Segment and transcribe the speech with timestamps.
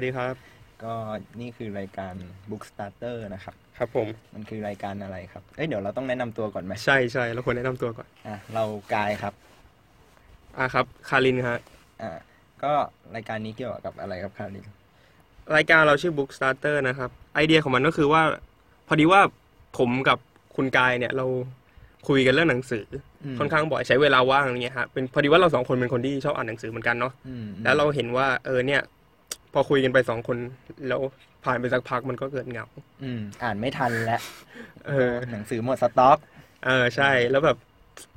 [0.00, 0.36] วัสดีครับ
[0.84, 0.94] ก็
[1.40, 2.14] นี่คือรายการ
[2.50, 9.34] Book Starter นะครับ ครับผม มันคือรายการอะไรครับ เอ้ยเดี๋ยวเราต้องแนะนำตัวก่อนไหมใช่ใช่เราควรแนะนำตัวก่อน อะเรากายครับ
[10.58, 11.58] อ่าครับ คารินฮะ
[12.02, 12.10] อ่า
[12.62, 12.72] ก็
[13.14, 14.66] รายการนี้เกี่ยวกับอะไรครับคาริน
[15.56, 18.22] รายการเราชื่อ Book Starter นะครับ ไอเดียของมันก็คือว่า
[18.88, 19.20] พอดีว่า
[19.78, 20.18] ผมกับ
[20.56, 21.26] คุณกายเนี่ยเรา
[22.08, 22.86] คุยกันเรื่องหนังสือ
[23.24, 28.82] อมค่อนข้างบ่อยใช้เวลาว่างอย่างเงี้ยฮะเป็นพอดีว่าเราสองคนเป็นคนที่ชอบอ่านหนังสือเหมือนกันเนาะ อืมแล้วเราเห็นว่าเออเนี่ย
[29.52, 30.36] พอคุยกันไปสองคน
[30.88, 31.00] แล้ว
[31.44, 32.66] ผ่านไปสักพักมันก็เกิดเหงา
[33.02, 34.20] อืม อ่านไม่ทันแล้ว
[34.86, 36.18] เออ หนังสือหมดสต็อก
[36.66, 37.56] เออใช่ แล้วแบบ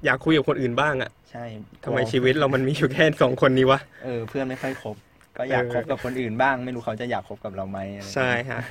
[0.06, 1.46] อยากคุยกับคนอื่นบ้างอะใช่
[1.84, 4.96] ทำไมชีวิตเรามันมีอยู่แค่สองคนนี้วะ เออ เพื่อนไม่ค่อยคบ
[5.38, 8.62] ก็อยากเออคบกับคนอื่นบ้าง ไม่รู้เขาจะอยากคบกับเราไหมอะไรใช่ฮะ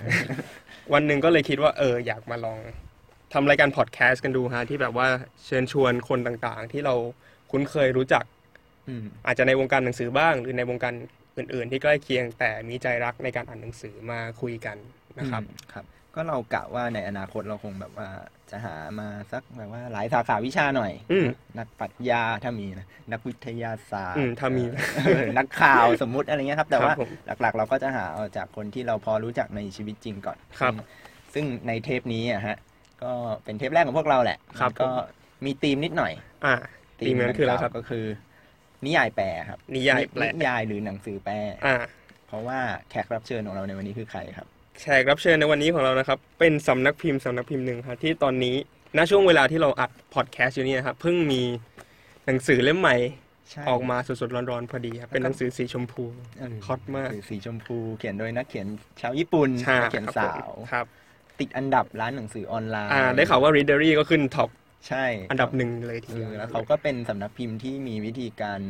[0.93, 2.59] วันหนึ่งก็เลยคิดว่า เออ อยากมาลอง
[3.33, 5.09] ทำรายการพอดแคสต์กันดูฮะที่แบบว่า
[5.47, 6.95] เชิญชวนคนต่างๆ ที่เรา
[7.51, 8.25] คุ้นเคยรู้จัก
[8.89, 10.95] อืมอาจจะในวงการหนังสือบ้าง หรือในวงการ
[11.37, 14.77] อื่น ๆ ที่ใกล้เคียงแต่มีใจรักในการอ่านหนังสือมาคุยกัน
[15.19, 18.09] นะครับอืมครับ ก็เรากะว่าในอนาคตเราคงแบบว่า
[18.51, 21.27] จะหามาสักแบบว่าหลายสาขาวิชาหน่อยอืม
[21.59, 24.65] นักปรัชญาถ้ามีนะนักวิทยาศาสตร์อืมถ้ามี
[25.05, 27.09] เออนักข่าวสมมุติอะไรเงี้ยครับ แต่ครับว่าผม
[27.43, 30.87] หลักๆ เราก็จะหาเอาจากคนที่เราพอรู้จักในชีวิตจริงก่อนครับ ซึ่ง
[31.35, 32.57] ซึ่งในเทปนี้อะฮะ
[33.03, 33.13] ก็
[33.45, 34.91] เป็นเทปแรกของพวกเราแหละครับมันก็
[35.45, 36.13] มีธีมนิดหน่อย
[36.45, 36.55] อ่า
[37.01, 38.05] ธีมนั้นคืออะไรครับก็คือ
[38.87, 41.35] นิยายแปลครับ นิยายแปลนิยายหรือหนังสือแปล
[41.67, 41.77] อ่า
[42.29, 42.59] เพราะว่า
[42.91, 44.47] แขกรับเชิญของเราในวันนี้คือใครครับ
[44.81, 48.57] แขกรับเชิญในวันนี้ของเรานะครับ เป็นสำนักพิมพ์สำนักพิมพ์หนึ่งครับที่ตอนนี้
[48.97, 51.43] ณช่วงเวลาที่เราอัดพอดแคสต์อยู่นี่นะครับเพิ่งมี
[52.27, 52.97] หนังสือเล่มใหม่
[53.51, 56.05] ใช่ออกมาสดๆร้อนๆพอดีครับเป็นหนังสือสีชมพู
[56.39, 58.67] เออฮอตมากคือสีชมพู เขียนโดยนักเขียน
[59.01, 60.87] ชาวญี่ปุ่นใช่นักเขียนครับสาวผมครับ
[61.41, 64.51] ติดอันดับร้านหนังสือออนไลน์อ่าได้ข่าวว่า Readery ก็ขึ้น top
[64.89, 68.61] ใช่อันดับหนึ่งเลยทีเอเดียวอแล้วเขาก็เป็นสำนักพิมพ์ที่มีวิธีการ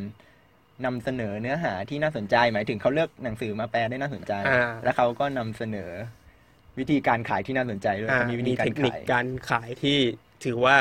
[0.85, 5.91] นำเสนอเนื้อหาที่น่าสนใจ หมายถึงเขาเลือกหนังสือมาแปลได้น่าสนใจอ่าแล้วเขาก็นำเสนอ
[6.79, 9.97] วิธีการขายที่น่าสนใจด้วยอ่าเขามีวิมีธีกาเทรคนิคขายการขายที่
[10.45, 10.75] ถือว่า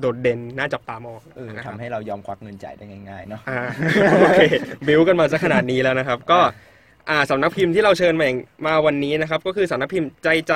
[0.00, 3.62] โดดเด่นน่าจับตามองเออนะครับทำให้เรายอมควักเงินจ่ายได้ง่ายๆเนาะอ่า
[4.20, 4.40] โอเค
[4.86, 6.40] บิวกันมาซะขนาดนี้แล้วนะครับ ก็
[7.10, 8.28] อ่าสำนักพิมพ์ที่เราเชิญมา
[8.66, 10.54] มาวันนี้นะครับ ก็คือสำนักพิมพ์ใจใจ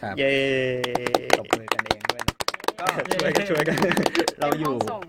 [0.00, 0.32] ครับเย้
[1.38, 1.93] ตบมือกันเองด้วยนะก็
[3.14, 3.78] ช่วยกันช่วยกัน
[4.40, 5.02] เราอยู่ส่ง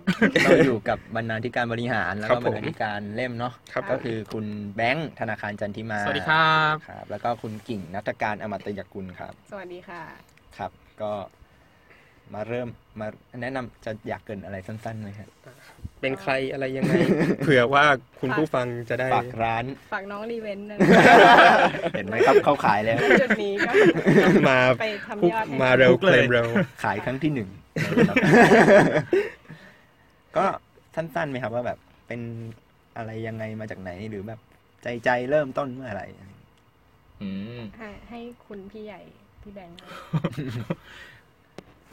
[0.46, 10.04] เราอยู่กับบรรณาธิการบริหารแล้วครัก็บบผรมรณาธิการเล่มเนาะครับก็คือคุณแบงค์ธนาคารจันทิมาสวัสดีครับครับ แล้วก็คุณกิ่งนัฐการอมตยกุลครับ สวัสดีค่ะ
[10.58, 10.72] ครับ
[11.02, 11.12] ก็
[12.34, 12.70] มาเริ่ม
[13.00, 13.08] มา
[13.42, 15.30] แนะนำจะอยากเกรินอะไรสั้นๆไหมครับ
[16.02, 16.94] เป็นใครอะไรยังไง
[17.44, 17.86] เผื่อว่า
[18.22, 20.78] คุณผู้ฟังจะได้ฝากร้าน ฝากน้องรีเวนต์นะ
[21.96, 23.72] เห็นไหมครับเขาขายแล้วจุดนี้ก็
[24.50, 26.48] มาไปทำพุกยอดให้มาเร็วพุกเคเลลยมเร็ว
[26.84, 27.50] ขายครั้งที่หนึ่ง
[30.38, 30.46] ก็
[30.96, 32.22] สั้นๆไหมครับว่าแบบเป็น
[32.98, 34.40] อะไรยังไงมาจากไหนหรือแบบ
[34.84, 36.08] ใจใจเริ่มต้นเมื่อไหร่
[37.22, 39.02] อืมให้ให้คุณพี่ใหญ่
[39.42, 39.78] พี่แบงค์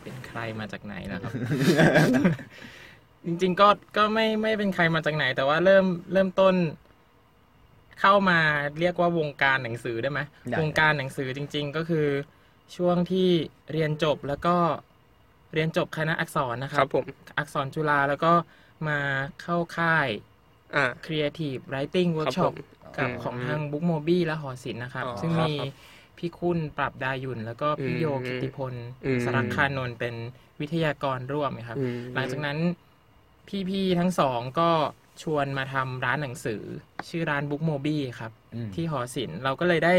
[0.02, 1.32] เป็นใครมาจากไหนนะครับ
[3.26, 6.54] จริง ๆ ก็ก็ไม่ไม่เป็นใครมาจากไหน แต่ว่าเริ่มเริ่มต้น
[8.00, 8.38] เข้ามา
[8.80, 10.20] เรียกว่าวงการหนังสือได้ไหม
[10.50, 12.06] ได้ วงการหนังสือจริง ๆ ก็คือ
[12.76, 13.30] ช่วงที่
[13.72, 14.56] เรียนจบแล้วก็
[15.54, 17.04] เรียนจบคณะอักษรนะคครัรับ บผม
[17.38, 18.32] อักษรจุฬาแล้วก็
[18.88, 18.98] มา
[19.42, 20.08] เข้าค่าย
[20.74, 22.56] อ่า Creative Writing ครับ Workshop ผม
[22.96, 25.54] กับอืมของทาง Book m o b i และหอศิลป์นะครับ อ๋อซึ่งครับมี
[26.18, 28.74] พี่คุณปรับดายุนแล้วก็พี่อืมโยกิติพล
[29.06, 30.14] อืมสรักคานนท์เป็น
[30.60, 32.58] วิทยากรร่วมครับอืมหลังจากนั้น
[33.70, 34.70] พี่ๆทั้งสองก็
[35.22, 36.62] ชวนมาทำร้านหนังสือ
[37.08, 39.96] ชื่อร้าน Book m o b i ครับอืมที่หอศิลป์เราก็เลยได้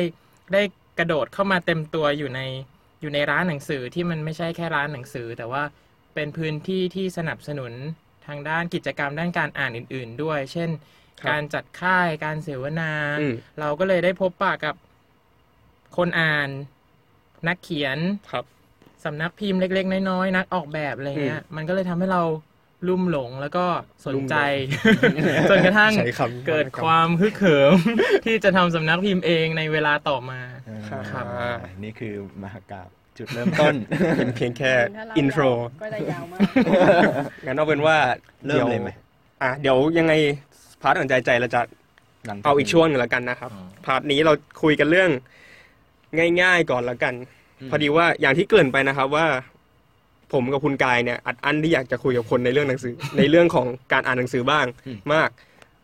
[0.53, 0.62] ได้
[1.00, 2.41] กระโดดเข้ามาเต็มตัวอยู่ใน
[3.01, 5.63] อยู่ในร้านหนังสือที่มันไม่ใช่แค่ร้านหนังสือ แต่ว่า
[6.16, 7.74] เป็นพื้นที่ที่สนับสนุน
[8.28, 10.69] ทางด้านกิจกรรมด้านการอ่านอื่น ๆ ด้วย เช่น
[11.19, 14.75] ครับการจัดค่ายการเสวนาอืมเราก็เลยได้พบปะกับ
[15.98, 16.50] คนอ่าน
[17.48, 17.98] นักเขียน
[18.31, 18.45] ครับ
[19.06, 22.22] สำนักพิมพ์เล็ก ๆ น้อยๆนักออกแบบอะไรเงี้ย มันก็เลยทำให้เรา
[22.88, 23.66] ลุ่มหลงแล้วก็
[24.07, 24.36] สนใจ
[25.50, 27.74] จนกระทั่งใช้คำเกิดความฮึกเหิม
[28.25, 31.25] ที่จะทำสำนักพิมพ์เองในเวลาต่อมาอ่าครับ
[31.84, 32.13] นี่คือ
[32.44, 33.75] มหากราบจุดเริ่มต้น
[34.18, 35.44] เป็นเพียงแค่ถ้าเราอินโทร
[35.81, 36.40] ก็จะยาวมาก
[37.45, 37.98] งั้นเอาเป็นว่า
[38.45, 38.90] เริ่มเลยไหม
[39.44, 40.13] อะเดี๋ยวยังไง
[40.81, 41.62] part อ่อนใจใจเราจะ
[42.28, 43.51] หลังเอาอีกช่วงหนึ่งแล้วกันนะครับ
[43.86, 45.10] part นี้เราคุยกันเรื่อง
[46.42, 47.13] ง่าย ๆ ก่อนแล้วกัน
[47.68, 49.25] มพอดีว่าอย่างที่เกริ่นไปนะครับว่า
[50.33, 54.65] ผมกับคุณกายเนี่ยอัดอั้นที่อยากจะคุยกับคนในเรื่องหนังสือ ในเรื่องของการอ่านหนังสือบ้าง
[55.13, 55.30] มาก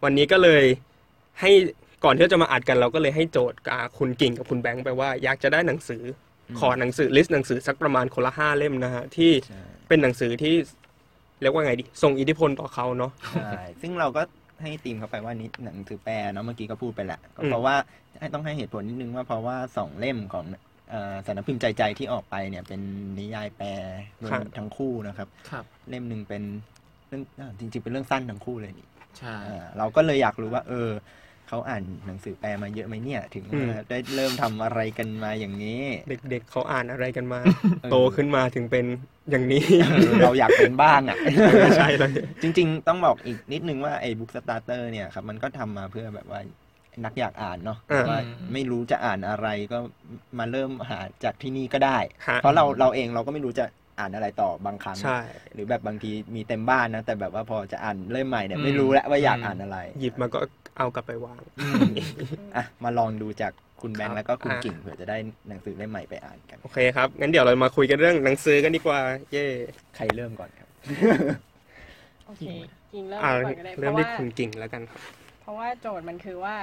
[0.03, 0.63] วันนี้ก็เลย
[1.41, 1.51] ให้
[2.03, 6.03] ก่อนที่จะมาอัดกันเราก็เลยให้โจทย์กับคุณกิ่งกับคุณแบงค์ไปว่า อยากจะได้หนังสือ
[6.49, 10.53] อขอหนังสือ list หนังสือสักประมาณคนละห้าเล่มนะฮะที่ใช่เป็นหนังสือที่
[11.41, 13.51] เรียกว่าไงดีส่งอิทธิพลต่อเขาเนาะใช่
[13.81, 14.21] ซึ่งเราก็
[14.61, 17.75] ให้ตีมเข้าไปว่านี่หนังสือแปลเนาะเมื่อกี้ก็พูดไปแหละก็อืมเพราะว่า
[18.19, 20.45] ให้ต้องให้เหตุผลนิดนึงว่าเพราะว่าสองเล่มของ
[20.89, 22.81] เอ่อสำนักพิมพ์ใจใจที่ออกไปเนี่ย เป็น
[23.19, 23.67] นิยายแปล
[24.57, 26.43] ทั้งคู่นะครับครับ เล่มหนึ่งเป็น
[27.07, 30.89] เรื่องอ่าจริง ๆ เป็นเรื่องสั้นทั้งคู่เลยนี่ใช่อ่าเราก็เลยอยากรู้ว่า เออ
[31.49, 35.81] เขาอ่านหนังสือแปลมาเยอะไหมเนี่ย ถึงอืมได้เริ่มทำอะไรกันมาอย่างนี้
[36.29, 37.39] เด็กๆเขาอ่านอะไรกันมา
[37.81, 38.85] เออโตขึ้นมาถึงเป็น
[39.31, 41.17] อย่างนี้เออเราอยากเป็นบ้างอะ
[41.63, 42.11] ไม่ใช่เลย
[42.41, 46.41] จริง ๆ ต้องบอกอีกนิดนึงว่าไอ้ book starter เนี่ยครับมันก็ทำมาเพื่อแบบว่า
[47.05, 48.19] นักอยากอ่านเนาะอ่าว่า
[48.53, 49.79] ไม่รู้จะอ่านอะไรก็
[50.39, 51.97] มาเริ่มหาจากที่นี่ก็ได้
[52.27, 53.65] ฮะเพราะเราเราเองเราก็ไม่รู้จะ
[53.99, 55.19] อ่านอะไรต่อบางครั้งใช่
[55.53, 60.39] หรือแบบบางทีมีเต็มบ้านนะแต่แบบว่าพอจะอ่านเล่มใหม่เนี่ยอืมไม่รู้แล้วว่าอยากอ่านอะไร หยิบมาก็
[60.77, 61.41] เอากลับไปวาง
[62.55, 65.17] อะมาลองดูจากคุณแบงครับค์แล้วก็คุณอะกิ่งเผื่อจะได้
[65.47, 68.99] หนังสือเล่มใหม่ไปอ่านกันโอเคครับงั้นเดี๋ยวเรามาคุยกันเรื่องหนังสือกันดีกว่า
[69.31, 69.45] เย่
[69.95, 70.69] ใครเริ่มก่อนครับ
[72.25, 72.45] โอเค
[72.93, 75.01] กิ่งเริ่มอ่าก่อนก็ได้เพเริ่มราะที่ว่าคุณกิ่งแล้วกันครับ
[75.39, 76.57] เพราะว่าโจทย์มันคือว่า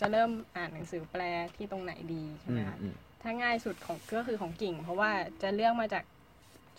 [0.00, 1.22] จะเริ่มอ่านหนังสือแปล
[1.56, 5.10] ที่ตรงไหนดีใช่อืไหมมคะอืมถ้าง่ายสุดของก็คือของกิ่ง เพราะว่า
[5.42, 6.04] จะเลือกมาจาก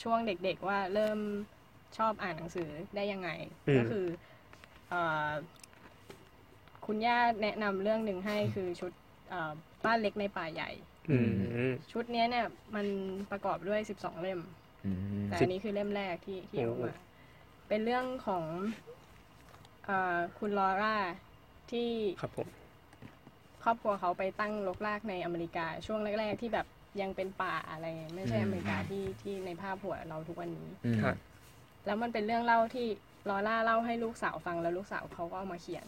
[0.04, 1.20] ช่วงเด็กๆว่าเริ่ม
[1.98, 3.30] ชอบอ่านหนังสือได้ยังไง
[3.68, 4.06] อืมก็คือ
[4.90, 5.30] เอ่อ
[6.94, 8.92] คุณย่าแนะนำเรื่องหนึ่งให้คือชุด
[9.30, 9.52] เอ่อ
[9.86, 10.70] บ้านเล็กในป่าใหญ่
[11.12, 11.32] อืม
[11.92, 12.46] ชุดเนี้ยเนี่ย
[12.76, 12.86] มัน
[13.32, 14.40] ประกอบด้วย12เล่ม
[14.86, 14.98] อืม
[15.28, 16.94] แต่อันนี้คือเล่มแรกที่ที่โอ้ออกมา
[17.68, 18.44] เป็นเรื่องของ
[19.86, 20.96] เออคุณลอร่า
[21.72, 21.90] ที่
[22.22, 22.48] ครับผม
[23.64, 26.68] ครอบครัวเขาไปตั้งรกรากในอเมริกาช่วงแรก ๆ ที่แบบ
[27.02, 27.86] ยังเป็นป่าอะไร
[28.16, 31.16] ไม่ใช่อเมริกาที่ที่ในภาพหัวเราทุกวันนี้อืมครับ
[31.86, 32.88] แล้วมันเป็นเรื่องเล่าที่
[33.30, 35.88] ลอร่าเล่าให้ลูกสาวฟังแล้วลูกสาวเขาก็เอามาเขียน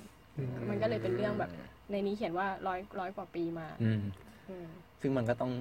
[0.69, 1.51] มันก็เลยเป็นเรื่องแบบ
[1.91, 4.01] ในนี้เขียนว่าร้อยร้อยกว่าปีมา อืม
[4.49, 4.67] อืม
[5.01, 5.51] ซึ่งมันก็ต้อง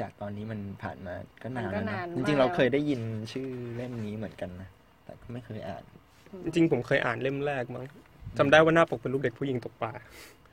[0.00, 3.00] จากตอนนี้มันผ่านมาก็นานมันก็แล้วนานนะมากจริงๆเราเคยได้ยิน
[3.32, 4.68] ชื่อเล่มนี้เหมือนกันนะ
[5.04, 5.82] แต่ก็ไม่เคยอ่าน
[6.44, 7.84] จริงๆผมเคยอ่านเล่มแรกมั้ง
[8.38, 9.92] จำได้ว่าหน้าปกเป็นรูปเด็กผู้หญิงตกปลา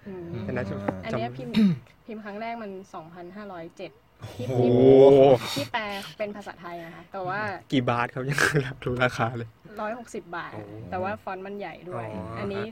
[0.08, 0.74] อืมแต่น่าจะ
[1.06, 1.54] อันเนี้ยจำพิมพ์
[2.06, 2.72] พิมพ์ครั้งแรกมัน
[3.50, 5.22] 2,507 ที่โอ้พิมโอ้พ์โห
[5.56, 5.84] ที่แปล
[6.18, 7.40] เป็นภาษาไทยนะคะแต่ว่า
[7.72, 9.50] กี่บาทครับยังรับรู้ราคาเลย
[9.90, 12.64] 160 บาทโอ้แต่ว่าฟอนต์มันใหญ่ด้วยอ๋ออัอันนี้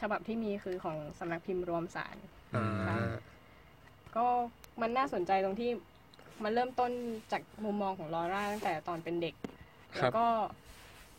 [0.00, 2.16] ฉบับที่มีคือของสำนักพิมพ์รวมสาร
[2.54, 2.98] อ่า
[4.16, 4.26] ก็
[4.80, 5.70] มันน่าสนใจตรงที่
[6.44, 6.90] มันเริ่มต้น
[7.32, 9.34] จากมุมมองของลอร่าตั้งแต่ตอนเป็นเด็ก
[9.94, 10.26] ครัแล้บวก็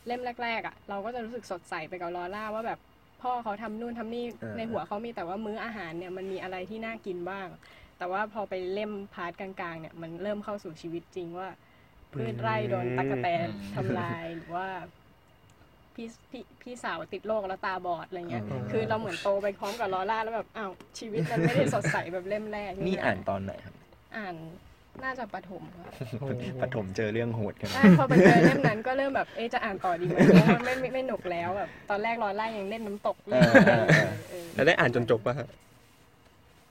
[0.08, 2.80] เล่มแรก ๆ อะ เราก็จะรู้สึกสดใสไปกับลอร่าว่าแบบ
[3.22, 7.48] พ่อเขาทำนู่นทำนี่เออในหัวเขามีแต่ว่ามื้ออาหารเนี่ยมันมีอะไรที่น่ากินบ้าง
[7.98, 11.50] แต่ว่าพอไปเล่ม part กลางๆ เนี่ยมันเริ่มเข้าสู่ชีวิตจริงว่า
[12.14, 14.68] พืชไร่โดนตั๊กแตนอืมทำลายหรือว่า
[15.96, 23.74] พี่พี่พี่สาวติดโรคแล้วตาบอดอะไรเงี้ยอ๋อคือเราเหมือนโตไปพร้อมกับลอร่าแล้วแบบอ้าวชีวิตมันไม่ได้สดใสแบบเล่มแรกนี่อ่านตอนไหนครับ
[24.18, 24.36] อ่าน
[25.04, 26.28] น่าจะประถมค่ะโอ้
[26.62, 35.48] ประถมเจอเรื่องโหดกันใช่พอไปเจอเล่มนั้นก็เริ่มแบบเอ๊ะจะอ่านต่อดีไหมเพราะมันไม่ไม่ไม่หนุกแล้วแบบตอนแรกลอร่ายังเล่นน้ำตกเออเออเออเออแล้วได้อ่านจนจบป่ะฮะ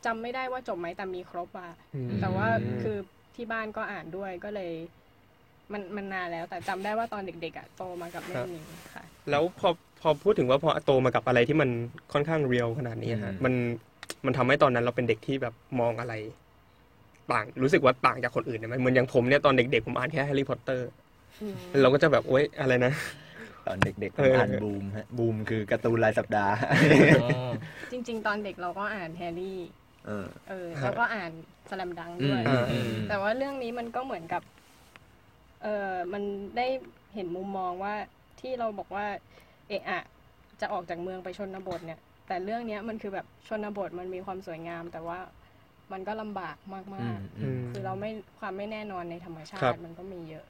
[0.04, 2.46] จำไม่ได้ว่าจบไหมแต่มีครบอะอืมแต่ว่า
[2.82, 2.96] คือ
[3.34, 4.72] ที่บ้านก็อ่านด้วยก็เลย
[5.72, 8.64] มันมันนานแล้ว แต่จำได้ว่าตอนเด็กๆอะโตมากับเล่มนี้
[8.94, 9.68] ค่ะ แล้วพอ
[10.00, 11.70] พอพูดถึงว่าพอโตมากับอะไรที่มัน
[12.12, 13.54] ค่อนข้าง real ขนาดนี้ฮะอืมมัน
[14.24, 16.14] มันทำให้ตอนนั้นเราเป็นเด็กที่แบบมองอะไร
[17.32, 20.88] ต่างรู้สึกว่าต่างจากคนอื่นเนี่ยไหมเหมือนอย่างผมเนี่ยตอนเด็กๆผมอ่านแค่แฮร์รี่พอตเตอร์
[21.42, 22.92] อืมเราก็จะแบบโอ๊ยอะไรนะ
[23.66, 26.54] ตอนเด็กๆผเอมออ่อ่านบูมฮะบูมคือการ์ตูนรายสัปดาห์
[27.22, 27.50] อ๋อ
[27.90, 29.60] จริง ๆ ตอนเด็กเราก็อ่านแฮร์รี่
[30.06, 31.30] เออเออฮะแล้วก็อ่าน
[31.70, 34.42] สแลมดังด้วยอืมอืมแต่ว่าเรื่องนี้มันก็เหมือนกับ
[35.64, 36.22] เออมัน
[36.56, 36.66] ได้
[37.14, 37.94] เห็นมุมมองว่า
[38.40, 39.06] ที่เราบอกว่า
[39.68, 40.02] เอะอะ
[40.60, 45.18] จะออกจากเมืองไปชนบทเนี่ย แต่เรื่องเนี้ยมันคือแบบชนบทมันมีความสวยงาม แต่ว่า
[45.92, 50.46] มันก็ลำบากมากอืมๆอืมคือเราไม่ความไม่แน่นอนในธรรมชาครัติบมันก็มีเยอะ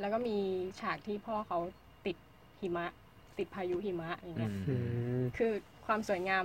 [0.00, 0.36] แล้วก็มี
[0.80, 1.58] ฉากที่พ่อเขา
[2.06, 2.16] ติด
[2.60, 2.86] หิมะ
[3.38, 4.74] ติดพายุหิมะอย่างอืเงี้ยมอื
[5.22, 5.52] มคือ
[5.86, 6.44] ความสวยงาม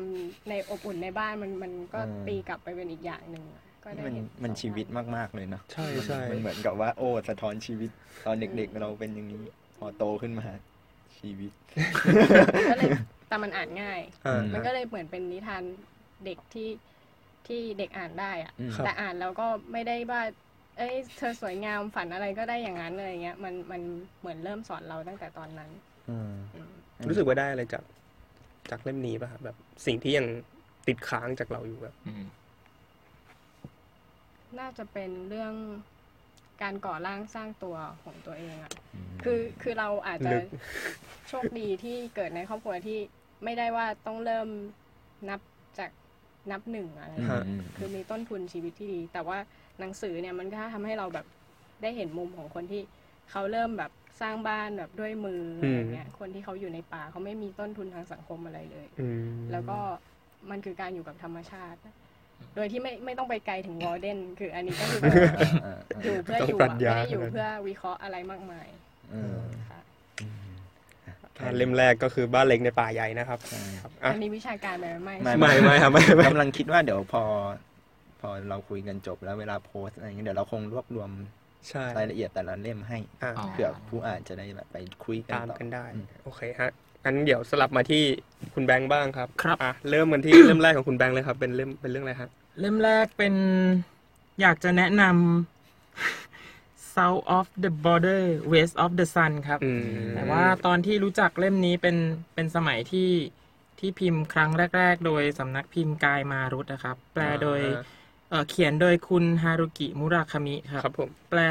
[0.49, 3.45] ในอบอุ่นในบ้านมันมันก็อืมตีกลับไปเป็นอีกอย่างหนึ่ง
[3.83, 7.89] ก็ได้มันเห็นมันสองชีวิตอันมากๆเลยเนาะใช่ใช่มันเหมือนกับว่า โอ้สะท้อนชีวิต
[8.25, 9.43] ตอนเด็กๆ เราเป็นอย่างนี้
[9.77, 10.47] พอโตขึ้นมา
[11.17, 11.51] ชีวิต
[12.71, 12.89] ก็เลย
[13.27, 15.63] แต่มันอ่านง่าย อ่า มันก็เลยเหมือนเป็นนิทาน
[16.25, 16.69] เด็กที่
[17.47, 20.21] ที่เด็กอ่านได้อะอืม แต่อ่านแล้วก็ไม่ได้ว่า
[20.77, 23.81] เอ้ยเธอสวยงามฝันอะไรก็ได้อย่างนั้นอะไรเงี้ยมันมัน
[24.19, 25.69] เหมือนเริ่มสอนเราตั้งแต่ตอนนั้น
[26.09, 26.71] อืมอืม
[27.09, 27.83] รู้สึกว่าได้อะไรจาก
[28.69, 30.25] จากเล่มนี้ป่ะครับแบบสิ่งที่ยัง
[30.87, 32.23] ติดค้างจากเราอยู่แบบ อืม
[34.59, 35.53] น่าจะเป็นเรื่อง
[36.61, 38.73] การก่อร่างสร้างตัวของตัวเองอะ
[39.19, 40.45] มคือคือเราอาจจะลึก
[41.29, 42.99] โชคดีที่เกิดในครอบครัวที่
[43.43, 44.47] ไม่ได้ว่าต้องเริ่ม
[45.29, 45.39] นับ
[45.79, 45.89] จาก
[46.51, 49.37] นับหนึ่งอะไรอืมฮะอืมคือมีต้นทุนชีวิตที่ดี แต่ว่า
[49.79, 51.25] หนังสือเนี่ยมันก็ทำให้เราแบบ
[51.81, 52.81] ได้เห็นมุมของคนที่
[53.31, 53.91] เขาเริ่มแบบ
[54.21, 59.77] สร้างบ้านแบบด้วยมืออือะมไรเงี้ย คนที่เขาอยู่ในป่าเขาไม่มีต้นทุนทางสังคมอะไรเลยอืมแล้วก็
[60.49, 61.79] มันคือการอยู่กับธรรมชาติ
[62.55, 65.15] โดยที่ไม่ไม่ต้องไปไกลถึงวอร์เดนคืออันนี้ก็คือแบบ
[65.63, 68.67] เออเออยู่อเพื่ออยู่ต้องปรัอะชไม่ญาได้อยู่เพื่อวิเคราะห์อะไรมากมาย
[69.11, 69.37] เออ
[69.69, 69.79] ค่ะ
[71.41, 77.23] อ่าเล่มแรกก็คือบ้านเล็กในป่าใหญ่นะครับใช่ครับอะอันนี้วิชาการไหมไม่ไม่ไม่ไม่ครับไม่ไม่กำลังคิดว่าเดี๋ยวพอ
[78.21, 81.09] พอเราคุยกันจบแล้วเวลาโพสต์อะไรอย่างเงี้ยเดี๋ยวเราคงรวบรวม
[81.69, 86.71] ใช่รายละเอียดแต่ละเล่มให้อะอ๋อเผื่อผู้อ่านจะได้แบบไปคุยกันตามต่อกันได้อืมโอเคฮะ
[87.03, 88.03] งั้นเดี๋ยวสลับมาที่
[88.53, 92.29] คุณแบงค์บ้างครับครับอะเริ่มกันที่เล่มแรกของคุณแบงค์เลยครับ เป็นเล่มเป็นเรื่องอะไรฮะ
[92.59, 93.33] เล่มแรกเป็น
[94.41, 99.83] อยากจะแนะนำ South of the Border West of the Sun ครับอืม
[100.15, 101.97] แต่ว่าตอนที่รู้จักเล่มนี้เป็น
[102.33, 103.11] เป็นสมัยที่
[103.79, 107.61] ที่พิมพ์ครั้งแรก ๆ โดยสำนักพิมพ์กายมารุตนะครับ แปลโดย
[108.29, 111.41] เอ่อเขียนโดยคุณฮารุกิมุราคามิครับครับผมแปล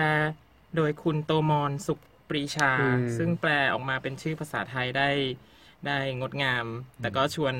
[0.76, 5.10] โดยคุณโตมอนสุข ปรีชาอืมซึ่งแปลออกมาเป็นชื่อภาษาไทยได้
[5.86, 6.66] ได้งดงาม
[7.00, 7.54] แต่ก็ชวน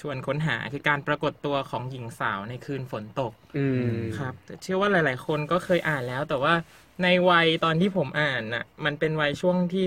[0.00, 3.64] ชวนค้นหาคือการปรากฏตัวของหญิงสาวในคืนฝนตกอื
[3.94, 6.54] มครับแต่เชื่อว่าหลาย ๆ คนก็เคยอ่านแล้ว แต่ว่า
[7.02, 9.84] ในวัยตอนที่ผมอ่านน่ะ มันเป็นวัยช่วงที่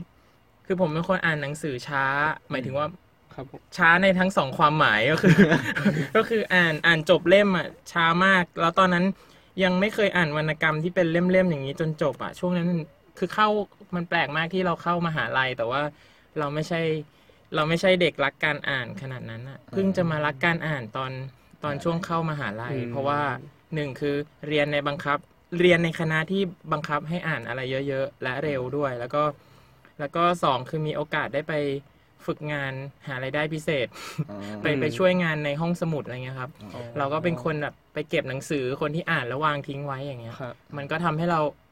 [0.66, 2.04] คือผมเป็นคนอ่านหนังสือช้า
[2.50, 2.88] หมายถึงว่า
[3.34, 5.38] ครับผมช้าในทั้งสองความหมายก็คือ
[6.16, 9.06] ก็คืออ่านอ่านจบเล่มอะช้ามาก แล้วตอนนั้น
[9.64, 12.70] ยังไม่เคยอ่านวรรณกรรมที่เป็นเล่มๆอย่างนี้จนจบอะช่วงนั้น
[13.18, 13.50] คือเข้า
[13.96, 15.82] มันแปลกมากที่เราเข้ามหาลัย แต่ว่า
[16.40, 16.82] เราไม่ใช่
[17.56, 21.12] เราไม่ใช่เด็กรักการอ่านขนาดนั้นอะเพิ่งจะมารักการอ่านตอน
[21.64, 23.22] ตอนช่วงเข้ามหาลัยอืมเพราะว่า
[23.76, 24.16] หนึ่งคือ
[24.48, 25.18] เรียนในบังคับ
[25.60, 26.42] เรียนในคณะที่
[26.74, 29.24] บังคับให้อ่านอะไรเยอะๆ และเร็วด้วย แล้วก็
[30.00, 31.54] แล้วก็สองคือมีโอกาสได้ไป
[32.26, 32.74] ฝึกงาน
[33.08, 33.88] หารายได้พิเศษ
[34.30, 36.52] อ๋อไปไปช่วยงานในห้องสมุดอะไรเงี้ยครับ
[36.98, 41.63] เราก็เป็นคนแบบไปเก็บหนังสือคนที่อ่านแล้ววางทิ้งไว้อย่างเงี้ยครับมันก็ทำให้เราเอ่อ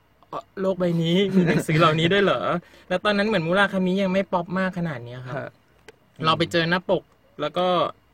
[0.62, 2.42] โลกใบนี้มีหนังสือเหล่านี้ด้วยเหรอ
[2.90, 5.52] แล้วตอนนั้นเหมือนมูราคามิยังไม่ป๊อปมากขนาดเนี้ยครับครับ
[6.26, 7.04] เราไปเจอหน้าปก
[7.42, 7.68] แล้วก็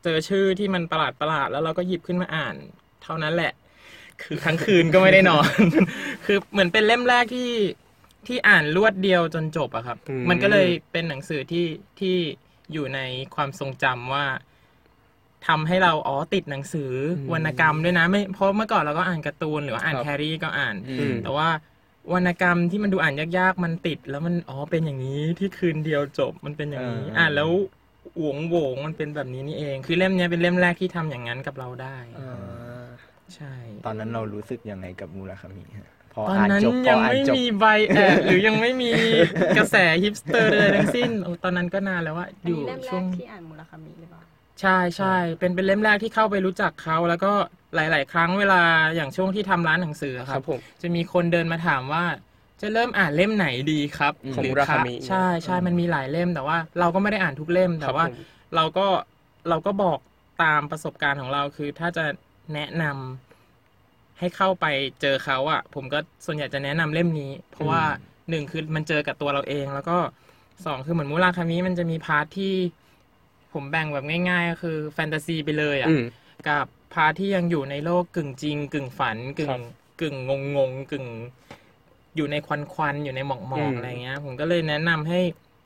[0.04, 2.54] เจอชื่อที่มันประหลาดประหลาดๆแล้วเราก็หยิบขึ้นมาอ่าน
[3.02, 3.52] เท่านั้นแหละ
[4.22, 5.48] คือทั้งคืนก็ไม่ได้นอน
[6.24, 7.50] คือเหมือนเป็นเล่มแรกที่
[8.26, 11.66] ที่อ่านรวดเดียวจนจบอะครับอืมมันก็เลยเป็นหนังสือที่
[12.00, 12.16] ที่
[12.72, 13.00] อยู่ใน
[13.34, 14.24] ความทรงจำว่า
[15.48, 16.90] ทำให้เราอ๋อติดหนังสือ
[17.32, 21.48] วรรณกรรมด้วยนะไม่เพราะเมื่อก่อนเราก็อ่านการ์ตูนหรือว่าอ่านครับแครี่ก็อ่านอืมแต่ว่า
[22.14, 27.50] วรรณกรรมที่มันดูอ่านยากๆ มันติด แล้วมันอ๋อเป็นอย่างนี้ที่คืนเดียวจบมันเป็นอย่างนี้ อ่าอ่านแล้ว
[28.20, 32.86] หวงโหวงมันเป็นแบบนี้นี่เอง คือเล่มเนี้ยเป็นเล่มแรกที่ทำอย่างนั้นกับเราได้อ่า
[33.34, 33.54] ใช่
[33.86, 38.90] ตอนนั้นเรารู้สึกยังไงกับมูราคามิฮะพอตอนอ่านนั้นจบพยัองอ่านไม่จบมีใบแอดหรือยังไม่มี
[39.58, 44.20] กระแสฮิปสเตอร์เลยทั้งสิ้นโอ้ตอนนั้นก็นานแล้วว่าอันอยู่นี้เล่มแรช่วงกที่อ่านมูลคามิหรือเปล่า
[44.60, 47.32] ใช่ใช่เป็นเป็นเล่มแรกที่เข้าไปรู้จักเขาแล้วก็
[47.74, 48.60] หลาย ๆ ครั้งเวลา
[48.96, 52.04] อย่างช่วงที่ทำร้านหนังสืออะคครัรับบ ผมจะมีคนเดินมาถามว่า
[52.60, 58.86] จะเริ่มอ่านเล่มไหนดีครับของหรืมุราคามิใช่ใช่มันมีหลายเล่มแต่ว่า เราก็ไม่ได้อ่านทุกเล่มแต่ว่า ครับผม เราก็
[59.48, 59.98] เราก็บอก
[60.42, 62.04] ตามประสบการณ์ของเราคือถ้าจะ
[62.54, 64.66] แนะนำให้เข้าไป
[65.00, 67.82] เจอเขาอะผมก็ส่วนใหญ่จะแนะนำเล่มนี้ เพราะว่า
[68.30, 69.98] หนึ่งคือมันเจอกับตัวเราเอง แล้วก็
[70.66, 72.54] สองคือเหมือนมุราคามิมันจะมี part ที่
[73.52, 76.04] ผมแบ่งแบบง่าย ๆ ก็คือแฟนตาซีไปเลยอะอืม
[76.48, 79.60] กับ part ที่ยังอยู่ในโลกกึ่งจริง กึ่งฝันกึ่ครังบ
[80.00, 81.06] กึ่งงงงๆกึ่ง
[82.16, 85.20] อยู่ในควันควันๆอยู่ในหมอกหมอกอืมอะไรเงี้ย ผมก็เลยแนะนำให้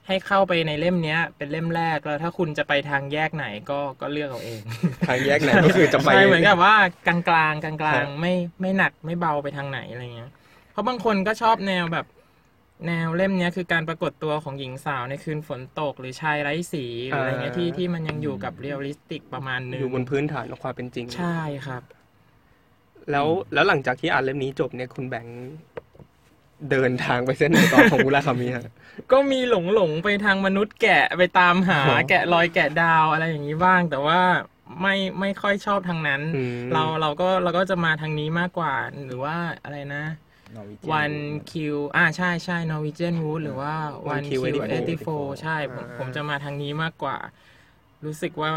[0.06, 4.60] ให้เข้าไปในเล่มเนี้ย เป็นเล่มแรกแล้วถ้าคุณจะไปทางแยกไหนก็ก็เลือกเอาเอง
[5.08, 6.76] ทางแยกไหนก็คือจะไปใช่เหมือนกับว่า
[7.06, 10.30] กลางกลางกลางกลางๆครับไม่ไม่หนักไม่เบาไปทางไหนอะไรเงี้ย
[10.72, 12.06] เพราะบางคนก็ชอบแนวแบบ
[12.86, 21.82] แนวเล่มเนี้ยคือการปรากฏตัวของหญิงสาวในคืนฝนตก หรือชายไร้สีหรืออะไรเงี้ยที่ที่มันยังอยู่กับ realistic ประมาณนึงอยู่บนพื้นฐานของความเป็นจริง ใช่ครับ
[23.10, 25.40] แล้วแล้วหลังจากที่อ่านเล่มนี้จบเนี่ยคุณแบงค์
[26.70, 28.66] เดินทางไปเส้นไหนต่อของมุราคามิฮะ
[29.12, 34.20] ก็มีหลงหลงๆไปทางมนุษย์แกะไปตามหาอ๋อแกะรอยแกะดาวอะไรอย่างนี้บ้าง แต่ว่า
[34.82, 38.74] ไม่ไม่ค่อยชอบทางนั้นอืมเราเราก็เราก็จะมาทางนี้มากกว่า
[39.06, 40.31] หรือว่าอะไรนะ Norwegian
[40.92, 41.12] วัน
[41.50, 43.74] คิวอ่าใช่ใช่ Norwegian Wood หรือว่า
[44.14, 47.16] One One Q Q 84 84ใช่ผมอ่าผมจะมาทางนี้มากกว่า
[48.04, 48.50] รู้สึกว่า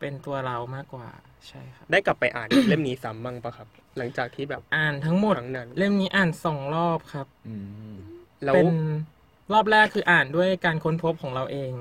[0.00, 1.08] เป็นตัวเรามากกว่า
[1.48, 7.54] ใช่ครับได้กลับไปอ่านเล่มนี้ซ้ำบ้างปะครับ หลังจากที่แบบอ่านทั้งหมดครั้งนั้นเล่มนี้อ่านสองรอบครับอื
[7.92, 7.94] ม
[8.44, 8.68] แล้วเป็น
[9.52, 11.72] รอบแรกคืออ่านด้วยการค้นพบของเราเอง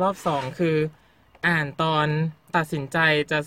[0.00, 0.76] รอบสองคือ
[1.48, 2.06] อ่านตอน
[2.56, 2.98] ตัดสินใจ
[3.30, 3.40] จะ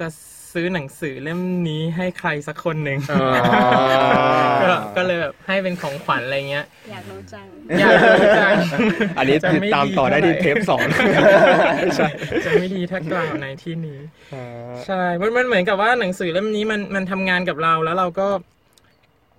[0.00, 0.08] จะ
[0.54, 3.26] ซื้อหนังสือเล่มนี้ให้ใครสักคนหนึ่งอ๋อ
[4.62, 7.46] ก็ก็เลยแบบให้เป็นของขวัญอะไรเงี้ย อยากรู้จัง
[7.80, 8.54] อยากรู้จัง
[9.18, 10.80] อันนี้จะติดไม่ตามดีต่อได้ที่เท่าไหร่เทปสอง
[11.96, 12.08] ใช่
[12.44, 13.98] จะไม่ดีถ้ากล่าวในที่นี้
[14.34, 14.44] อ่า
[14.86, 18.28] ใช่ มันมันเหมือนกับว่าหนังสือเล่มนี้มันมันทำงานกับเราแล้วเราก็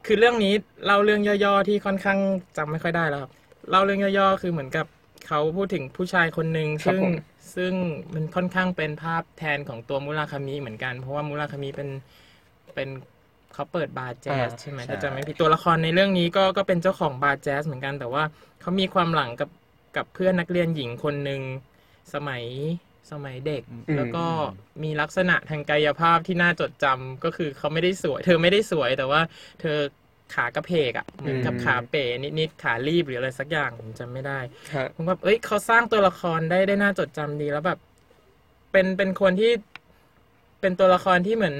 [0.06, 0.54] คือเรื่องนี้
[0.86, 2.20] เล่าเรื่องย่อๆที่ค่อนข้าง
[2.58, 3.32] จำไม่ค่อยได้แล้วครับ
[3.70, 4.86] เล่าเรื่องย่อๆคือเหมือนกับ
[5.28, 7.14] เขาพูดถึงผู้ชายคนหนึ่งครับซึ่งผม
[7.56, 7.72] ซึ่ง
[8.14, 11.90] มันค่อนข้างเป็นภาพแทนของตัวมุราคามิเหมือนกัน เพราะว่ามุราคามิเป็น
[12.76, 12.90] เป็น
[13.54, 18.24] เขาเปิดบาร์แจ๊สใช่ไหมใช่ถ้าจำไม่ผิดตัวละครในเรื่องนี้ก็ก็เป็นเจ้าของบาร์แจ๊สเหมือนกัน แต่ว่า
[18.62, 19.50] เขามีความหลังกับ
[19.98, 21.42] กับเพื่อนนักเรียนหญิงคนหนึ่ง
[22.14, 22.44] สมัย
[23.12, 24.26] สมัยเด็กอืมแล้วก็
[24.84, 29.22] มีลักษณะทางกายภาพที่น่าจดจำก็คือเขาไม่ได้สวย เธอไม่ได้สวยแต่ว่า
[29.62, 29.78] เธอ
[30.34, 32.06] ขากระเพกอะ่ะเหมือนกับอืมขาเป๋
[32.40, 34.40] นิดๆขารีบหรืออะไรสักอย่างผมจำไม่ได้
[34.72, 37.80] ครับผมแบบเอ้ยเขาสร้างตัวละครได้ได้น่าจดจำดีแล้วแบบ
[38.72, 39.52] เป็นเป็นคนที่
[40.62, 41.58] เป็นตัวละครที่เหมือน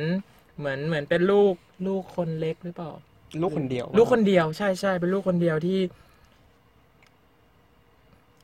[0.60, 1.54] เหมือนเหมือนเป็นลูก
[1.88, 2.92] ลูกคนเล็กหรือเปล่า
[3.42, 5.80] ลูกคนเดียว ลูกคนเดียวใช่ใช่เป็นลูกคนเดียวที่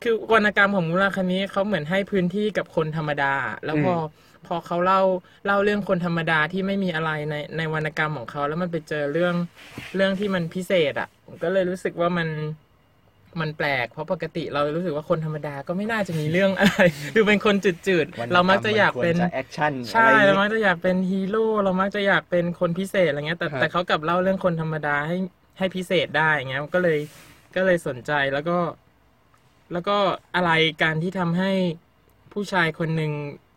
[0.02, 3.94] คือวรรณกรรมของมุราคามิเขาเหมือนให้พื้นที่กับคนธรรมดา แล้วพอ
[4.46, 5.00] พอเขาเล่า
[5.46, 9.34] เล่าเรื่องคนธรรมดาที่ไม่มีอะไรในในวรรณกรรมของเขา แล้วมันไปเจอเรื่อง
[9.96, 12.28] เรื่องที่มันพิเศษอะผมก็เลยรู้สึกว่ามัน
[13.40, 16.80] มันแปลก เพราะปกติเรารู้สึกว่าคนธรรมดาก็ไม่น่าจะมีเรื่องอะไร
[17.16, 25.16] ดูเป็นคนจืดวรรณๆเรามักจะอยากเป็นควรจะ action ใช่อะไรอเราย่างงี้กจะอยากเป็นฮีโร่เรามักจะอยากเป็นคนพิเศษอะไรเงี้ยแต่ครับแต่เขากลับเล่าเรื่องคนธรรมดาให้
[25.58, 26.98] ให้พิเศษได้อย่างเงี้ยก็เลย
[27.56, 28.58] ก็เลยสนใจแล้วก็
[29.72, 29.96] แล้วก็
[30.34, 30.50] อะไร
[30.82, 31.52] การที่ทำให้
[32.32, 33.12] ผู้ชายคนหนึ่ง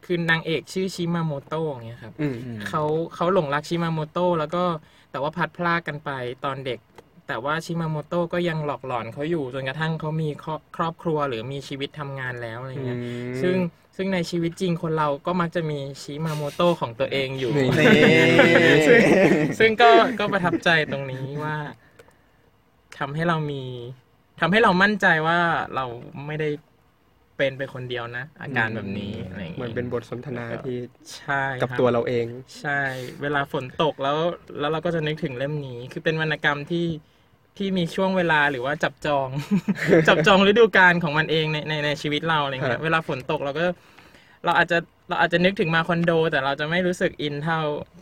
[0.06, 2.84] คือนางเอกชื่อชิมาโมโตะอย่างเงี้ยครับอืมอืมเขา
[3.16, 4.64] เขาหลงรักชิมาโมโตะแล้วก็
[5.12, 6.10] แต่ว่าพลัดพรากกันไป
[6.46, 6.80] ตอนเด็ก
[7.28, 13.00] แต่ว่าชิมาโมโตะก็ยังหลอกหลอนเขาอยู่จนกระทั่งเขามีครอบครอบครัวหรือมีชีวิตทำงานแล้วอะไรเงี้ย
[13.42, 13.56] ซึ่ง
[13.96, 19.00] ซึ่งในชีวิตจริงคนเราก็มักจะมีชิมาโมโตะของตัวเองอยู่นี่นี่ซึ่ง
[19.60, 21.56] ซึ่งก็ก็ประทับใจตรงนี้ว่า
[22.98, 23.64] ทำให้เรามี
[24.40, 25.40] ทำให้เรามั่นใจว่า
[25.76, 25.86] เรา
[26.26, 26.50] ไม่ได้
[27.38, 30.78] เป็นไปคนเดียวนะ อาการแบบนี้อะไรอย่างเหมือนงี้เป็นบทสนทนาที่
[31.18, 32.26] ใช่กับครับตัวเราเอง
[32.62, 32.82] ใช่
[33.22, 34.18] เวลาฝนตกแล้ว
[34.60, 36.86] แล้วเราก็จะนึกถึงเล่มนี้ คือเป็นวรรณกรรมที่
[37.58, 39.28] ที่มีช่วงเวลาหรือว่าจับจอง
[40.08, 43.66] จับจองฤดูกาลของมันเองในในในชีวิตเราอะไรครัเงี้บยเวลาฝนตกเราก็
[44.46, 44.78] เราอาจจะ
[45.10, 47.60] เราอาจจะนึกถึงมาคอนโด แต่เราจะไม่รู้สึกอินเท่า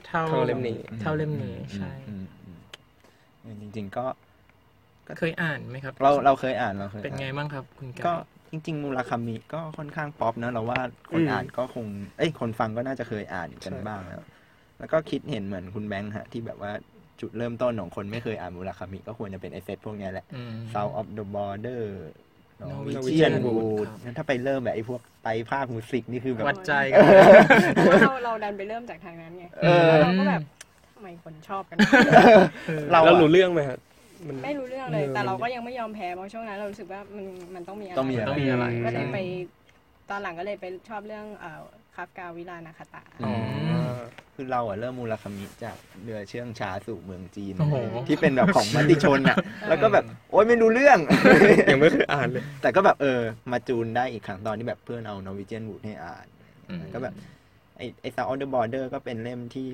[0.08, 2.58] เท่าเท่าเล่มนี้ เท่าเล่มนี้ใช่อืมอืม
[3.43, 4.05] อืมจริง ๆ ก็
[5.19, 8.17] เคยอ่านไหมครับ เราเราเคยอ่านเราเคยเป็นไงอ่านบ้างครับ คุณกาก็ย
[8.55, 11.85] จริง ๆ มูราคามิก็ค่อนข้างป๊อปนะเราว่าคนอืมอ่านก็คง
[12.17, 14.21] เอ้ยคนฟังก็น่าจะเคยอ่านกันใช่บ้างแล้ว
[14.79, 16.71] แล้วก็คิดเห็นเหมือนคุณแบงค์ฮะ ที่แบบว่า
[17.21, 21.83] จุดเริ่มต้นของคนไม่เคยอ่านมูราคามิก็ควรจะเป็นไอเซตพวกเนี้ยแหละอืม South of the Border
[22.61, 26.99] Norwegian Norwegian Wood Wood ครับงั้นถ้าไปเริ่มแบบไอ้พวกไตรภาคมิวสิกนี่คือแบบวัดใจกัน
[27.75, 30.41] เพราะว่าเราเราดันไปเริ่มจากทางนั้นไงเออแล้วเราก็แบบ
[30.93, 31.77] ทำไมคนชอบกัน
[32.91, 33.79] เราแล้วอะรู้เรื่องไหมครับ
[34.27, 39.17] มันไม่รู้เรื่องเลยเออแต่เราก็ยังไม่ยอมแพ้เพราะช่วงนั้นเรารู้สึกว่ามันมันต้องมีอะไรต้องมีอะไรต้องมีอะไรก็เลยไป
[40.09, 41.62] ตอนหลังก็เลยไปชอบเรื่องเอ่อ
[41.95, 43.33] คาฟกาวิลานาคาตะอ๋อ
[43.95, 43.97] ม
[44.36, 47.75] คือเราอะเริ่มมูราคามิจากเรือเชื่องช้าสู่เมืองจีนโอ้โห
[48.07, 49.38] ที่เป็นแบบของมติชนอะ
[49.69, 50.99] แล้วก็แบบโอ๊ยไม่รู้เรื่อง
[51.71, 56.25] ยังไม่เคยอ่านเลย แต่ก็แบบเออมาจูนได้อีกครั้งตอนที่แบบเพื่อนเอา Norwegian Wood ให้อ่าน
[56.69, 57.13] อืมก็แบบ
[57.77, 59.67] ไอไอ South of the Border ก็เป็นเล่มที่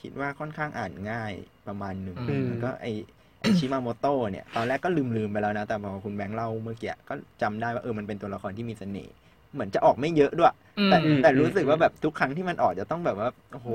[0.00, 1.32] คิดว่าค่อนข้างอ่านง่าย
[1.66, 2.86] ประมาณหนึ่งอืมแล้วก็ไอ
[3.18, 3.19] ไอ
[3.58, 9.14] ชิมาโมโตะเนี่ย ตอนแรกก็ลืมลืมๆไปแล้วนะ แต่พอคุณแบงค์เล่าเมื่อกี้ก็จำได้ว่าเออมันเป็นตัวละครที่มีเสน่ห์
[9.52, 13.68] เหมือนจะออกไม่เยอะด้วยอืมแต่อืมแต่รู้สึกว่าแบบทุกครั้งที่มันออกจะต้องแบบว่าโอ้โห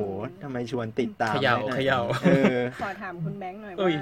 [0.44, 3.96] ทำไมชวนติดตามเขย่าได้นะเขย่าเออขอถามคุณแบงค์หน่อยอุ้ว่าย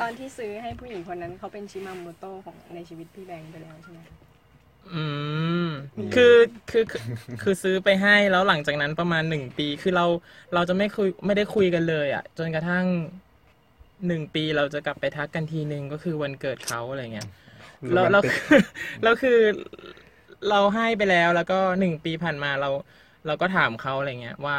[0.00, 4.14] ตอนที่ซื้อให้ผู้หญิงคนนั้นเขาเป็นชิมาโมโตะของในชีวิตพี่แบงค์ไปแล้วใช่ไหมคะ
[4.94, 5.04] อื
[5.66, 6.36] มมีคือ
[6.70, 7.02] คือคือ
[7.42, 10.06] คือซื้อไปให้แล้วหลังจากนั้นประมาณหนึ่งปีคือเรา
[10.54, 12.84] เราจะไม่คุยไม่ได้คุยกันเลย อะ จนกระทั่ง
[14.06, 17.28] หนึ่งปีเราจะกลับไปทักกันทีหนึ่งก็คือวันเกิดเขาอะไรเงี้ย
[17.94, 18.22] แล้วแล้ว
[19.02, 19.38] แล้วคือ
[20.50, 22.70] เราให้ไปแล้วแล้วก็หนึ่งปีผ่านมาเรา
[23.26, 24.56] เราก็ถามเขาอะไรเงี้ยว่า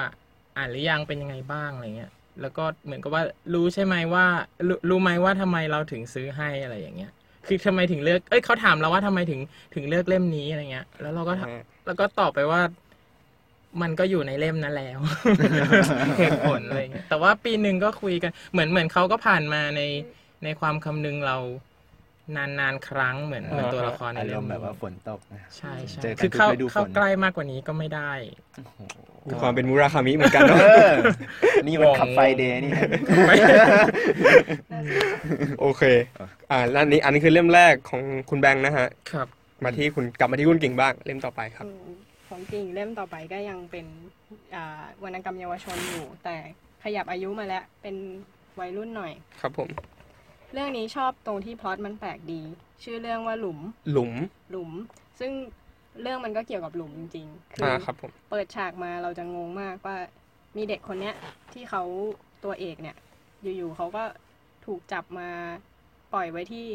[0.57, 4.25] อ่านหรือยังเป็นยังไงบ้างอะไรเงี้ย แล้วก็เหมือนกับว่ารู้ใช่ไหมว่า
[4.67, 7.11] รู้รู้ไหมว่าทำไมเราถึงซื้อให้อะไรอย่างเงี้ย
[7.47, 9.39] คือทำไมถึงเลือก เอ้ยเขาถามเราว่าทำไมถึง
[9.75, 11.49] ถึงเลือกเล่มนี้อะไรเงี้ย แล้วเราก็ถาม
[11.85, 12.61] แล้วก็ตอบไปว่า
[13.81, 14.99] มันก็อยู่ในเล่มนั้นแล้ว
[16.19, 19.81] เหตุผลอะไรเงี้ยแต่ว่าปีหนึ่งก็คุยกัน เหมือนเหมือนเขาก็ผ่านมาใน
[20.43, 21.37] ในความคำนึงเรา
[22.35, 28.11] นานนานๆครั้งเหมือนเหมือนตัวละครในอารเรื่อมงณ์นี้แบบว่าฝนตกนะใช่ใช่เจอกันคือทุกเข้าฤดูฝนเข้าใกล้มากกว่านี้ก็ไม่ได้
[28.55, 28.79] โอ้โห
[29.27, 30.93] มีความเป็นมูราคามิเหมือนกันเนาะเออ
[31.63, 32.71] นี่มันขับไฟเดย์นี่
[35.61, 35.83] โอเค
[36.51, 39.27] อ่าแล้วอันนี้อันนี้คือเล่มแรกของคุณแบงค์นะฮะครับ
[39.63, 42.04] มาที่คุณกลับมาที่คุณกิ่งบ้างเล่มต่อไปครับอืม
[42.35, 43.85] ของจริงเล่มต่อไปก็ยังเป็น
[44.55, 46.35] อ่าวรรณกรรมเยาวชนอยู่ แต่
[46.83, 47.95] ขยับอายุมาแล้วเป็น
[48.59, 49.69] วัยรุ่นหน่อย ครับผม
[50.53, 52.41] เรื่องนี้ชอบตรงที่พล็อตมันแปลกดี
[52.83, 53.59] ชื่อเรื่องว่าหลุม
[53.91, 54.11] หลุม
[54.51, 54.71] หลุม
[55.19, 55.31] ซึ่ง
[56.01, 59.97] เรื่องมันก็เกี่ยวกับหลุมจริงๆ คือ่าอครับผมเปิดฉากมาเราจะงงมากว่า
[60.57, 61.15] มีเด็กคนเนี้ย
[61.53, 61.83] ที่เขา
[62.43, 62.97] ตัวเอกเนี่ย
[63.57, 64.03] อยู่ๆเขาก็
[64.65, 65.29] ถูกจับมา
[66.13, 66.67] ปล่อยไว้ที่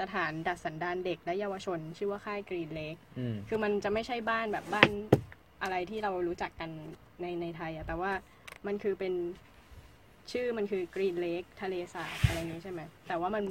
[0.00, 4.90] สถานดัดสันดานเด็กและเยาวชน ชื่อว่าค่ายกรีนเลกอืมคือมันจะไม่ใช่บ้านแบบบ้าน
[5.62, 6.70] อะไรที่เรารู้จักกัน
[7.20, 8.12] ในในไทยอะแต่ว่า
[8.66, 9.14] มันคือเป็น
[10.32, 13.44] ชื่อมันคือกรีนเลกทะเลสาบอะไรนี้ใช่ไหมแต่ว่ามัน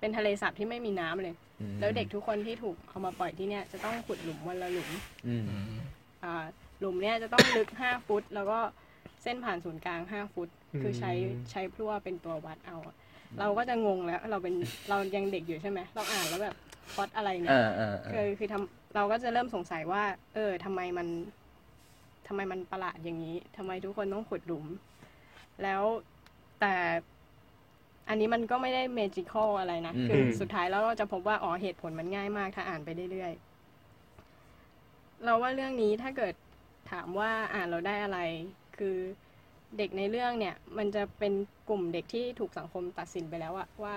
[0.00, 4.90] เป็นทะเลสาบที่ไม่มีน้ำเลยอืมแล้วเด็กทุกคนที่ถูกเอามาปล่อยที่เนี่ยจะต้องขุดหลุมวันละหลุม
[5.26, 5.44] อืม
[6.24, 6.34] อ่า
[6.80, 8.58] หลุมเนี่ยจะต้องลึก5ฟุต แล้วก็
[9.22, 10.48] เส้นผ่านศูนย์กลาง5ฟุต
[10.82, 11.12] คือใช้
[11.50, 12.96] ใช้พลั่วเป็นตัววัดเอาอะ
[13.38, 14.54] เราก็จะงงแล้ว เราเป็น
[14.88, 16.56] เรายังเด็กอยู่ใช่ไหมเราอ่านแล้วแบบ
[16.94, 20.02] พอดอะไรเนี่ยอ่าอ่าคือคือทำเราก็จะเริ่มสงสัยว่า
[20.34, 21.08] เออทำไมมัน
[22.26, 24.66] ทำไมมันประหลาดอย่างนี้ทำไมทุกคนต้องขุดหลุม
[25.62, 25.82] แล้ว
[26.60, 26.74] แต่
[28.08, 36.34] อันนี้มันก็ไม่ได้เมจิคอลอะไรนะอืมคือสุดท้ายแล้วเราจะพบว่า อ๋อเหตุผลมันง่ายมาก ถ้าอ่านไปเรื่อยๆ เราว่าเรื่องนี้ถ้าเกิด
[36.90, 38.18] ถามว่าอ่านเราได้อะไร
[38.78, 38.96] คือ
[39.78, 41.32] เด็กในเรื่องเนี่ย มันจะเป็น
[41.70, 43.94] กลุ่มเด็กที่ถูกสังคมตัดสินไปแล้วอะว่า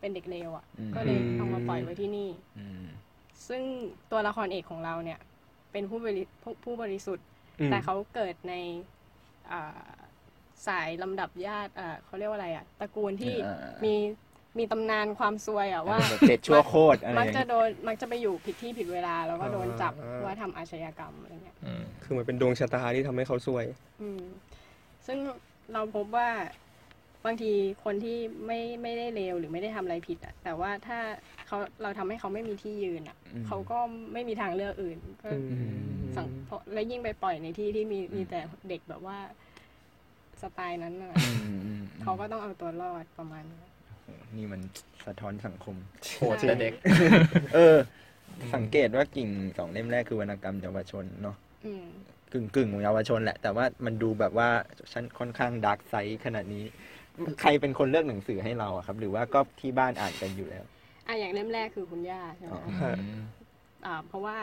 [0.00, 2.84] เป็นเด็กเลวอะอืมก็เลยเอามาปล่อยไว้ที่นี่อืม
[3.48, 3.62] ซึ่ง
[4.10, 5.20] ตัวละครเอกของเราเนี่ย
[5.72, 7.26] เป็นผู้บริผู้ผู้บริสุทธิ์
[7.60, 8.54] อืมแต่เขาเกิดใน
[9.52, 9.90] อ่า
[10.66, 13.94] สายลำดับญาติอ่าเขาเรียกว่าอะไรอะตระกูลที่อ่าอ่ามี
[14.58, 23.64] มีตำนานความซวยอะว่าแบบเด็ดชั่วโคตรอะไรอมักย่างจะเงี้ยโดนมักจะไปอยู่ผิดที่ผิดเวลา แล้วก็โดนจับอ่าว่าทำอาชญากรรมอะไรเงี้ยอืมคือเหมือนเป็นดวงชะตาที่ทำให้เขาซวย
[24.00, 24.22] อืม
[25.06, 25.18] ซึ่ง
[25.72, 26.28] เราพบว่า
[27.26, 27.52] บางที
[27.84, 30.98] คนที่ไม่ไม่ได้เลวหรือไม่ได้ทำอะไรผิดอะแต่ว่าถ้า
[31.46, 33.78] เขาเราทำให้เขาไม่มีที่ยืนอะอืมเขาก็
[34.12, 35.78] ไม่มีทางเลือกอื่น ก็อืม
[36.16, 39.18] สังเพราะแล้วยิ่งไปปล่อยในที่ที่มีมีแต่เด็กแบบว่า
[40.42, 43.62] สไตล์นั้นน่ะอืมอืมอืมเขาก็ต้องเอาตัวรอดประมาณนี้
[44.36, 44.60] นี่มัน
[45.06, 45.76] สะท้อนสังคม
[46.18, 46.72] โหดแต่เด็ก
[47.54, 47.76] เออ
[48.54, 51.36] สังเกตว่ากิ่งสองเล่มแรกคือวรรณกรรมเยาวชนเนาะ
[51.66, 51.86] อืม
[52.32, 54.48] กึ่งกึ่งของเยาวชนแหละ แต่ว่ามันดูแบบว่า
[54.92, 56.64] ชั้นค่อนข้างดาร์กไซด์ขนาดนี้
[57.40, 60.64] ใครเป็นคนเลือกหนังสือให้เราอะครับ หรือว่าก็ที่บ้านอ่านกันอยู่แล้ว
[61.06, 62.94] อะอย่างเล่มแรกคือคุณย่าใช่ไหมอ๋อฮะ
[63.86, 64.36] อ่าเพราะว่า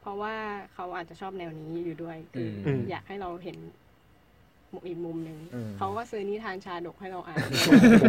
[0.00, 0.34] เพราะว่า
[0.74, 3.56] เขาอาจจะชอบแนวนี้อยู่ด้วยคืออมอยากให้เราเห็น
[4.72, 7.38] มุมอีกมุมหนึ่งอืมเขาก็ซื้อนิทานชาดกให้เราอ่าน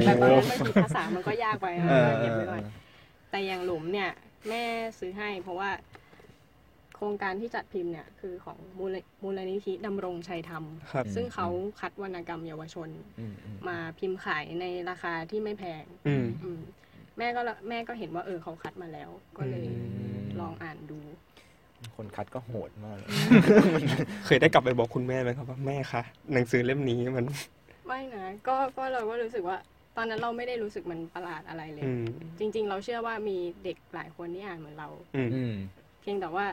[0.05, 2.61] แต่ตอนนั้นบางทีภาษามันก็ยากไปเออเก็บไว้ก่อน
[3.31, 4.09] แต่อย่างหลุมเนี่ย
[4.49, 4.63] แม่
[4.99, 5.69] ซื้อให้เพราะว่า
[6.95, 11.47] โครงการที่จัดพิมพ์เนี่ยคือของมูลมูลนิธิดำรงชัยธรรมครับซึ่งเขา
[11.79, 16.59] คัดวรรณกรรมเยาวชนอืมอืมมาพิมพ์ขายในราคาที่ไม่แพงอืมอืม
[17.17, 19.85] แม่ก็ละแม่ก็เห็นว่าเออเขาคัดมาแล้ว ก็เลยอื
[20.23, 20.99] มลองอ่านดู
[21.95, 23.09] คนคัดก็โหดมากเลย
[24.25, 26.01] เคยได้กลับไปบอกคุณแม่ไหมครับว่าแม่คะ
[26.33, 27.25] หนังสือเล่มนี้มัน
[27.87, 29.57] ไม่นะก็ก็เราก็รู้สึกว่า
[29.97, 32.05] ตอนนั้นเราไม่ได้รู้สึกมันประหลาดอะไรเลยอืม
[32.39, 35.53] จริง ๆ เราเชื่อว่ามีเด็กหลายคนที่อ่านเหมือนเราอืมอืม
[36.01, 36.45] เพียงแต่ว่า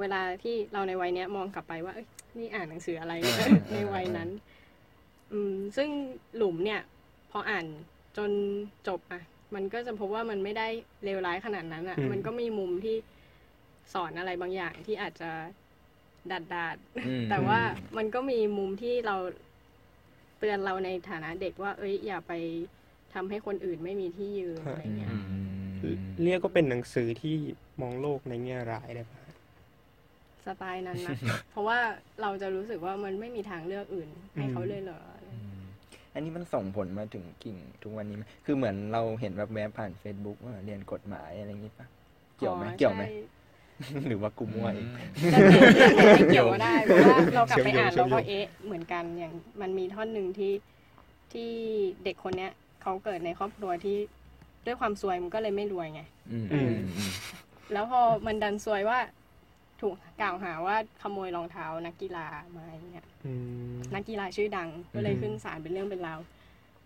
[0.00, 4.28] เวลาที่เราในวัยเนี้ยมองกลับไปว่าเอ้ยนี่อ่านหนังสืออะไรเออในวัยนั้น
[5.32, 5.88] อืม ซึ่ง
[6.36, 6.80] หลุมเนี่ย
[7.30, 7.66] พออ่าน
[8.16, 8.30] จน
[8.88, 9.22] จบอะ
[9.54, 10.68] มันก็จะพบว่ามันไม่ได้
[11.04, 12.96] เลวร้ายขนาดนั้นอะอืมมันก็มีมุมที่
[13.92, 15.30] สอนอะไรบางอย่างที่อาจจะ
[16.32, 17.60] ดัดดาดๆอืมแต่ว่า
[17.96, 19.16] มันก็มีมุมที่เรา
[20.38, 22.32] เตือนเราในฐานะเด็กว่า เอ้ย อย่าไป
[23.14, 25.18] ทำให้คนอื่นไม่มีที่ยืนอะไรเงี้ยอื
[25.94, 27.36] มเรียกก็เป็นหนังสือที่
[27.80, 29.23] มองโลกในแง่ร้ายได้ปะ
[30.46, 31.16] สไตล์นั้นนะ
[31.50, 31.78] เพราะว่า
[32.22, 35.00] เราจะรู้สึกว่ามันไม่มีทางเลือกอื่นให้เขาเลยเหรอ
[35.32, 35.58] อืม
[36.14, 41.86] อันนี้มันส่งผลมาถึงกิ่งทุกวันนี้ไหมคือเหมือนเราเห็นแบบแวบๆผ่าน Facebook ว่าเรียนกฎหมายอะไรอย่างนี้ปะ
[42.36, 44.88] เกี่ยวไหมอ๋อเกี่ยวไหมใช่หรือว่ากูมั่วเอง
[45.32, 45.38] แต่
[45.94, 50.52] ไม่ไม่เกี่ยวก็ได้เพราะว่าเรากลับไปอ่านเชื่อเรามโยงก็เอ๊ะเหมือนกันอย่างมันมีท่อนหนึ่งที่
[51.32, 51.50] ที่
[52.04, 52.52] เด็กคนเนี้ย
[52.82, 53.96] เขาเกิดในครอบครัวที่
[54.66, 56.02] ด้วยความซวยมันก็เลยไม่รวยไง
[56.32, 57.10] อืมอือืมมอืม
[57.72, 58.98] แล้วพอมันดันซวยว่า
[59.84, 63.32] ถูกกล่าวหาว่าขโมยรองเท้านักกีฬามาอย่างเงี้ยอื
[63.74, 66.18] มนักกีฬาชื่อดังก็เลยอืมขึ้นศาลเป็นเรื่องเป็นราว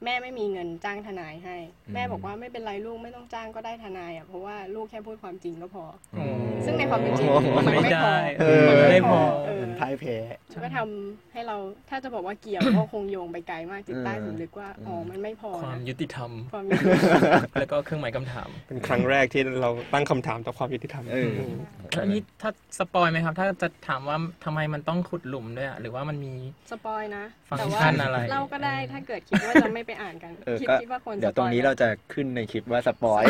[0.04, 1.56] แม่ไม่มีเงินจ้างทนายให้
[1.94, 5.84] แม่บอกว่าไม่เป็นไรลูกไม่ต้องจ้างก็ได้ทนายอะเพราะว่าลูกแค่พูดความจริงก็พอ
[6.18, 10.16] อืมซึ่งในความเป็นจริงมันไม่ไม่พอได้เออมันไม่พอเออมันพ่ายแพ้
[10.64, 11.56] ก็ทำให้เรา
[11.90, 21.54] ถ้าจะบอกว่าเกี่ยวก็คงโยงไปไกลมากจิตใต้สำนึกว่าอ๋อมันไม่พอความนะยุติธรรมความยุติธรรมแล้วก็เครื่องหมายคำถาม เป็นครั้งแรกที่เราตั้งคำถามต่อความยุติธรรมเออม
[21.90, 26.34] แล้วอันนี้ถ้าสปอยไหมครับ ถ้าจะถามว่าทำไมมันต้องขุดหลุมด้วยอะหรือว่ามันมี
[26.70, 33.22] สปอยนะฟังก์แต่ว่าชันอะไรเล่าก็ได้ถ้าเกิดคิดว่าจะไม่ไปอ่านกันเออคิดก็คิดว่าคนเดี๋ยวสตปรองนี้ไหมเราจะขึ้นในคลิปว่า spoil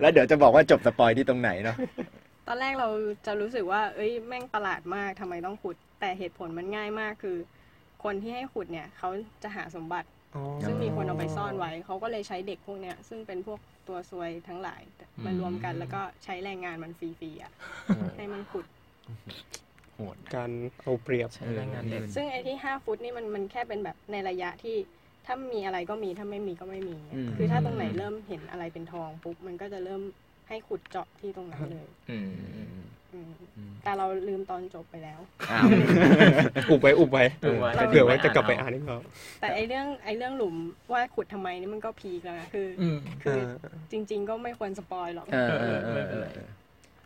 [0.00, 1.76] แล้วเดี๋ยวจะบอกว่าจบ spoil ที่ตรงไหนเนาะ
[2.48, 2.88] ตอนแรกเรา
[3.26, 7.36] จะรู้สึกว่า เอ้ยแม่งประหลาดมากทำไมต้องขุด แต่เหตุผลมันง่ายมากคือ
[8.04, 9.08] คนที่ให้ขุดเนี่ยเขา
[9.42, 14.82] จะหาสมบัติอ๋อซึ่งมีคนเอาไปซ่อนไว้ เขาก็เลยใช้เด็กพวกเนี้ยซึ่งเป็นพวกตัวซวยทั้งหลาย
[15.24, 17.52] มารวมกันแล้วก็ใช้แรงงานมันฟรีๆอะ
[18.16, 18.66] ให้มันขุด
[19.94, 20.50] โหดการ
[20.80, 24.76] เอาเปรียบใช้แรงงานเด็กซึ่งไอ้ที่ห้าฟุตนี่มันมันแค่เป็นแบบในระยะที่
[25.26, 30.02] ถ้ามีอะไรก็มีถ้าไม่มีก็ไม่มี อืม คือถ้าตรงไหนเริ่มเห็นอะไรเป็นทองปุ๊บมันก็จะเริ่ม
[30.48, 35.66] ให้ขุดเจาะที่ตรงนั้นเลย อืมอืมอืมอืมแต่เราลืมตอนจบไปแล้ว อ้าว
[36.70, 39.02] อุบไว้อุบไว้อุบไว้เผื่อว่าจะกลับไปอ่านอีกรอบ
[39.40, 40.54] แต่ไอเรื่องไอเรื่องหลุม
[40.92, 43.38] ว่าขุดทำไมนี่มันก็พีคแล้วนะคือ อืม คือ
[43.92, 46.48] จริง ๆ ก็ไม่ควรสปอยหรอกเออเออเออเออ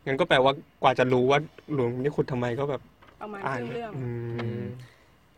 [0.07, 0.53] งั้นก็แปลว่า
[0.83, 1.39] กว่าจะรู้ว่า
[1.73, 2.83] หลวงนี่ขุดทำไมก็แบบ
[3.23, 4.65] ประมาณอ่าคนรึ่งเรื่อง อืม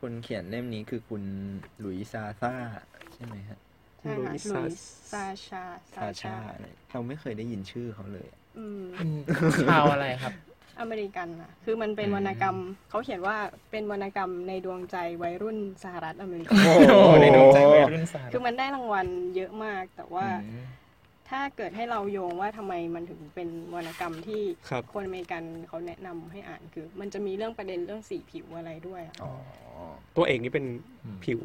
[0.02, 1.22] คนเขียนเล่มนี้คือคุณ
[1.78, 2.54] หลุยส์ซาซ่า
[3.14, 3.58] ใช่ไหมฮะ
[4.00, 4.62] ใช่ค่ะหลุลุยยส์ซา
[5.12, 9.08] ซาชาซาชาเนี่ยเราไม่เคยได้ยินชื่อเขาเลย อืมเป็น
[9.68, 10.34] ชาวอะไรครับ
[10.80, 12.56] อเมริกันนะคือมันเป็นอืมวรรณกรรม
[12.90, 13.36] เขาเขียนว่า
[13.70, 20.62] เป็นวรรณกรรมในดวงใจวัยรุ่นสหรัฐอเมริกา โอ้โอ้โหในดวงใจวัยรุ่นสาวคือมันได้รางวัลเยอะมาก แต่ว่าอืม
[21.32, 29.32] ถ้าเกิดให้เราโยงว่าทำไมมันถึงเป็นวรรณกรรมที่ครับคนอเมริกันเขาแนะนำให้อ่านคือ มันจะมีเรื่องประเด็นเรื่องสีผิวอะไรด้วยอะอ๋อ
[30.16, 30.64] ตัวเอกนี่เป็น
[31.04, 31.40] อืมผิว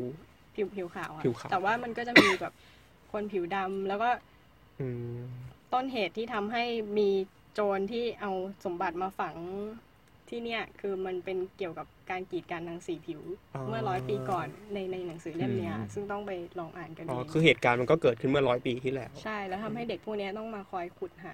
[0.55, 2.53] ผิวผิวขาวอะผิวขาวแต่ว่ามันก็จะมีแบบ
[3.11, 4.09] คนผิวดำแล้วก็
[4.79, 5.19] อืม
[5.73, 6.63] ต้นเหตุที่ทำให้
[6.97, 7.09] มี
[7.53, 8.31] โจรที่เอา
[8.65, 9.35] สมบัติมาฝัง
[10.29, 13.21] ที่เนี่ยคือมันเป็นเกี่ยวกับการกีดกันทางสีผิว
[13.67, 21.33] เมื่อร้อยปีก่อนในในหนังสือเล่มเนี้ยซึ่งต้องไปลองอ่านกันอ๋อเองคือเหตุการณ์มันก็เกิดขึ้นเมื่อร้อยปีที่แล้ว ใช่แล้วทำให้เด็กพวกเนี้ยต้องมาคอยขุดหา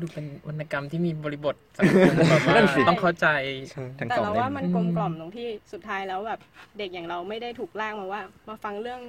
[0.00, 3.26] ดูเป็นวรรณกรรมที่มีบริบทสังคมแบบว่านั่นสิต้องเข้าใจ
[3.70, 6.40] ใช่ทั้งแต่สองเราเล่ว่ามมันอืมกลมกล่อมตรงที่สุดท้ายแล้วแบบ
[6.78, 9.00] เด็กอย่างเราไม่ได้ถูกล่างมาว่า มาฟังเรื่อง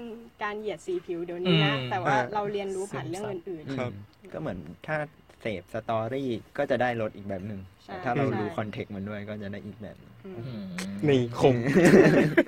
[0.43, 3.91] การเหยียดสีผิวเดี๋ยวนี้นะอืมแต่ว่าอ่าเราเรียนรู้ผ่านเรื่องอื่นครับ
[4.33, 4.95] ก็เหมือนถ้า
[5.41, 10.65] เสพสตอรี่ก็จะได้รสอีกแบบหนึ่งใช่ถ้าเราใช่ รู้คอนเทกต์มันด้วยก็จะได้อีกแบบหนึ่งๆอืมอืม
[11.07, 11.55] นี่คง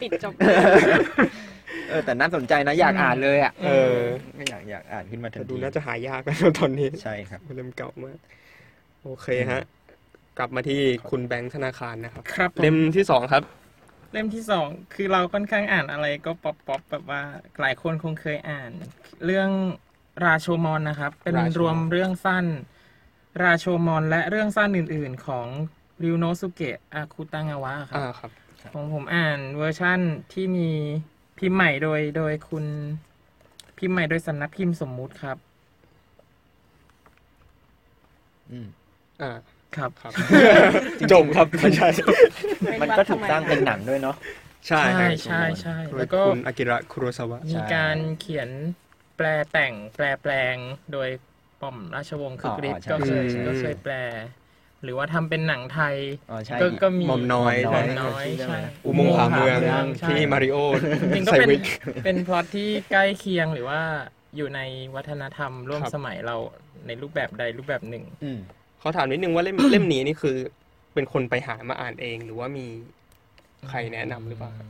[0.01, 0.33] ปิดจบ
[1.89, 3.97] เออแต่น่าสนใจนะอยากอ่านเลยอะเออ
[4.37, 8.17] ก็อยากอยากอ่านขึ้นมาทัแต่ดูน่าจะหายากนะตอนนี้ใช่ครับ เล่มเก่ามาก
[9.03, 9.61] โอเคฮะ
[10.37, 13.43] กลับมาที่คุณแบงค์ธนาคารนะครับ ครับผมเล่มที่สองครับ
[14.11, 17.21] เล่มที่สองคือเราค่อนข้างอ่านอะไรก็ pop pop แบบว่า
[17.59, 18.71] หลายคนคงเคยอ่าน
[19.25, 19.49] เรื่อง
[20.25, 22.45] ราโชมอนนะครับ เป็นราโชมอน รวมเรื่องสั้น
[23.41, 25.47] ราโชมอนและเรื่องสั้นอื่น ๆ ของ
[26.03, 28.31] ริวโนสุเกะอาคุตังาวะครับอ่าครับ
[28.73, 29.99] ของผมอ่านเวอร์ชั่น
[30.33, 30.69] ที่มี
[31.37, 32.65] พิมพ์ใหม่โดยโดยคุณ
[33.77, 35.37] พิมพ์ใหม่โดยสำนักพิมพ์สมมุติครับ
[38.51, 38.67] อืม
[39.21, 39.31] อ่า
[39.77, 40.13] ครับ ครับ
[41.11, 41.87] จบครับไม่ใช่
[42.81, 44.15] มันก็ถูกสร้างเป็นหนังด้วยเนาะ
[44.67, 48.49] ใช่ใช่ครับใช่ใช่โดยแล้วก็คุณอากิระคุโรซาวะมีการเขียน
[49.17, 50.55] แปลแต่งแปลแปลง
[50.91, 51.09] โดย
[51.63, 53.93] ป้อมราชวงศ์คึกฤทธิ์อ๋อก็ใช่เคยใช่ก็เคยแปล
[54.83, 55.95] หรือว่าทำเป็นหนังไทย
[56.31, 59.59] อ๋อใช่ก็ก็มีหม่อมน้อยหม่อมน้อยใช่ไหมใช่อุโมงค์ผาเมือง
[59.99, 60.57] ใช่ที่มาริโอ
[61.15, 61.63] จริงๆก็ใส่เป็นวิก
[62.05, 63.79] เป็นพล็อตที่ใกล้เคียงหรือว่า
[64.37, 64.59] อยู่ใน
[64.95, 66.35] วัฒนธรรมร่วมครับสมัยเรา
[66.87, 68.39] ในรูปแบบใดรูปแบบหนึ่งอืม
[68.79, 70.35] เขาถามนิดนึงว่าเล่มเล่มนี้นี่คือ
[70.93, 72.65] เป็นคนไปหามาอ่านเองหรือว่ามี
[73.69, 74.67] ใครแนะนำหรือเปล่าครับ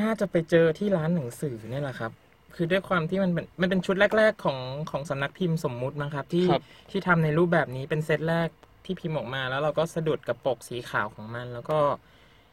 [0.00, 2.12] น่าจะไปเจอที่ร้านหนังสือเนี่ยแหละครับ
[2.54, 4.58] คือด้วยความที่มันเป็นมันเป็นชุดแรก ๆ ของ
[4.90, 8.48] ของสำนักพิมพ์สมมุตินะครับ ที่ครับ ที่ทำในรูปแบบนี้เป็นเซตแรก
[8.84, 11.78] ที่พิมพ์ออกมา แล้วเราก็สะดุดกับปกสีขาวของมัน แล้วก็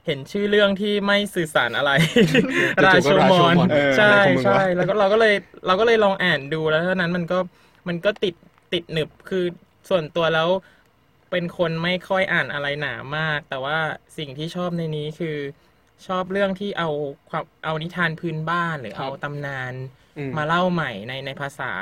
[0.06, 1.92] เห็นชื่อเรื่องที่ไม่สื่อสารอะไร
[2.86, 5.36] ราโชมอนเออใช่อะไรของมึงวะ ใช่แล้วก็เราก็เลย
[5.68, 7.40] เราก็เลยลองอ่านดูแล้วเท่านั้นมันก็
[7.88, 8.36] มันก็ติด
[8.74, 9.46] ติดหนึบคือ
[9.90, 10.50] ส่วนตัวแล้ว
[11.32, 13.78] เป็นคนไม่ค่อยอ่านอะไรหนามาก แต่ว่า
[14.18, 15.38] สิ่งที่ชอบในนี้คือ
[16.08, 16.90] ชอบเรื่องที่เอา
[17.30, 19.74] ความเอานิทานพื้นบ้านหรือครับเอาตำนาน
[20.18, 21.74] อืมมาเล่าใหม่ในในภาษา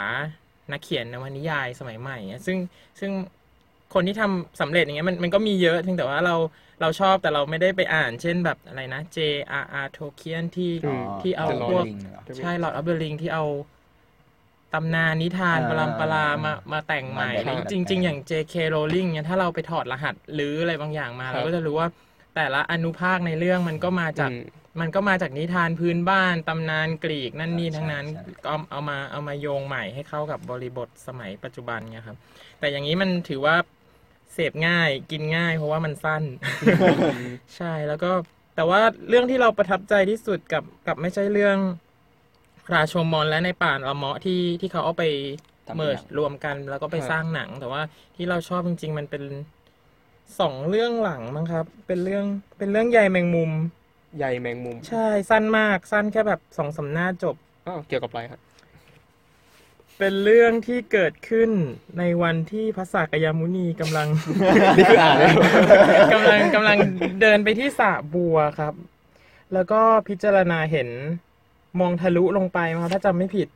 [0.72, 2.58] นักเขียนนวนิยายสมัยใหม่อะซึ่ง
[3.00, 3.12] ซึ่ง
[3.94, 6.36] คนที่ทำสำเร็จอย่างเงี้ยมันมันก็มีเยอะเพียงแต่ว่าเรา
[6.82, 9.88] เราชอบแต่เราไม่ได้ไปอ่าน เช่นแบบอะไรนะ J.R.R.
[9.98, 13.46] Tolkien ที่อืมที่เอา The Lord พวก Ring เหรอใช่ Lord of the Ring ที่เอา
[14.74, 18.56] ตำนานนิทานอ่าปรำปรามามาแต่งใหม่มาแต่งจริง ๆ อย่าง J.K.
[18.74, 21.88] Rowling เนี่ยถ้าเราไปถอดรหัสหรืออะไรบางอย่างมาครับเราก็จะรู้ว่า
[22.36, 32.18] แต่ละอนุภาคในเรื่องมันก็มาจากอืมมันก็มาจากนิทานพื้นบ้านตำนานกรีกนั่นนี่ใช่ทั้งนั้นใช่ก็เอาเอามาเอามาโยงใหม่ให้เข้ากับบริบทสมัยปัจจุบันเนี่ยครับ
[32.60, 33.56] แต่อย่างนี้มันถือว่า
[34.34, 36.24] เสพง่ายกินง่าย เพราะว่ามันสั้น
[37.56, 38.12] ใช่แล้วก็
[38.56, 41.58] แต่ว่าเรื่องที่เราประทับใจที่สุดกับกับไม่ใช่เรื่อง
[42.74, 45.06] ราโชมอนและในป่าละเมาะที่ที่เขาเอาไป
[45.68, 47.82] ทำเป็นเมิร์หนังรวมกันแล้วก็ไปครับสร้างหนัง แต่ว่า
[48.16, 49.24] ที่เราชอบจริง ๆ มันเป็น
[50.40, 52.26] สองเรื่องหลังมั้งครับ เป็นเรื่อง
[52.58, 53.52] เป็นเรื่องใยแมงมุม
[54.18, 57.36] ใยแมงมุมใช่สั้นมากสั้นแค่แบบสองสามหน้าจบ
[57.68, 58.42] อ้าวเกี่ยวกับอะไรครับ
[59.98, 61.50] เป็นเรื่องที่เกิดขึ้น
[62.00, 64.08] ในวันที่พระสากยมุนีกำลัง
[64.78, 65.34] นี่คืออ่านแล้ว
[66.14, 66.78] กำลังกำลัง
[67.22, 68.74] เดินไปที่สระบัวครับ
[69.54, 70.90] แล้วก็พิจารณาเห็น
[71.80, 73.48] มองทะลุลงไปมาถ้าจำไม่ผิด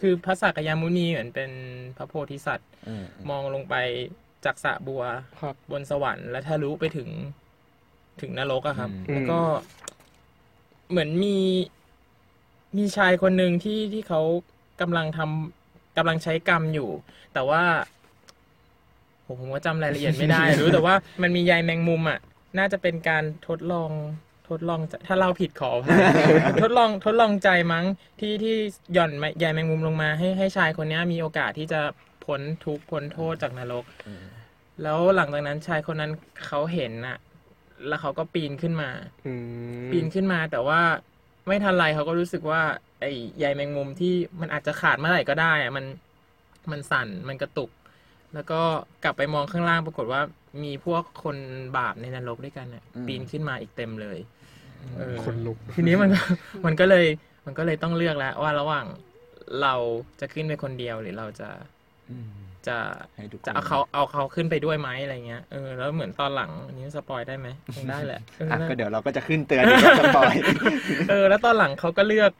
[0.00, 1.50] คือพระสากยมุนีเหมือนเป็น
[1.96, 3.74] พระโพธิสัตว์อืมมองลงไป
[4.44, 5.02] จากสระบัว
[5.40, 7.08] ครับ บนสวรรค์และทะลุไปถึง
[8.20, 9.40] ถึงนรกอะครับอืมแล้วก็
[10.90, 11.36] เหมือนมี
[12.78, 14.20] มีชายคนหนึ่งที่ที่เขา
[14.80, 16.90] กำลังทำกำลังใช้กรรมอยู่
[17.34, 17.62] แต่ว่า
[19.26, 22.18] ผมผมก็จำรายละเอียดไม่ได้ รู้แต่ว่ามันมีใยแมงมุมอะ
[22.58, 23.90] น่าจะเป็นการทดลอง
[24.48, 25.98] ทดลองถ้าเราผิดขออภัย
[26.62, 27.84] ทดลองทดลองใจมั้ง
[28.20, 28.56] ที่ที่
[28.92, 31.80] หย่อนใยแมงมุมลงมา ให้ให้ชายคนเนี้ยมีโอกาสที่จะ
[32.24, 34.24] พ้นทุกข์พ้นโทษจากนรกอืม
[34.82, 36.12] แล้วหลังจากนั้นชายคนนั้น
[36.46, 37.18] เขาเห็นน่ะ
[37.88, 38.90] แล้วเขาก็ปีนขึ้นมา
[39.26, 39.32] อื
[39.84, 40.80] มปีนขึ้นมาแต่ว่า
[41.46, 42.62] ไม่ทันไรเขาก็รู้สึกว่า
[43.00, 45.84] ไอ้ใยแมงมุมที่มันอาจจะขาดเมื่อไหร่ก็ได้อะมัน
[46.70, 47.70] มันสั่นมันกระตุก
[48.34, 48.60] แล้วก็
[49.04, 50.20] กลับไปมองข้างล่างปรากฏว่า
[50.64, 51.36] มีพวกคน
[51.76, 54.18] บาปในนรกด้วยกันน่ะอืมปีนขึ้นมาอีกเต็มเลย
[54.96, 56.22] เออคนลุกทีนี้มันก็
[56.66, 57.06] มันก็เลย
[57.46, 58.86] มันก็เลยต้องเลือกแล้วว่าระหว่าง
[59.62, 59.74] เรา
[60.20, 61.48] จะขึ้นไปคนเดียวหรือเราจะ
[62.10, 62.30] อืม
[62.66, 62.76] จะ
[63.16, 70.34] ให้ทุกคนจะเอาเขาเอาเขาขึ้นไปด้วยไหมอะไรเงี้ยเออแล้วเหมือนตอนหลังอันนี้สปอยได้ไหมคงได้แหละเอออะนั่นก็เดี๋ยวเราก็จะขึ้นเตือนอีกว่าสปอย
[71.10, 72.32] เออ แล้วตอนหลังเขาก็เลือก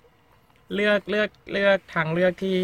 [0.75, 2.59] เลือกเลือกเลือกทางเลือกที่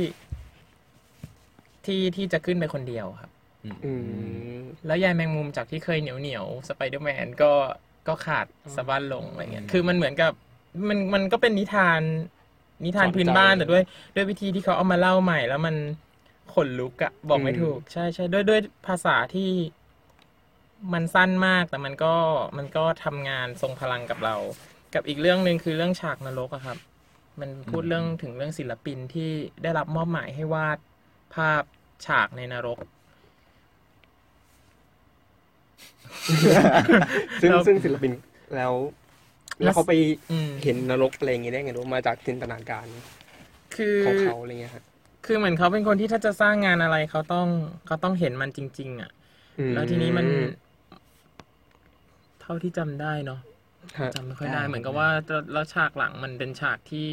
[1.87, 3.31] ที่ที่จะขึ้นไปคนเดียวครับ
[3.85, 3.93] อื
[4.57, 7.53] มแล้วยายแมงมุมจากที่เคยเหนียวเหนียวสไปเดอร์แมนก็
[8.09, 10.33] ก็ขาดสะบั้นลงอะไรเงี้ยคือมันเหมือนกับ
[10.89, 12.01] มันมันก็เป็นนิทาน
[12.85, 13.83] นิทานพื้นบ้านแต่ด้วย
[14.15, 15.75] ด้วยวิธีที่เขาเอามาเล่าใหม่ แล้วมัน
[16.53, 19.51] ขนลุกอะบอกไม่ถูก ใช่ใช่ด้วยด้วยภาษาที่
[20.93, 22.15] มันสั้นมากแต่มันก็
[22.59, 24.37] มันก็ทำงานทรงพลังกับเรา
[24.95, 26.79] กับอีกเรื่องหนึ่งคือเรื่องฉากนรกอะครับ
[27.41, 29.31] มันพูดเรื่องถึงเรื่องศิลปินที่
[29.63, 30.79] ได้รับมอบหมายให้วาด
[31.35, 31.63] ภาพ
[32.07, 32.79] ฉากในนรก
[37.41, 38.13] ซึ่งเราซึ่งศิลปิน
[38.57, 38.73] แล้ว
[39.63, 39.93] แล้วเขาไป
[40.33, 42.87] อืม เห็นนรกอะไรอย่างงี้ได้ไงรู้มาจากจินตนาการ
[43.77, 44.85] คือ ของเขาอะไรเงี้ยครับ
[45.25, 47.49] คือเหมือนเขาเป็นคนที่ถ้าจะสร้างงานอะไรเขาต้อง
[47.87, 49.11] เขาต้องเห็นมันจริง ๆ อะ
[49.59, 50.27] อืมแล้วทีนี้มัน
[52.41, 53.41] เท่าที่จำได้เนาะ
[53.99, 57.07] ฮะจำไม่ค่อยได้ได้ เหมือนกับว่าแล้วแล้วฉากหลังมันเป็นฉากที่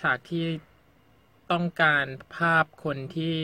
[0.00, 0.44] ฉากที่
[1.52, 3.36] ต้องการภาพคนที่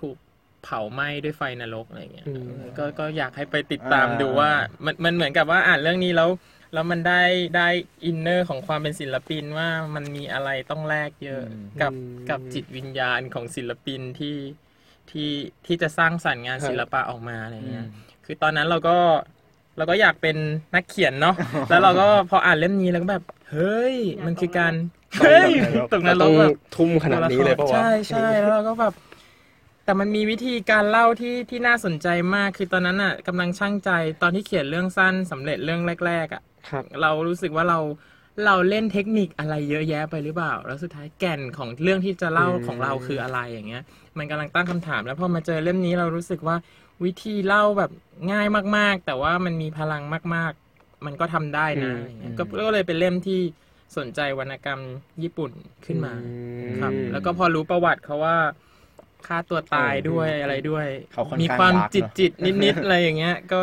[0.00, 0.16] ถูก
[0.62, 4.50] เผาไหม้ด้วยไฟนรกอะไรเงี้ยอืมเออก็ก็อยากให้ไปติดตามดูว่า
[4.84, 6.28] มันมันเหมือนกับว่าอ่านเรื่องนี้แล้ว
[6.72, 7.22] แล้วมันได้
[7.56, 7.68] ได้
[8.04, 14.36] inner ของความเป็นศิลปินว่ามันมีอะไรต้องแลกเยอะอืมกับอืมกับจิตวิญญาณของศิลปินที่
[15.10, 15.30] ที่
[15.66, 17.86] ที่จะสร้างสรรค์งานครับศิลปะออกมาอะไรเงี้ย
[18.24, 18.96] คือตอนนั้นเราก็
[19.76, 20.36] เราก็อยากเป็น
[20.74, 21.34] นักเขียนเนาะ
[21.68, 24.72] แล้วเราก็พออ่านเล่มนี้แล้วก็แบบ เฮ้ย มันคือการ
[25.20, 25.50] เฮ้ย
[25.92, 28.94] ตกนรต้อกงแบบทุ่มขนาดนี้เลยปะวะ ใช่ใช่แล้วเราก็แบบ
[29.84, 33.90] แต่มันมีวิธีการเล่าที่ที่น่าสนใจมาก คือตอนนั้นอะกำลังช่างใจ
[34.22, 37.78] ตอนที่เขียนเรื่องสั้นสำเร็จเรื่องแรก ๆ อะ ครับ เรารู้สึกว่าเรา
[38.46, 43.82] เราเล่นเทคนิคอะไรเยอะแยะไปหรือเปล่า แล้วสุดท้ายแก่นของเรื่องที่จะเล่าอืมของเราคืออะไรอย่างเงี้ย
[44.18, 46.56] มันกำลังตั้งคำถาม แล้วพอมาเจอเล่มนี้เรารู้สึกว่า
[47.04, 47.90] วิธีเล่าแบบ
[48.32, 50.02] ง่ายมาก ๆ แต่ว่ามันมีพลัง
[50.34, 53.40] มาก ๆ มันก็ทำได้นะอย่างเงี้ยก็ก็เลยเป็นเล่มที่
[53.96, 54.80] สนใจวรรณกรรม
[55.22, 55.50] ญี่ปุ่น
[55.86, 56.12] ขึ้นมา
[56.62, 58.36] อืมครับ แล้วก็พอรู้ประวัติเขาว่า
[59.26, 63.62] ฆ่าตัวตายด้วยอะไรด้วยเขาค่อนมีข้างความดาร์กจิตเนอะจิตนิดนิดๆอะไรอย่างเงี้ย ก็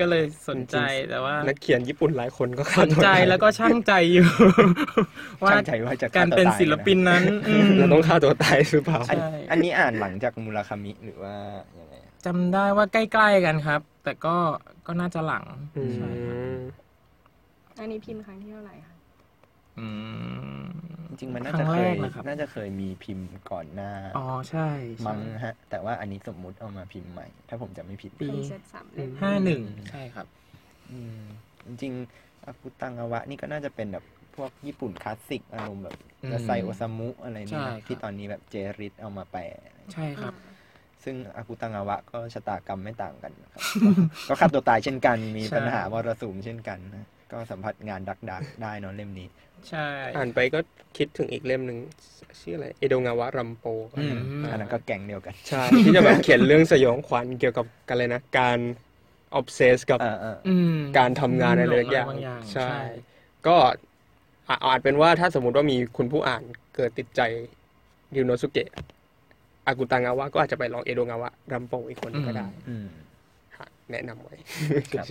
[0.00, 0.76] ก็เลยสนใจ
[1.08, 4.26] แต่ว่านักเขียนญี่ปุ่นหลายคนก็สฆ่านตัวใจตายแล้วก็ช่างใจอยู่
[5.44, 11.34] ว่าช่างใจว่าจะฆ่การตัวเป็นตายศิลปินนั้นอืมเราต้องฆ่าตัวตายหรือเปล่าอันใช่อันนี้อ่านหลังจากมูราคามิหรือว่า
[11.78, 14.36] ยังไงอะจำได้ว่าใกล้ๆกันครับ แต่ก็
[14.86, 15.44] ก็น่าจะหลัง
[15.76, 16.38] อืมใช่ครับ
[17.78, 18.97] อันนี้พิมพ์ครั้งที่เท่าไหร่คะอืม
[21.08, 30.26] จริงๆมันน่าครั้จะงเคแรยกนะครับน่าจะเคยมีพิมพ์ก่อนหน้า อ๋อใช่ใช่มั้งฮะ แต่ว่าอันนี้สมมุติเอามาพิมพ์ใหม่ ถ้าผมจะไม่ผิดปีเป็นเซตสามเล่มห้าหนึ่งใช่ครับ
[30.92, 31.20] อืม
[31.66, 34.04] จริงๆอากุตังอวะ นี่ก็น่าจะเป็นแบบ
[34.36, 39.42] พวกญี่ปุ่นคลาสสิกอารมณ์แบบอืมจะไซโอซามุอะไรใช่เนี่ยครับที่ตอนนี้แบบเจริสเอามาแปล
[39.92, 40.34] ใช่ครับ
[41.04, 43.62] ซึ่งอากุตังอวะก็ชะตากรรมไม่ต่างกันนะครับ
[44.28, 49.28] ก็ฆ่าตัวตายเช่นกัน มีใช่ปัญหามรสุมเช่นกันนะ ก็สัมผัสงานดักดักๆได้เนอะเล่มนี้
[49.68, 50.58] ใช่ อ่านไปก็
[50.96, 51.78] คิดถึงอีกเล่มหนึ่ง
[52.40, 53.64] ชื่ออะไรเอโดงาวะรัมโป
[53.98, 58.58] อืมอืมอันนั้นก็แก่งเดียวกัน ใช่ ที่จะแบบเขียนเรื่องสยองขวัญเกี่ยวกับกันเลยนะ การ
[59.34, 62.72] ออ s เซสกับเออเอออืมการทำงานอะไรหลายอย่างบางอย่างใช่
[63.46, 63.56] ก็
[64.48, 66.42] อะอาจเป็นว่าถ้าสมมุติว่ามีคุณผู้อ่าน
[66.74, 67.20] เกิดติดใจ
[68.14, 68.68] ริวโนสุเกะ
[69.66, 72.86] อากุตังาวะก็อาจจะไปลองเอโดงาวะรัมโปอีกคนก็ได้อืม
[73.56, 74.34] ฮะแนะนำไว้
[74.98, 75.06] ครับ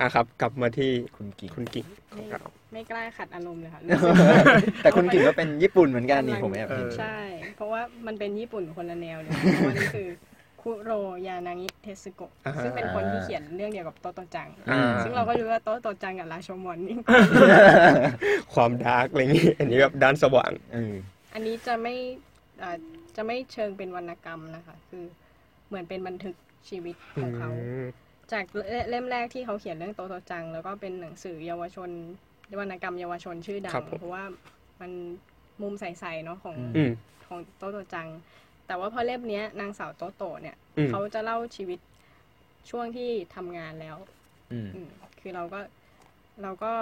[0.00, 3.80] อะครับ กลับมาที่คุณกิ่งคุณกิ่งของเราไม่กล้าขัดอารมณ์เลยค่ะ
[4.82, 7.18] แต่คุณกิ่งก็เป็นญี่ปุ่นเหเหมือนกันนี่ผมแอบเอเห็นอใช่
[7.56, 10.08] เพราะว่ามันเป็นญี่ปุ่นคนละแนวเลยเพราะว่านี่คือ
[10.62, 10.92] คุโร
[11.26, 16.96] ยานางิเทสโกะอ่าฮะซึ่งเป็นคนที่เขียนเรื่องเดียวกับโตโตจังอ่าซึ่งเราก็รู้ว่าโตโตจังกับราโชมอนนี่
[18.54, 20.94] ความ dark อะไรอย่างนี้อันนี้แบบด้านสว่างเออ
[21.34, 21.94] อันนี้จะไม่
[22.62, 22.76] อ่า
[23.16, 25.04] จะไม่เชิงเป็นวรรณกรรมนะคะ คือ
[25.68, 26.34] เหมือนเป็นบันทึก
[26.68, 27.86] ชีวิตของเขาอืม
[28.32, 28.44] จาก
[28.88, 31.90] เล่มแรกที่เขาเขียนเรื่องโตโตจัง แล้วก็เป็นหนังสือเยาวชน
[32.60, 34.24] วรรณกรรมเยาวชนชื่อดัครังบผมเพราะว่า
[34.80, 34.90] มัน
[35.62, 36.92] มุมใสๆเนาะของอืม
[37.28, 38.08] ของโตโตจัง
[38.66, 41.78] แต่ว่าพอเล่มเนี้ยนางสาวโตโตเนี่ยอืมเขาจะเล่าชีวิต
[42.70, 43.96] ช่วงที่ทำงานแล้ว
[44.52, 44.88] อืมอืม
[45.20, 45.60] คือเราก็
[46.42, 46.72] เราก็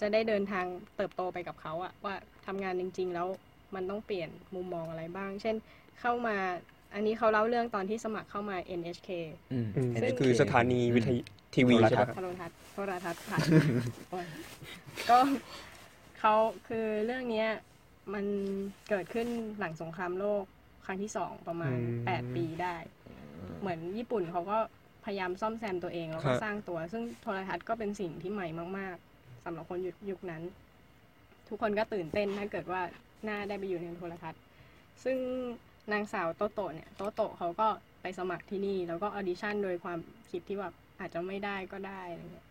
[0.00, 0.66] จะได้เดินทาง
[0.96, 2.14] เติบโตไปกับเขาอะว่า
[2.46, 3.28] ทำงานจริง ๆ แล้ว
[3.74, 5.56] มันต้องเปลี่ยนมุมมองอะไรบ้าง เช่น
[6.00, 6.36] เข้ามา
[6.94, 9.08] อันนี้เขาเล่าเรื่องตอนที่สมัครเข้ามา NHK
[9.52, 11.22] อืมอืม NHK คือสถานีวิทยุ
[11.54, 13.38] ทีวีโทรใช่ทัไหมศน์ครับโทรทัศน์โทรทัศน์ค่ะ
[14.10, 14.26] โอ้ย
[15.10, 15.18] ก็
[16.18, 16.34] เขา
[16.68, 17.48] คือเรื่องเนี้ย
[18.14, 18.24] มัน
[18.88, 19.28] เกิดขึ้น
[19.58, 20.44] หลังสงครามโลก
[20.86, 22.76] ครั้งที่สองประมาณอืมแปดปีได้
[23.60, 24.58] เหมือนญี่ปุ่นเขาก็
[25.04, 28.46] พยายามซ่อมแซมตัวเองแล้วคก็รับสร้างตัว ซึ่งโทรทัศน์ก็เป็นสิ่งที่ใหม่
[28.78, 30.42] มาก ๆสำหรับคนยุคยุคนั้น
[31.48, 32.80] ทุกคนก็ตื่นเต้นถ้าเกิดว่า
[33.24, 34.40] หน้าได้ไปอยู่ในโทรทัศน์
[35.04, 35.18] ซึ่ง
[35.92, 37.68] นางสาวโตโตะเนี่ยโตโตะเขาก็
[38.02, 39.98] ไปสมัครที่นี่แล้วก็ audition โดยความ
[40.30, 42.46] คิดที่แบบอาจจะไม่ได้ก็ได้อะไรเงี้ย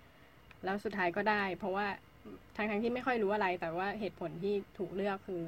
[0.63, 1.85] แล้วสุดท้ายก็ได้ เพราะว่า
[2.55, 5.43] ทั้งๆที่ไม่ค่อยรู้อะไร แต่ว่าเหตุผลที่ถูกเลือกคือ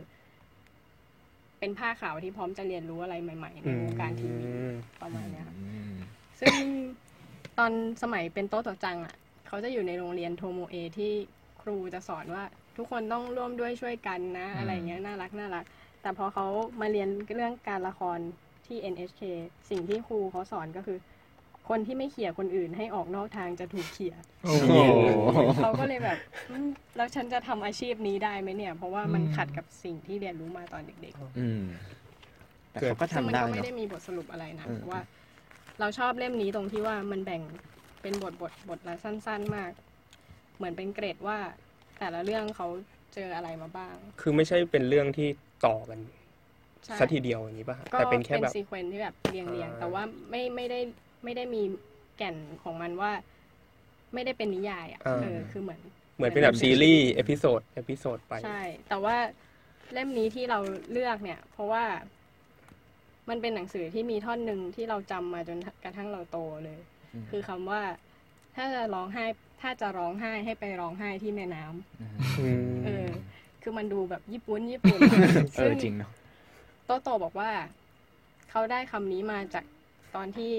[1.59, 5.93] เป็นผ้าขาวที่พร้อมจะเรียนรู้อะไรใหม่ ๆ ในวงการทีวีอืมประมาณเนี้ยค่ะอืม
[6.39, 6.53] ซึ่ง
[7.57, 7.71] ตอน
[8.03, 9.15] สมัยเป็นโต๊ะต่อจังอะ
[9.47, 11.11] เขาจะอยู่ในโรงเรียนโทโมเอที่
[11.61, 12.43] ครูจะสอนว่า
[12.77, 15.65] ทุกคนต้องร่วมด้วยช่วยกันนะ อะไรเงี้ยน่ารักน่ารัก
[16.08, 16.47] แต่พอเขา
[16.82, 18.20] มาเรียนเรื่องการละคร
[18.68, 19.22] ที่ NHK
[19.70, 20.97] สิ่งที่ครูเขาสอนก็คือ
[21.70, 24.74] คนที่ไม่เขี่ยคนอื่นให้ออกนอกทางจะถูกเขี่ยโอ้โห
[25.58, 26.18] เขาก็เลยแบบ
[26.49, 31.62] อืมแล้วฉันจะทำอาชีพนี้ได้ไหมเนี่ย เพราะว่ามันอืมขัดกับสิ่งที่เรียนรู้มาตอนเด็กๆอืม
[32.72, 35.01] แต่เขาก็ซึ่งทำมันได้ก็ไม่เนาะได้มีบทสรุปอะไรนะอืมเพราะว่า
[35.80, 37.41] เราชอบเล่มนี้ตรงที่ว่ามันแบ่ง
[38.01, 39.72] เป็นบทบทบทละสั้น ๆมาก
[40.58, 41.38] เหมือนเป็นเกรดว่า
[41.99, 42.68] แต่ละเรื่องเขา
[43.14, 45.30] เจออะไรมาบ้าง คือไม่ใช่เป็นเรื่องที่
[45.66, 45.99] ต่อกัน
[46.86, 50.80] ซะทีเดียวใช่อย่างนี้ป่ะฮะก็แต่เป็นแค่แบบ se quence ที่แบบเรียงเรียงอ่าแต่ว่าไม่ไม่ได้
[51.24, 51.62] ไม่ได้มี
[52.18, 53.12] แก่นของมันว่า
[54.14, 55.80] ไม่ได้เป็นนิยายอะเออคือเหมือน
[56.16, 59.16] เหมือนเป็นแบบซีรีส์ episode episode ไป ใช่ แต่ว่า
[59.93, 60.60] เล่มนี้ที่เรา
[60.91, 61.84] เลือกเนี่ย เพราะว่า
[63.30, 66.80] มันเป็นหนังสือที่มีท่อนหนึ่งที่เราจำมาจนกระทั่งเราโตเลย
[67.14, 67.82] อืมคือคำว่า
[68.55, 69.26] ถ้าจะร้องไห้
[69.62, 73.08] ถ้าจะร้องไห้ให้ไปร้องไห้ที่แม่น้ำอืมเออ
[73.70, 74.99] คือมันดูแบบญี่ปุ่นญี่ปุ่น
[75.57, 76.11] เออจริงเนาะ
[76.86, 77.51] โตโตบอกว่า
[78.49, 79.65] เขาได้คำนี้มาจาก
[80.15, 80.51] ตอนที่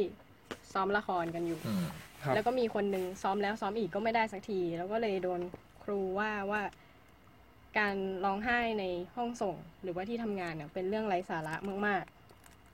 [0.72, 1.84] ซ้อมละครกันอยู่อืม
[2.22, 5.40] ครับแล้วก็มีคนหนึ่งซ้อมแล้วซ้อมอีกก็ไม่ได้สักที แล้วก็เลยโดน
[5.84, 6.62] ครูว่าว่า
[7.78, 7.94] การ
[8.24, 8.84] ร้องไห้ใน
[9.16, 11.54] ห้องส่ง หรือว่าที่ทำงานเนี่ยเป็นเรื่องไร้สาระ
[11.86, 12.04] มาก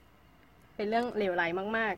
[0.03, 1.43] ๆ เป็นเรื่องเลวไหล
[1.77, 1.93] มาก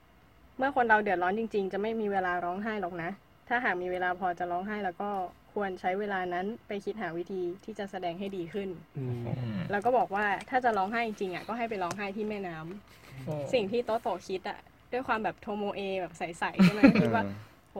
[0.00, 3.10] ๆ เมื่อคนเราเดือดร้อนจริง ๆ จะไม่มีเวลาร้องไห้หรอกนะ
[3.48, 5.10] ถ้าหากมีเวลาพอจะร้องไห้แล้วก็
[5.54, 14.58] ควรใช้เวลานั้นไปคิดหาวิธีที่จะแสดงให้ดีขึ้นอืมอืมแล้วก็บอกว่าถ้าจะร้องไห้จริงๆอะก็ให้ไปร้องไห้ที่แม่น้ำโอ้สิ่งที่โตโตคิดอะ
[14.92, 17.24] ด้วยความแบบโทโมเอแบบใสๆใช่ไหมคิดว่า
[17.72, 17.76] โห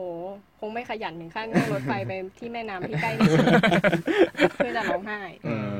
[0.59, 3.45] คงไม่ขยันถึงขั้นนั่งรถไฟไปที่แม่น้ำที่ใกล้ที่สุด
[4.55, 5.75] เพื่อจะร้องไห้เออ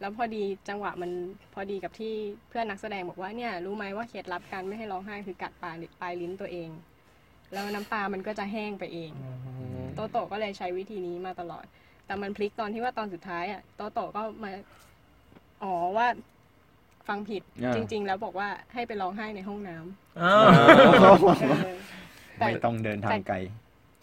[0.00, 1.10] แล้วพอดีจังหวะมัน
[1.54, 2.14] พอดีกับที่
[2.48, 6.68] เพื่อนนักแสดงบอกว่าเนี่ยรู้ไหมว่าเคล็ดลับการไม่ให้ร้องไห้คือกัดปลายปลายลิ้นตัวเอง
[7.52, 9.10] แล้วน้ำตามันก็จะแห้งไปเอง
[9.94, 11.64] โตโตก็เลยใช้วิธีนี้มาตลอด
[12.06, 14.50] แต่มันพลิกตอนที่ว่าตอนสุดท้ายอะโตโตก็มา
[15.62, 16.06] อ๋อว่า
[17.08, 20.42] ฟังผิดอ่าจริง ๆ แล้วบอกว่าให้ไปร้องไห้ในห้องน้ำอ้าว
[21.64, 21.76] เออ
[22.38, 23.36] แต่ไม่ต้องเดินทางไกล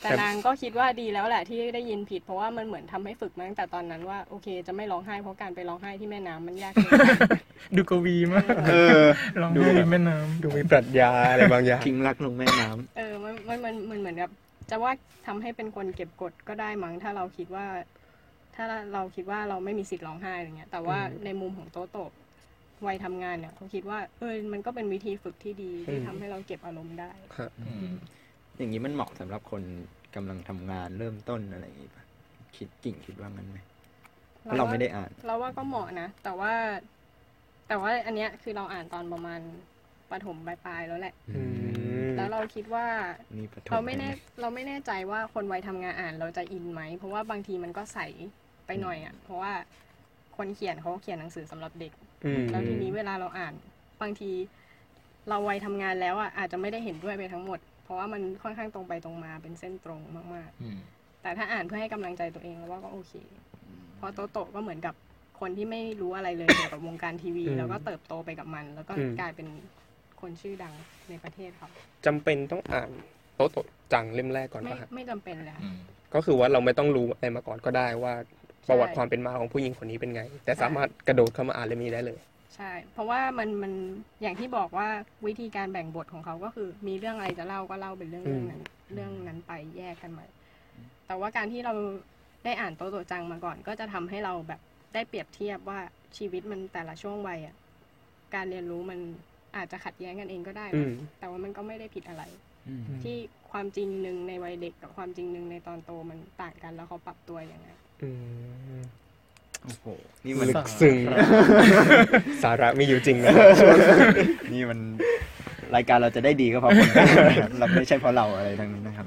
[0.02, 7.10] แต่นางก็คิดว่าดีแล้วแหละที่ได้ยินผิด เพราะว่ามันเหมือนทำให้ฝึกมาตั้งแต่ตอนนั้นว่าโอเค จะไม่ร้องไห้เพราะการไปร้องไห้ที่แม่น้ำมันยากเกินไป
[7.76, 9.06] ดูกวีมากเออ
[9.42, 14.32] ลองดูให้แบบแม่น้ดูมีปรัชญาอะไรบางอย่างทิ้งรักลงแม่น้ำเออมันมันมันมันเหมือนแบบ
[14.70, 14.92] จะว่า
[15.28, 17.66] ทำให้เป็นคนเก็บกดก็ได้มั้งถ้าเราคิดว่า
[18.56, 22.12] ถ้าเราคิดว่าเราไม่มีสิทธิ์ร้องไห้อะไรเงี้ย แต่ว่าอืมในมุมของโตโตะ
[22.86, 28.17] วัยทำงานเนี่ยเขาคิดว่า เออมันก็เป็นวิธีฝึกที่ดีที่อืมทำให้เราเก็บอารมณ์ได้ครับำ
[28.58, 29.64] อืมอย่างนี้มันเหมาะสำหรับคน
[30.16, 32.04] กำลังทำงานเริ่มต้นอะไรอย่างงี้ปะ
[32.56, 33.58] คิดกิ่งคิดว่างั้นไหม
[34.42, 36.54] เพราะเราไม่ได้อ่าน เราว่าก็เหมาะนะ แต่ว่า
[37.68, 39.42] แต่ว่าอันเนี้ยคือเราอ่านตอนประมาณ
[40.12, 41.42] ประถมปลายๆแล้วแหละอื
[42.06, 42.86] มแล้วเราคิดว่า
[43.38, 48.00] นี่ประถมเราไม่แน่ห็หเราไม่แน่ใจว่าคนวัยทำงานอ่านเราจะอินไหม เพราะว่าบางทีมันก็ใส
[48.66, 49.54] ไปหน่อยอะ เพราะว่า
[50.38, 51.92] คนเขียนเขาเขียนหนังสือสำหรับเด็ก
[52.26, 53.54] อืมแล้วทีนี้เวลาเราอ่าน
[54.02, 54.32] บางที
[55.30, 60.02] เราวัยทำงานแล้วอะอาจจะไม่ได้เห็นด้วยไปทั้งหมด เพราะว่ามันค่อนข้างตรงไปตรงมาเป็นเส้นตรง
[60.36, 63.14] มากอืมๆแต่ถ้าอ่านเพื่อให้กำลังใจตัวเองแล้วว่าก็โอเค
[63.98, 64.96] เพราะโตโตะก็เหมือนกับ
[65.40, 69.48] คนที่ไม่รู้อะไรเลยเกี่ยวกับวงการทีวีอืมแล้วก็เติบโตไปกับมัน แล้วก็อืมกลายเป็น
[70.22, 70.74] คนชื่อดัง
[71.10, 71.68] ในประเทศเขา
[72.06, 72.90] จำเป็นต้องอ่าน
[73.36, 75.78] โตโตะจังเล่มแรกก่อนไม่ป่ะฮะไม่จำเป็นเลยค่ะอืม
[76.14, 78.14] ก็คือว่าเราไม่ต้องรู้อะไรมาก่อนก็ได้ว่า
[78.64, 82.20] ใช่ประวัติความเป็นมาของผู้หญิงคนนี้เป็นไง แต่สามารถกระโดดเข้ามาอ่านเล่มนี้ได้เลย
[82.58, 83.74] ใช่ เพราะว่ามันมัน
[84.22, 84.88] อย่างที่บอกว่า
[85.28, 88.62] วิธีการแบ่งบทของเขาก็คือ มีเรื่องอะไรจะเล่าก็เล่าเป็นเรื่องอืเรื่องมนั้น
[88.94, 90.26] เรื่องนั้นไปแยกกันมา
[91.08, 91.74] แต่ว่าการที่เรา
[92.46, 94.62] ได้อ่านโตโตจังมาก่อน ก็จะทำให้เราแบบ
[94.94, 95.80] ได้เปรียบเทียบว่า
[96.18, 97.56] ชีวิตมันแต่ละช่วงวัยอะ
[98.36, 99.00] การเรียนรู้มัน
[99.56, 102.24] อาจจะขัดแย้งกันเองก็ได้อืนะมแต่ว่ามันก็ไม่ได้ผิดอะไร
[102.68, 103.18] อืมที่
[103.52, 107.70] ความจริงหนึ่งในวัยเด็กกับความจริงหนึ่งในตอนโตมันต่างกันแล้วเขาปรับตัวยังไง
[108.02, 108.10] อื
[108.80, 109.07] ม
[109.68, 109.88] โอ้โห
[110.26, 110.96] นี่มันลึกซึ้ง
[112.44, 113.34] สาระมีอยู่จริงนะ
[114.54, 114.80] นี่มัน
[115.76, 117.06] รายการเราจะได้ดีก็เพราะคนนะ
[117.42, 119.06] ครับเราไม่ใช่เพราะเราอะไรทั้งนั้นนะครับ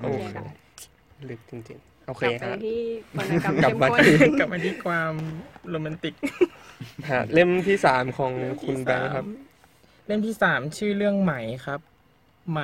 [0.00, 0.36] โอเค
[1.30, 2.80] ลึกจริงๆ โอเคกลับไปฮะที่
[3.16, 5.12] วรรณกรรมกลับเข้มมาข้นที่กลับมาที่ความ
[5.70, 6.14] โรแมนติก
[7.10, 9.26] ฮะเล่มที่สามของคุณแบงค์ครับ
[10.06, 11.32] เล่มที่สามชื่อเรื่องไหม
[11.66, 11.80] ครับ
[12.50, 12.60] ไหม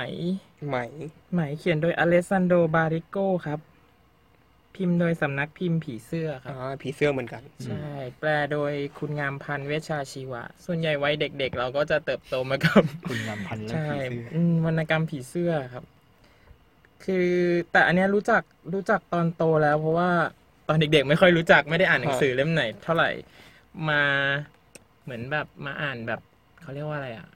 [0.69, 0.77] ไหม
[1.33, 3.59] ไหมเขียนโดยอเลสซานโดบาริโกครับ
[4.77, 7.85] พิมพ์โดยสำนักพิมพ์ผีเสื้อคอ๋รัอบผีเสื้อเหมือนกัน ใช่
[8.19, 15.85] แปลโดยคุณงามพันธ์เวชชาชีวะ ส่วนใหญ่วัยเด็ก ๆ เราก็จะเติบโตมากับคุณงามพันธ์และใช่ผีเสื้ออืมวรรณกรรมผีเสื้อครับ
[17.05, 17.29] คือ
[17.73, 18.43] แต่อันเนี้ยรู้จัก
[18.75, 20.11] รู้จักตอนโตแล้ว เพราะว่า
[20.69, 23.11] ตอนเด็ก ๆ ไม่ค่อยรู้จักไม่ได้อ่านหนังสือเล่มไหน เท่าไหร่
[23.89, 24.03] มา
[25.03, 26.21] เหมือนแบบมาอ่านแบบ
[26.61, 27.27] เขาเรียกว่าอะไรอะ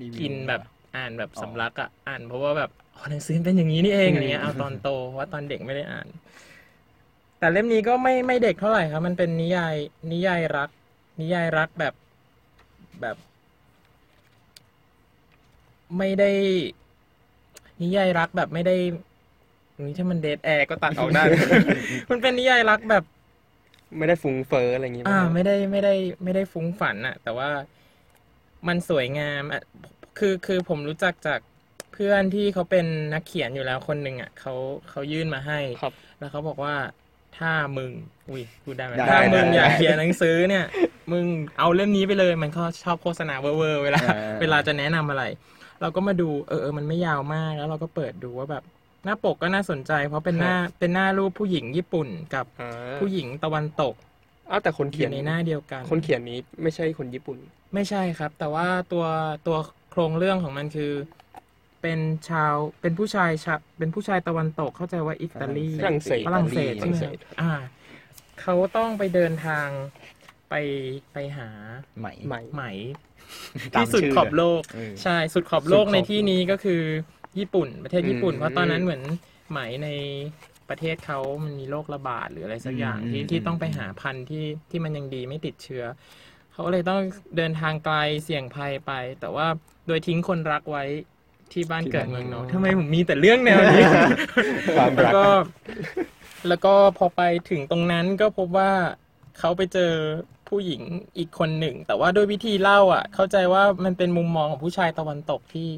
[0.00, 0.62] รีวิว กินแบบ
[0.96, 6.06] อ่านแบบอ๋อสำลักอะอ่านเพราะว่าแบบอ๋อหนังสือเป็นอย่างนี้นี่เองอืม อะไรเงี้ยเอาตอนโตเพราะว่าตอนเด็กไม่ได้อ่าน
[7.38, 9.74] แต่เล่มนี้ก็ไม่ไม่เด็กเท่าไหร่ครับ มันเป็นนิยาย
[10.12, 10.68] นิยายรัก
[11.20, 11.94] นิยายรักแบบ
[13.00, 13.16] แบบ
[15.98, 16.30] ไม่ได้
[17.82, 18.76] นิยายรักแบบไม่ได้
[19.84, 21.22] นี่ถ้ามันเดทแอร์ก็ตัดออกได้
[22.10, 23.04] มันเป็นนิยายรักแบบ
[23.96, 27.48] ไม่ได้ฟุ้งเฟ้ออะไรอย่างงี้ อ่าไหมไม่ได้ไม่ได้ ไม่ได้ฟุ้งฝันอะแต่ว่า
[28.68, 29.62] มันสวยงามอะ
[30.18, 31.40] คือคือผมรู้จักจาก
[31.92, 34.54] เพื่อนที่เขาเป็นนักเขียนอยู่แล้วคนหนึ่งอะเขา
[34.90, 36.74] เขายื่นมาให้ครับแล้วเขาบอกว่า
[37.38, 37.92] ถ้ามึง
[38.30, 40.64] อุ้ยพูดได้ไหมได้ถ้ามึงได้อยากได้เขียนหนังสือเนี่ย
[41.12, 41.24] มึง
[41.58, 45.24] เอาเล่มนี้ไปเลย มันก็ชอบโฆษณาเวอร์ๆเวลาเออเวลาจะแนะนำอะไร
[45.80, 48.62] เราก็มาดูเออเออมันไม่ยาวมากแล้วเราก็เปิดดูว่าแบบ
[49.04, 52.70] หน้าปกก็น่าสนใจ เพราะเป็นหน้าเป็นหน้ารูปผู้หญิงญี่ปุ่นกับอ่า
[53.00, 53.94] ผู้หญิงตะวันตก
[54.50, 57.38] อ้าวแต่คนอเขียนยู่ในหน้าเดียวกัน คนเขียนนี้ไม่ใช่คนญี่ปุ่น
[57.74, 59.04] ไม่ใช่ครับ แต่ว่าตัว
[59.46, 59.56] ตัว
[59.90, 60.92] โครงเรื่องของมันคือ
[61.86, 67.52] เป็นชาวเป็นผู้ชายชาเป็นผู้ชายตะวันตกเข้าใจว่าอิตาลีฝรั่งเศสฝรั่งเศสฝใช่รั่ไหงมเศครับสอ่า
[68.40, 69.68] เขาต้องไปเดินทาง
[70.50, 70.54] ไป
[71.12, 71.48] ไปหา
[71.98, 72.62] ไหมไหมไหม
[73.74, 76.82] ตามที่สุดชื่อขอบโลกเออใช่สุดขอบโลกสุดขอบในที่นี้ก็คือ
[77.38, 79.02] ญี่ปุ่น ประเทศญี่ปุ่นอืมเพราะตอนนั้นเหมือน
[79.50, 79.88] ไหมใน
[80.68, 85.84] ประเทศเขามันมีโรคระบาดหรืออะไรสักอย่างที่ที่ต้องไปหาพันธุ์ที่ที่มันยังดีไม่ติดเชื้อ
[86.52, 87.00] เขาเลยต้อง
[87.36, 89.46] เดินทางไกลเสี่ยงภัยไป แต่ว่า
[89.86, 90.84] โดยทิ้งคนรักไว้
[91.52, 93.84] ที่บ้านเกิดเมืองนอนทำไมผมมีแต่เรื่องแนวนี้
[94.76, 95.28] ความแล้วรักก็
[96.48, 98.70] แล้วก็พอไปถึงตรงนั้นก็พบว่า
[99.38, 99.92] เขาไปเจอ
[100.48, 100.82] ผู้หญิง
[101.18, 105.68] อีกคนหนึ่ง แต่ว่าด้วยวิธีเล่าอะ เข้าใจว่ามันเป็นมุมมองของผู้ชายตะวันตกที่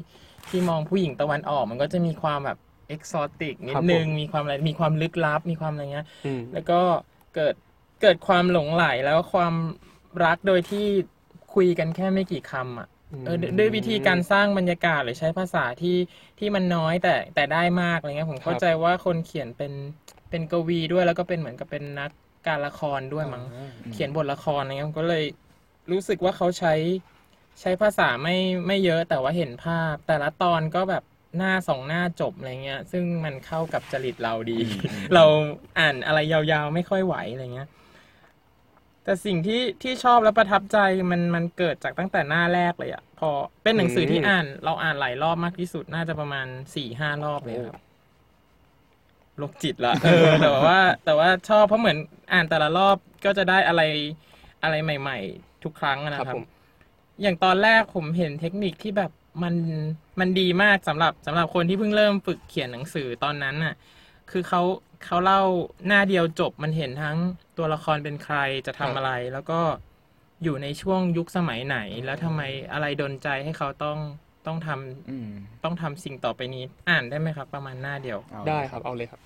[0.49, 2.57] ที่มองผู้หญิงตะวันออก มันก็จะมีความแบบ
[2.87, 6.79] เอกซอติกนิดนึงมีความอะไรมีความลึกลับมีความอะไรเงี้ยอืมแล้วก็
[7.35, 7.55] เกิด
[8.01, 9.53] เกิดความหลงไหลแล้วก็ความ
[10.25, 10.85] รักโดยที่
[11.53, 12.87] คุยกันแค่ไม่กี่คำอะ
[13.25, 15.97] เออด้วยด้วยวิธีการสร้างบรรยากาศหรือใช้ภาษาที่
[16.39, 19.73] ที่มันน้อยแต่แต่ได้มากอะไรเงี้ยผมเข้าใจว่าคนเขียนเป็น
[20.29, 22.11] เป็นกวีด้วยแล้วก็เป็นเหมือนกับเป็นนัก
[22.47, 23.43] การละครด้วยมั้ง
[23.93, 25.23] เขียนบทละครอะไรเงี้ยผมก็เลย
[25.91, 26.73] รู้สึกว่าเขาใช้
[27.61, 28.35] ใช้ภาษาไม่
[28.67, 31.03] ไม่เยอะแต่ว่าเห็นภาพ แต่ละตอนก็แบบ
[31.37, 34.59] หน้าสองหน้าจบอะไรเงี้ย ซึ่งมันเข้ากับจริตเราดี
[35.15, 35.23] เรา
[35.79, 37.69] อ่านอะไรยาวๆ ไม่ค่อยไหวอะไรเงี้ย
[39.09, 40.77] แต่สิ่งที่ที่ชอบและประทับใจ
[41.11, 43.29] มันมันเกิดจากตั้งแต่หน้าแรกเลยอะพอ
[43.63, 47.81] เป็นหนังสือที่อ่าน เราอ่านหลายรอบมากที่สุดน่าจะประมาณสี่ห้ารอบเลยครับ
[49.37, 51.97] โรคจิตละเออแต่ว่า แต่ว่าชอบเพราะเหมือน
[52.33, 53.81] อ่านแต่ละรอบก็จะได้อะไร
[54.63, 56.45] อะไรใหม่ ๆ ทุกครั้งอะนะคครัรับบผม
[57.21, 59.11] อย่างตอนแรกผมเห็นเทคนิคที่แบบ
[59.43, 59.55] มัน
[60.19, 63.75] มันดีมากสำหรับสำหรับคนที่เพิ่งเริ่มฝึกเขียนหนังสือตอนนั้นน่ะ
[64.31, 64.61] คือเขา
[65.05, 65.41] เขาเล่า
[65.87, 67.17] หน้าเดียวจบมันเห็นทั้ง
[67.59, 68.37] ตัวละครเป็นใคร
[68.67, 69.59] จะทำอะไร แล้วก็
[70.43, 72.41] อยู่ในช่วงยุคสมัยไหน แล้วทำไม
[72.73, 73.97] อะไรดนใจให้เขาต้อง
[74.45, 75.29] ต้องทำอืม
[75.63, 79.19] ต้องทำสิ่งต่อไปนี้ อ่านได้ไหมครับ ประมาณหน้าเดียวเอาได้ครับเอาเลยครับ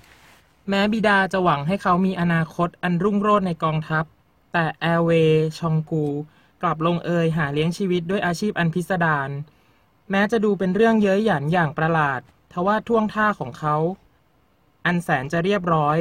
[0.69, 4.05] แม้บิดาจะหวังให้เขามีอนาคตอันรุ่งโรจน์ในกองทัพ
[4.53, 6.05] แต่แอร์เวย์ชองกู
[6.61, 9.29] กลับลงเอยหาเลี้ยงชีวิตด้วยอาชีพอันพิสดาร
[10.11, 12.21] แม้จะดูเป็นเรื่องเย้ยหยันอย่างประหลาด
[12.51, 13.75] ทว่าท่วงท่าของเขา
[14.86, 15.97] อันแสนจะเรียบร้อย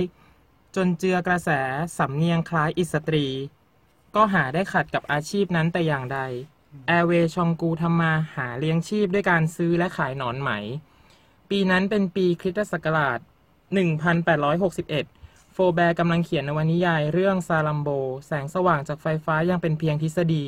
[0.76, 1.50] จนเจือกระแส
[1.98, 3.26] สำเนียงคล้ายอิสตรี
[4.14, 6.20] ก็หาได้ขัดกับอาชีพนั้นแต่อย่างใด
[6.86, 10.50] แอร์เวย์ชองกูทำมาหาเลี้ยงชีพด้วยการซื้อและขายหนอนไหม
[11.50, 13.18] ปีนั้นเป็นปีคริสตศักราช
[14.76, 17.88] 1861 โฟลแบร์กำลังเขียนนวนิยายเรื่องซาลัมโบ
[18.26, 20.44] แสงสว่างจากไฟฟ้ายังเป็นเพียงทฤษฎี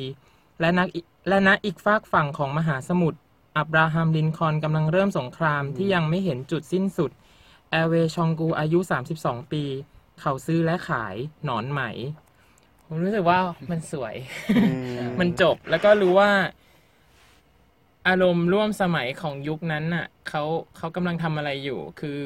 [0.59, 0.87] และนัก
[1.27, 3.19] และณอีกฝากฝั่งของมหาสมุทร
[3.57, 7.11] อับราฮัมลินคอล์นกำลังเริ่มสงครามที่ยังไม่เห็นจุดสิ้นสุด
[7.69, 8.79] แอร์เวย์ชองกูอายุ
[9.15, 9.63] 32 ปี
[10.21, 11.81] เขาซื้อและขายหนอนไหม
[12.85, 13.39] ผมรู้สึกว่า
[13.71, 14.15] มันสวย
[15.19, 16.31] มันจบแล้วก็รู้ว่า
[18.07, 20.43] อารมณ์ร่วมสมัยของยุคนั้นน่ะเขา
[20.77, 22.21] เขากำลังทำอะไรอยู่ คือ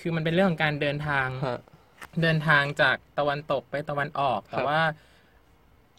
[0.00, 1.60] คือมันเป็นเรื่องของการเดินทางฮะ
[2.22, 4.80] เดินทางจากตะวันตกไปตะวันออก แต่แบบว่า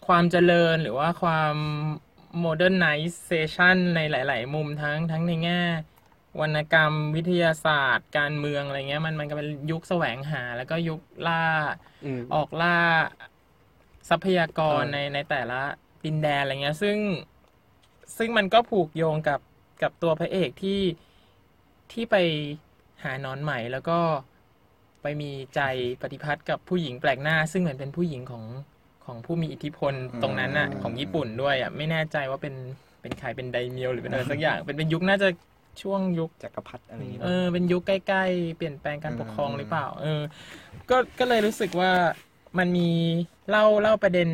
[0.06, 1.54] ความเจริญหรือว่าความ
[2.40, 5.62] modernization ในหลาย ๆ มุมทั้งทั้งในแง่
[6.40, 11.44] วรรณกรรมวิทยาศาสตร์ การเมืองอะไรเงี้ย มันมันก็เป็นยุคแสวงหา แล้วก็ยุคล่า
[12.04, 12.78] อืมออกล่า
[14.08, 15.60] ทรัพยากรใช่ในในแต่ละ
[16.04, 16.96] ดินแดนอะไรเงี้ย ซึ่ง
[18.16, 19.40] ซึ่งมันก็ผูกโยงกับ
[19.82, 20.80] กับตัวพระเอกที่
[21.92, 22.16] ที่ไป
[23.04, 23.98] หานอนใหม่แล้วก็
[25.02, 25.60] ไปมีใจ
[26.02, 28.44] ปฏิพัทธ์กับผู้หญิงแปลกหน้า ซึ่งเหมือนเป็นผู้หญิงของ
[29.04, 32.54] ของผู้มีอิทธิพลตรงนั้นน่ะอืมของญี่ปุ่นด้วยอะไม่แน่ใจว่าเป็น
[33.02, 35.28] เป็นใครเป็นไดเมียวหรือเป็นอะไรสักอย่างเป็นเป็นยุคน่าจะ
[35.82, 40.22] ช่วงยุคจักรพรรดิอะไรอย่างเงี้ยเออเป็นยุคใกล้ ๆ เปลี่ยนแปลงการปกครองอืมหรือเปล่า เออ
[40.90, 41.92] ก็ก็เลยรู้สึกว่า
[42.58, 42.90] มันมี
[43.50, 44.28] เล่าเล่าประเด็น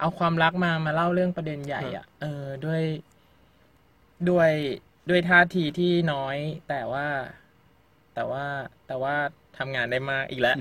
[0.00, 2.82] เอาความรักมามาเล่าเรื่องประเด็นใหญ่อะ เออด้วย
[4.30, 4.50] ด้วย
[5.08, 6.36] ด้วยท่าทีที่น้อย
[6.68, 7.06] แต่ว่า
[8.14, 8.44] แต่ว่า
[8.86, 9.14] แต่ว่า
[9.58, 10.56] ทำงานได้มากอีกแล้ว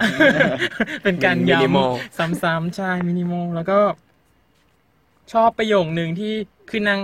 [1.04, 3.80] เป็นการมินิมอลย้ำซ้ำๆใช่มินิมอลแล้วก็
[5.34, 6.34] ชอบประโยคหนึ่งที่
[6.70, 7.00] คือนาง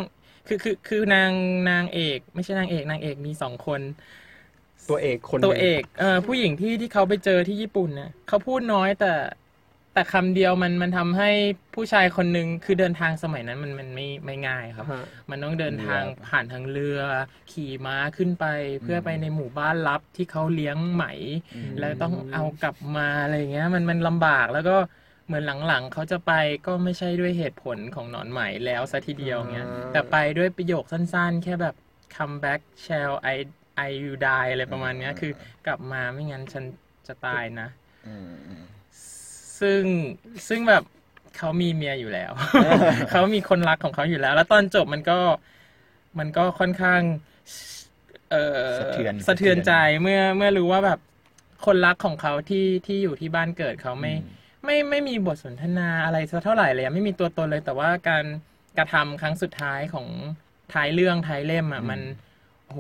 [0.48, 1.32] คือคือคือนาง
[1.70, 3.82] นางเอก ไม่ใช่นางเอกนางเอกมีสองคน
[4.89, 9.14] ตัวเอกคนหนึ่งตัวเอกเออผู้หญิงที่ที่เขาไปเจอที่ญี่ปุ่นเนี่ยเขาพูดน้อยแต่
[9.94, 11.30] แต่คำเดียวมันมันทำให้
[11.76, 17.00] ผู้ชายคนหนึ่งคือเดินทางสมัยนั้นมันมันไม่ไม่ง่ายครับฮะมันต้องเดินทางผ่านทางเรือ
[17.52, 18.46] ขี่ม้าขึ้นไป
[18.82, 21.06] เพื่อไปในหมู่บ้านลับที่เขาเลี้ยงไหม
[21.56, 24.72] อืมแล้วต้องเอากลับมาอะไรอย่างเงี้ย มันมันลำบากแล้วก็
[25.26, 26.34] เหมือนหลังๆเขาจะไป
[26.66, 31.76] ก็ไม่ใช่ด้วยเหตุผลของหนอนไหมแล้วซะทีเดียวเงี้ยอ่าแต่ไปด้วยประโยคสั้นๆ แค่แบบ
[32.16, 33.36] come back shall I
[33.88, 35.32] I you die อะไรประมาณเนี้ยคือ
[35.66, 36.64] กลับมาไม่งั้นฉัน
[37.08, 37.68] จะตายนะ
[38.08, 38.64] อืมอืม
[39.60, 39.82] ซึ่ง
[40.48, 40.84] ซึ่งแบบ
[41.38, 42.32] เขามีเมียอยู่แล้ว
[43.12, 45.20] เขามีคนรักของเขาอยู่แล้ว แล้วตอนจบมันก็
[46.20, 47.02] มันก็ค่อนข้าง
[48.32, 51.00] เออสะเทือนสะเทือนใจเมื่อเมื่อรู้ว่าแบบ
[51.66, 54.14] คนรักของเขาที่ที่อยู่ที่บ้านเกิดเขาไม่
[54.66, 58.26] ไม่ไม่มีบทสนทนาอะไรสักเท่าไหร่เลยอะไม่มีตัวตนเลย แต่ว่าการ
[58.78, 60.07] กระทำครั้งสุดท้ายของ
[60.74, 62.01] ท้ายเรื่องท้ายเล่มอะมัน
[62.70, 62.80] โห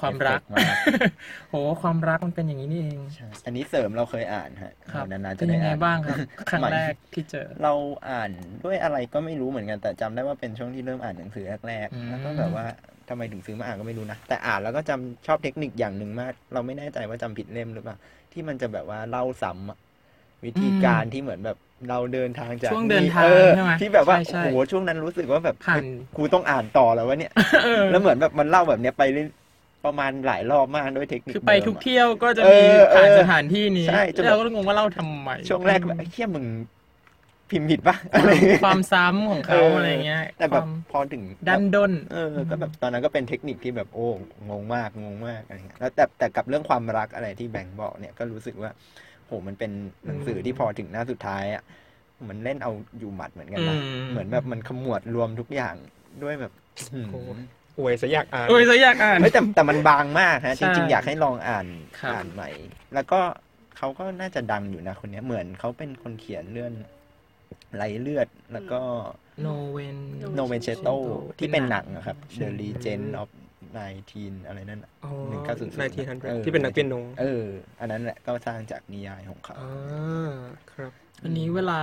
[0.00, 0.76] ความรักเอฟเฟต์มาก
[1.50, 6.18] โหความรักมันเป็นอย่างนี้นี่เองใช่อันนี้เสริมเราเคยอ่านฮะครับนานๆจะเป็นได้ยังไงอ่านบ้างครับ
[6.50, 7.72] ครั้งหมายแรกที่เจอ เรา
[8.10, 8.30] อ่าน
[8.64, 12.66] ด้วยอะไรก็ไม่รู้เหมือนกันแต่จำได้ว่าเป็นช่วงที่เริ่มอ่านหนังสือแรกอืมๆแล้วก็แบบว่า
[13.08, 17.96] ทำไมถึงซื้อมาอ่านก็ไม่รู้นะ แต่อ่านแล้วก็จำชอบเทคนิคอย่างหนึ่งมาก เราไม่แน่ใจว่าจำผิดเล่มหรือเปล่า
[18.32, 19.78] ที่มันจะแบบว่าเล่าซ้ำอะ
[20.44, 21.56] วิธีการที่เหมือนแบบ
[21.88, 25.84] เราเดินทางจากช่วงเดินทางออใช่ไหมที่แบบว่าใช่ใช่โอ้โหช่วงนั้นรู้สึกว่าแบบผ่าน
[26.16, 27.32] กูต้องอ่านต่อแล้ววะเนี่ย
[27.64, 29.28] เออแล้วเหมือนแบบมันเล่าแบบเนี้ยไปเรื่อย
[29.84, 36.46] ประมาณหลายรอบมากด้วยเทคนิคคือไปเดิมทุกอะเที่ยวก็จะเอมีอเออผ่านสถานที่นี้ใช่จนแบบเราก็งงว่าเล่าทำไมช่วงแรกแบบไอ้เหี้ยมึง
[37.50, 44.06] พิมพ์ผิดปะอะไรอย่างเงี้ยความซ้ำของเขาเออออะไรเงี้ยแต่แบบความพอถึงดันด้นเออก็แบบตอนนั้นก็เป็นเทคนิคที่แบบโอ้
[44.50, 48.70] งงมากงงมากอะไรเงี้ยแล้วแต่แต่กับเรื่องความรักอะไรที่แบงค์บอกเนี่ยก็รู้สึกว่า
[49.30, 49.70] โหมันเป็น
[50.06, 51.62] หนังสือที่พอถึงหน้าสุดท้ายอะ
[52.28, 55.74] มันเล่นเอาอยู่หมัดเหมือนกันนะอืมเหมือนแบบมันขมวดรวมทุกอย่าง
[56.22, 56.52] ด้วยแบบ
[56.94, 57.22] อืมโอ้
[57.78, 61.66] อวยซะอยากอ่านโอ้ยจะอยากอ่านเฮ้ยแต่แต่มันบางมากฮะใช่จริงๆอยากให้ลองอ่าน
[62.00, 62.50] ครับอ่านใหม่
[62.94, 63.20] แล้วก็
[63.76, 66.72] เขาก็น่าจะดังอยู่นะคนเนี้ยเหมือนเขาเป็นคนเขียนเรื่อง
[67.74, 68.80] ไหลเลือดแล้วก็
[69.42, 69.96] โนเวน
[70.36, 70.88] โนเวนเชโต
[71.38, 73.28] ที่เป็นหนังนะครับใช่ The Legend of
[73.78, 77.46] 19อะไรนั่นน่ะอ๋อหนึ่งเก้าศูนย์ศูนย์นายทีฮันเออที่เป็นนักเปียโนเออ
[77.80, 80.32] อันนั้นแหละก็สร้างจากนิยายของเขาอ่า
[80.72, 80.92] ครับ
[81.24, 81.80] อันนี้เวลา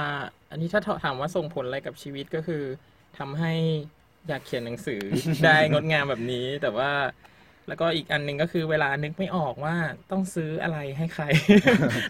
[0.51, 2.63] อันนี้ถ้าถามว่าส่งผลอะไรกับชีวิตก็คือ
[3.17, 3.53] ทำให้
[4.27, 5.01] อยากเขียนหนังสือ
[5.45, 6.91] ได้งดงามแบบนี้ แต่ว่า
[7.67, 9.75] แล้วก็อีกอันหนึ่งก็คือเวลานึกไม่ออกว่า
[10.11, 11.23] ต้องซื้ออะไรให้ใคร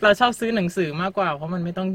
[0.04, 1.88] เราชอบซื้อหนังสือมากกว่า เพราะมันไม่ต้อง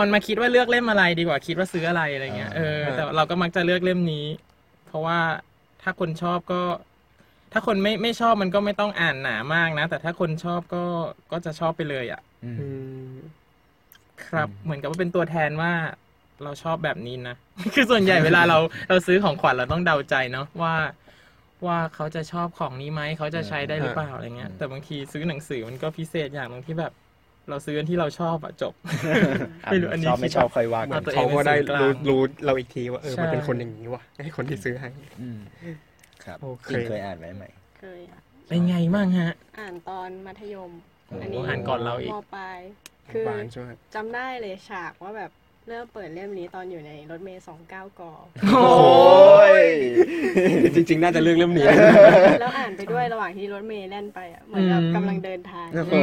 [0.00, 4.26] มันมาคิดว่าเลือกเล่มอะไรดีกว่าคิดว่าซื้ออะไรอะไรเงี้ยเออแต่เราก็มักจะเลือกเล่มนี้
[4.86, 5.18] เพราะว่า
[5.82, 6.60] ถ้าคนชอบก็
[7.52, 10.84] ถ้าคนไม่ไม่ชอบมันก็ไม่ต้องอ่านหนามากนะ แต่ถ้าคนชอบก็
[11.32, 12.64] ก็จะชอบไปเลยอะอืมอื
[13.10, 13.16] ม
[14.28, 15.72] ครับอืมเหมือนกับว่าเป็นตัวแทนว่า
[16.42, 17.36] เราชอบแบบนี้นะ
[17.74, 20.74] คือส่วนใหญ่เวลาเราเราซื้อของขวัญเราต้องเดาใจเนาะว่า
[21.66, 26.92] ว่าเขาจะชอบของนี้ไหมเขาจะใช้ได้หรือเปล่าอะไรเงี้ยแต่บางทีซื้อหนังสือมันก็พิเศษอย่างตรงที่แบบ
[27.50, 28.74] เราซื้ออันที่เราชอบอะจบ
[29.70, 34.88] ไม่รู้อันนี้ชอบไม่ชอบค่อยว่าเหมืกัอนนตัวเองเขาก็ได้เป็นสื่อกลางรู้รู้เราอีกทีว่าเออใช่มันเป็นคนอย่างนี้วะให้คนที่ซื้อให้
[35.20, 35.38] อืม
[36.24, 37.48] ครับโอเคจริงเคยอ่านไหมใหม่
[37.78, 40.70] เคยอะเป็นไงบ้างฮะ อ่านตอนมัธยม
[41.08, 42.58] โอ้อันนี้อ่านก่อนเราอีกมปลาย
[43.12, 45.30] คือบ้านใช่ไหมจำได้เลยฉากว่าแบบ
[45.68, 48.12] เริ่มเปิดเล่มนี้ตอนอยู่ในรถเมย์สองเก้ากอ
[48.52, 49.64] โอ้ย
[50.74, 51.66] จริง ๆ น่าจะเลือกเล่มนี้
[52.40, 55.94] แล้วอ่านไปด้วยระหว่างที่รถเมย์แล่นไปอะเหมือนแบบอืมกำลังเดินทางโอ้โห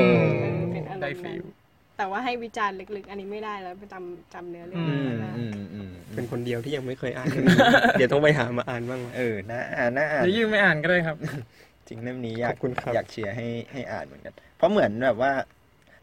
[0.41, 1.64] เออเป็นอารได้มณ์ฟินั้นล
[1.98, 7.28] แต่ว่าให้วิจารณ์ลึกๆ อันนี้ไม่ได้แล้วจำจำเนื้อเรื่องอือืไม่มได้อืมอืมเป็นคนเดียวที่ยังไม่เคยอ่าน
[7.98, 11.18] เดี๋ยวต้องไปหามาอ่านบ้างเออน่าอ่านน่าอ่านเดี๋ยวยืมไม่อ่านก็ได้ครับ
[11.88, 15.32] จริงเล่มนี้อยากขอบคุณครับอยากเชียร์ให้ให้อ่านเหมือนกัน เพราะเหมือนแบบว่า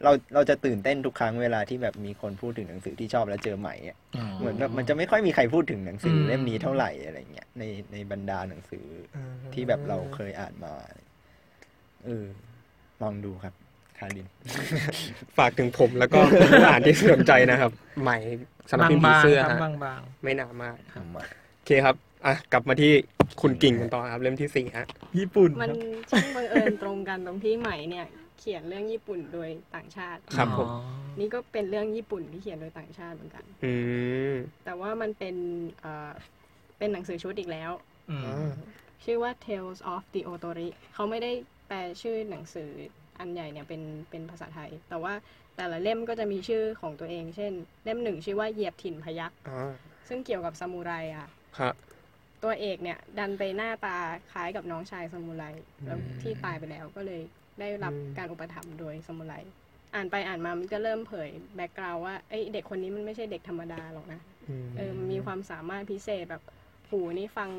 [0.03, 3.97] เราเราจะตื่นเต้นทุกครั้งเวลาที่แบบมีคนพูดถึงหนังสือที่ชอบแล้วเจอใหม่อะ
[4.39, 8.85] เหมือนแบบมันจะไม่ค่อยมีใครพูดถึงหนังสืออมเล่มนี้เท่าไหร่อะไรเงี้ยในในบรรดาหนังสือ
[9.53, 10.73] ที่แบบเราเคยอ่านมา
[12.05, 12.25] เออ
[13.01, 14.27] ลองดูครับคาริน
[15.37, 16.19] ฝากถึงผมแล้วก็
[16.51, 17.71] ผู้อ่านที่สนใจนะครับ
[18.03, 18.17] ใหม่
[18.69, 21.23] สำหรับพิมพ์ผีเสื้อครับฮะบางไม่หนามากทำมา
[21.57, 21.95] โอเคครับ
[22.25, 22.91] อะกลับมาที่
[23.41, 25.71] คุณกิ่งกันต่อครับ เล่มที่สี่ฮะๆญี่ปุ่นมัน
[26.11, 28.05] ช่างบังเอิญตรงกันตรงที่ใหม่เนี่ย
[28.39, 30.79] เขียนเรื่องญี่ปุ่นโดยต่างชาติ ครับผมอ๋อ
[31.19, 33.73] นี่ก็เป็นเรื่องญี่ปุ่นที่เขียนโดยต่างชาติเหมือนกัน อื
[34.31, 34.33] ม
[34.65, 35.35] แต่ว่ามันเป็น
[35.81, 36.11] เอ่อ
[36.77, 37.71] เป็นหนังสือชุดอีกแล้ว
[38.09, 38.51] อืมอ่า
[39.03, 41.31] ชื่อว่า Tales of the Otori เขาไม่ได้
[41.67, 42.69] แปลชื่อหนังสือ
[43.23, 45.13] อันใหญ่เนี่ยเป็นเป็นภาษาไทย แต่ว่า
[45.57, 47.53] แต่ละเล่มก็จะมีชื่อของตัวเอง เช่น
[47.83, 49.73] เล่มหนึ่งชื่อว่าเหยียบถิ่นพยักอ่า
[50.07, 51.75] ซึ่งเกี่ยวกับซามูไรอะครับ
[52.43, 53.97] ตัวเอกเนี่ย ดันไปหน้าตา
[54.31, 55.43] คล้ายกับน้องชายซามูไร
[55.85, 57.21] แล้วที่ตายไปแล้วก็เลย
[57.59, 59.33] ได้รับการอุปถัมภ์โดยซามูไร
[59.95, 64.19] อ่านไปอ่านมามันก็เริ่มเผยแบ็กกราวว่าเอ้ยเด็กคนนี้มันไม่ใช่เด็กธรรมดาหรอกนะ
[64.49, 66.43] อืมเออมันมีความสามารถพิเศษแบบ
[66.89, 67.49] หูนี่ฟัง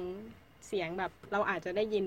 [0.67, 2.07] เสียงแบบเราอาจจะได้ยิน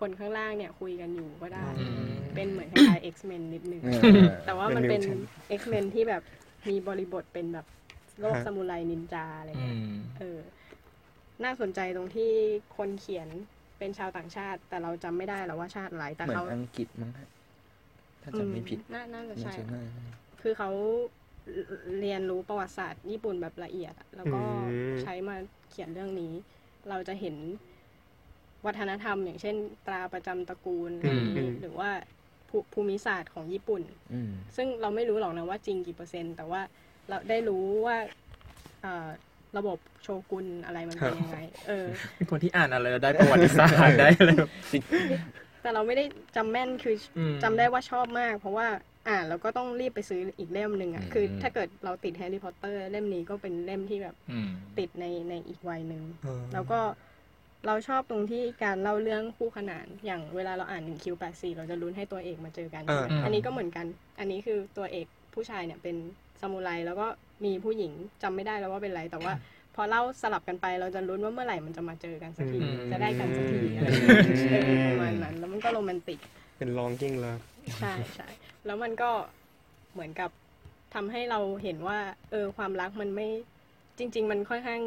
[0.00, 3.88] คนข้างล่างเนี่ยคุยกันอยู่ก็ได้อืมเป็นเหมือนคล้ายๆ X-Men นิดนึงเอ
[4.18, 5.02] อแต่ว่ามันเป็น
[5.60, 6.22] X-Men ที่แบบ
[6.68, 7.66] มีบริบทเป็นแบบ
[8.20, 10.38] โลกฮะซามูไรนินจาอะไรอืเงี้ยมเออ
[11.44, 12.30] น่าสนใจตรงที่
[12.76, 13.28] คนเขียน
[13.78, 17.28] เป็นชาวต่างชาติ แต่เราจำไม่ได้แล้วว่าชาติอะไรแต่เหมือนเขาอังกฤษมั้งฮะ
[18.22, 19.82] ถ้าจำไม่ผิดอืน่าน่าจะน่าใช่จะน่า
[20.42, 20.70] คือเขา
[22.00, 25.36] เรียนรู้ประวัติศาสตร์ญี่ปุ่นแบบละเอียดอะแล้วก็อืมใช้มา
[25.70, 26.32] เขียนเรื่องนี้
[26.88, 27.36] เราจะเห็น
[28.66, 29.56] วัฒนธรรม อย่างเช่น
[29.86, 31.90] ตราประจำตระกูลอืมหรือมหรือว่า
[32.48, 33.82] ภูภูมิศาสตร์ของญี่ปุ่น
[34.12, 36.60] อืมซึ่งเราไม่รู้หรอกนะว่าจริงกี่เปอร์เซ็นต์ แต่ว่า
[37.08, 37.96] เราได้รู้ว่า
[38.82, 39.08] เอ่อ
[39.58, 41.38] ระบบโชกุนอะไรมันเป็นยังไง
[41.68, 41.86] เออ
[42.16, 44.36] เป็นคนที่อ่านอะไรแล้วได้ประวัติศาสตร์ได้เลย
[45.62, 46.04] แต่เราไม่ได้
[46.36, 48.68] จำแม่นคืออมจำได้ว่าชอบมาก เพราะว่า
[49.08, 56.80] อ่านแล้วก็ต้องรีบไปซื้ออีกเล่มหนึ่งอะอืมคือถ้าเกิดเราติดแฮร์รี่พอตเตอร์เล่มนี้ก็เป็นเล่มที่แบบอืมติดในในอีกวัยหนึ่งอ่าแล้วก็
[57.66, 63.86] เราชอบตรงที่การเล่าเรื่องคู่ขนานอย่างเวลาเราอ่านหนึ่งคิวแปดสี่เราจะลุ้นให้ตัวเอกมาเจอกันอ่าใช่ไหมอันนี้ก็เหมือนกัน
[64.18, 65.96] อันนี้คือตัวเอกผู้ชายเนี่ยเป็น
[66.40, 67.06] ซามูไรแล้วก็
[67.44, 67.92] มีผู้หญิง
[68.22, 69.32] จำไม่ได้แล้วว่าเป็นไรแต่ว่า
[69.74, 76.18] พอเล่าสลับกันไปเราจะลุ้นว่าเมื่อไหร่มันจะมาเจอกันสักทีอืมจะได้กันสักทีอะไรอย่างเงี้ยเออประมาณนั้น แล้วมันก็โรแมนติก
[76.58, 77.36] เป็นลองกิ้งเลย
[77.78, 78.28] ใช่ใช่
[78.66, 79.10] แล้วมันก็
[79.92, 80.30] เหมือนกับ
[80.94, 81.98] ทำให้เราเห็นว่า
[82.30, 83.28] เออความรักมันไม่
[83.98, 84.80] จริง ๆ มันค่อนข้าง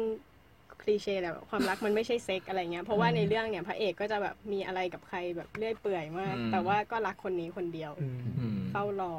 [0.84, 9.14] คลีเช่แหละแบบความรักมันไม่ใช่เซ็กอะไรเงี้ยเพราะว่าในเรื่องเนี่ยพระเอกก็จะแบบมีอะไรกับใครแบบเลื่อยเปื่อยมากอืมแต่ว่าก็รักคนนี้คนเดียวอืมอืมเฝ้ารอ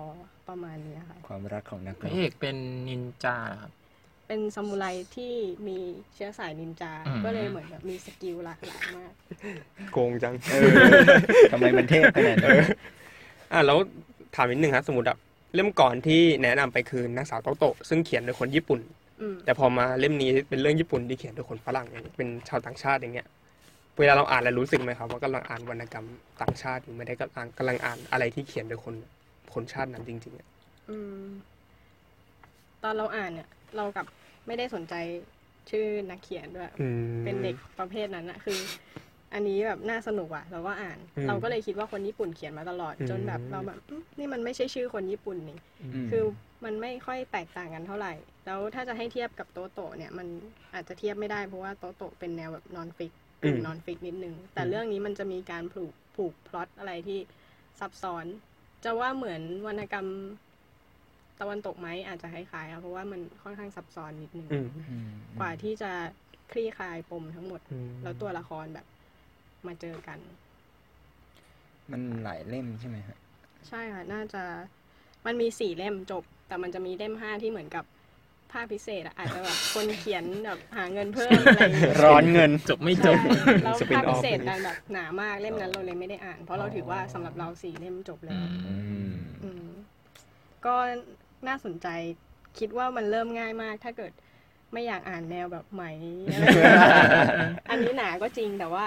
[0.49, 2.55] ประมาณเนี้ยค่ะความรักของนักพระเอกเป็น
[2.87, 3.71] นินจาเหรอครับ
[4.27, 4.85] เป็นซามูไร
[5.15, 5.33] ที่
[5.67, 5.77] มี
[6.13, 9.11] เชื้อสายนินจาอืมก็เลยเหมือนแบบมีสกิลหลากหลายมาก
[9.91, 10.69] โกงจังเออ
[11.51, 12.57] ทำไมมันเทพขนาดนั้น
[13.51, 13.77] อะแล้ว
[14.35, 15.19] ถามนิดนึงครับสมมติแบบ
[15.53, 19.04] เล่มก่อนที่แนะนำไปคือนางสาวโตโตะซึ่งเขียนโดยคนญี่ปุ่นอืม
[19.45, 23.27] แต่พอมาเล่มนี้เป็นเรื่องญี่ปุ่นที่เขียนโดยคนฝรั่งอย่างเงี้ยเป็นชาวต่างชาติอย่างเงี้ย
[23.99, 26.07] เวลาเราอ่านแล้วรู้สึกไหมครับว่ากำลังอ่านวรรณกรรม
[26.41, 28.95] ต่างชาติอยู่ไม่ได้กำลังกำลังอ่านอะไรที่เขียนโดยคน
[29.53, 30.47] คนชาตินั้นจริงๆอะ
[30.89, 31.25] อืม
[32.83, 34.05] ตอนเราอ่านเนี่ย เรากลับ
[34.47, 34.93] ไม่ได้สนใจ
[35.69, 38.59] ชื่อนักเขียนด้วยอืมเป็นเด็กประเภทนั้นอะคือ
[39.35, 46.23] อันนี้แบบน่าสนุกอะเราก็อ่านอืมเราก็เลยคิดว่าคนญี่ปุ่นเขียนมาตลอดอืมจนแบบเราแบบอืมนี่มันไม่ใช่ชื่อคนญี่ปุ่นนี่ คือ
[46.65, 48.13] มันไม่ค่อยแตกต่างกันเท่าไหร่
[48.45, 50.27] แล้วถ้าจะให้เทียบกับโตโตะเนี่ยมัน
[50.73, 53.11] อาจจะเทียบไม่ได้เพราะว่าโตโตะเป็นแนวแบบ nonfic
[53.43, 57.19] อืม nonfic นิดนึง แต่เรื่องนี้มันจะมีการผูกผูกพล็อตอะไรที่
[57.79, 58.25] ซับซ้อน
[58.83, 60.07] จะว่าเหมือนวรรณกรรม
[61.39, 65.09] ตะวันตกไหมอาจจะคล้ายๆอะเพราะว่ามันค่อนข้างซับซ้อนนิดนึงอืมอืม
[65.39, 65.91] กว่าที่จะ
[66.51, 68.85] คลี่คลายปมทั้งหมดอืมแล้วตัวละครแบบ
[69.67, 70.19] มาเจอกัน
[71.91, 73.17] มันหลายเล่มใช่ไหมฮะ
[73.67, 74.43] ใช่ค่ะ น่าจะ
[75.25, 77.85] มันมีสี่เล่มจบ แต่มันจะมีเล่มห้าที่เหมือนกับ
[78.51, 83.17] ภาคพิเศษอะอาจจะแบบคนเขียนแบบหาเงินเพิ่มอะไรอย่างเงี้ยร้อนเงินจบไม่จใช่บ
[83.63, 88.75] แล้วสปินภาคออพิฟเศษดันแบบหนามากเล่มนั้นเราเลยไม่ได้อ่าน เพราะเราถือว่าสำหรับเราสี่เล่มจบแล้วอื
[89.07, 89.09] ม
[89.43, 89.67] อืม
[90.65, 90.75] ก็
[91.47, 91.87] น่าสนใจ
[92.59, 94.11] คิดว่ามันเริ่มง่ายมาก ถ้าเกิด
[94.73, 95.91] ไม่อยากอ่านแนวแบบใหม่
[96.31, 96.75] อะไรอย่างเงี้ย
[97.69, 98.85] อันนี้หนาก็จริงแต่ว่า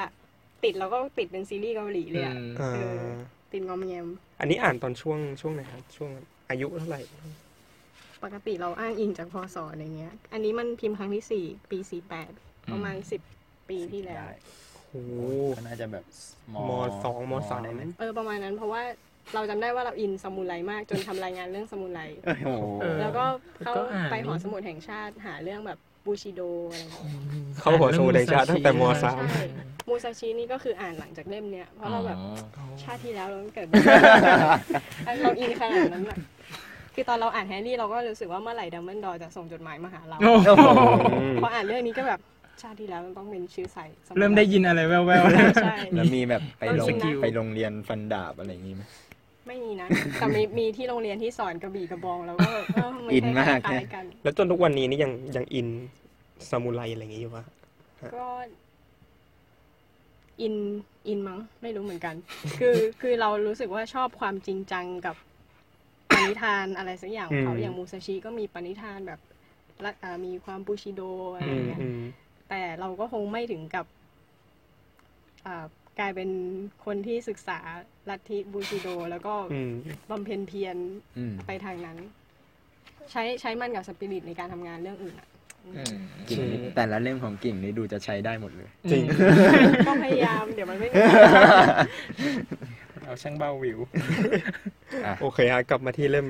[0.64, 3.10] ติดเราก็ติดเป็นซีรีส์เกาหลีเลยอะอ่าเออ
[3.52, 4.06] ติดงอมแงม
[4.40, 6.10] อันนี้อ่านตอนช่วงช่วงไหนครับช่วง
[6.50, 7.00] อายุเท่าไหร่
[8.24, 12.30] ปกติเราอ้างอิงจากพศอะไรเงี้ย อันนี้มันพิมพ์ครั้งที่สี่ปีสี่แปด
[12.72, 13.20] ประมาณสิบ
[13.68, 14.32] ปีที่แล้วได้
[14.90, 15.10] โอ้โห
[15.56, 16.04] ก็น่าจะแบบ
[16.68, 16.70] ม.
[17.04, 18.82] สอง ม.สามได้ไหมเออประมาณนั้นเพราะว่า
[19.34, 23.24] เราจำได้ว่าเราอินซามูไรมากจนทำรายงานเรื่องซามูไรโอ้โหเออแล้วก็
[23.64, 25.78] เข้าก็อ่านไปหอสมุดแห่งชาติหาเรื่องแบบ
[26.08, 27.04] บูชิโดอะไรอย่างเงี้ย
[27.60, 29.44] เข้าหอสมุดแห่งชาติตั้งแต่ม.สาม ใช่
[29.88, 33.66] มูซาชินี่ก็คืออ่านหลังจากเล่มเนี้ย เพราะเราแบบอ๋อ ชาติที่แล้วเราเกิด
[35.22, 36.18] เราอินขนาดนั้นอะ
[36.94, 40.66] คือตอนเราอ่านแฮร์รี่เราก็รู้สึกว่าเมื่อไหร่ดัมเบิลดอร์จะส่งจดหมายมาหาเรา โอ้โห
[41.42, 42.20] พออ่านเรื่องนี้ก็แบบ
[42.62, 48.82] ชาติที่แล้วมันต้องเป็นชื่อใส่สมุเริ่มได้ยินอะไรแว่วๆใช่ แล้วมีแบบไปลงสกิล ไปโรงเรียนฟันดาบอะไรอย่างงี้ไหม
[49.48, 49.88] ไม่มีนะ
[50.18, 55.68] แต่มีมีที่โรงเรียนที่สอนกระบี่กระบองแล้วก็เออมันอินมากคล้ายนะๆกัน แล้วจนทุกวันนี้นี่ยังยังอิน
[56.48, 57.44] ซามูไรอะไรอย่างงี้อยู่ปะ
[58.16, 58.26] ก็
[60.40, 60.54] อิน
[61.08, 62.14] อินมั้งไม่รู้เหมือนกัน
[62.58, 65.16] คือคือเรารู้สึกว่าชอบความจริงจังกับ
[66.14, 69.20] ปณิธานอะไรสักอย่างของเขาอย่างมูซาชิก็มีปณิธานแบบ
[69.84, 71.00] ละอ่ามีความบูชิโด
[71.34, 72.00] อะไรอือย่างมเงี้ยอืม
[72.48, 73.86] แต่เราก็คงไม่ถึงกับ
[75.46, 75.64] อ่า
[75.98, 76.30] กลายเป็น
[76.84, 77.58] คนที่ศึกษา
[78.10, 79.72] ลัทธิบูชิโด แล้วก็อืม
[80.10, 80.76] บำเพ็ญเพียร
[81.18, 81.98] อืมไปทางนั้น
[83.10, 85.28] ใช้ใช้มันกับสปิริตในการทำงานเรื่องอื่นอะ
[85.66, 85.96] อืม
[86.28, 89.02] กิ่งนี่แต่ละเล่มของกิ่งนี่ดูจะใช้ได้หมดเลย จริง
[89.88, 90.88] ก็พยายามเดี๋ยวมันไม่
[93.04, 93.78] เอาช่างเบาวิว
[95.20, 96.26] โอเคฮะกลับมาที่เล่ม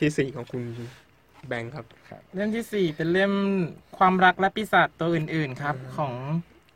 [0.00, 0.62] ที่สี่ของคุณ
[1.48, 1.84] แบงค์ครับ
[2.36, 3.32] เล่มที่สี่เป็นเล่ม
[3.98, 6.12] ความรักและปีศาจตัวอื่น ๆ ครับ ของ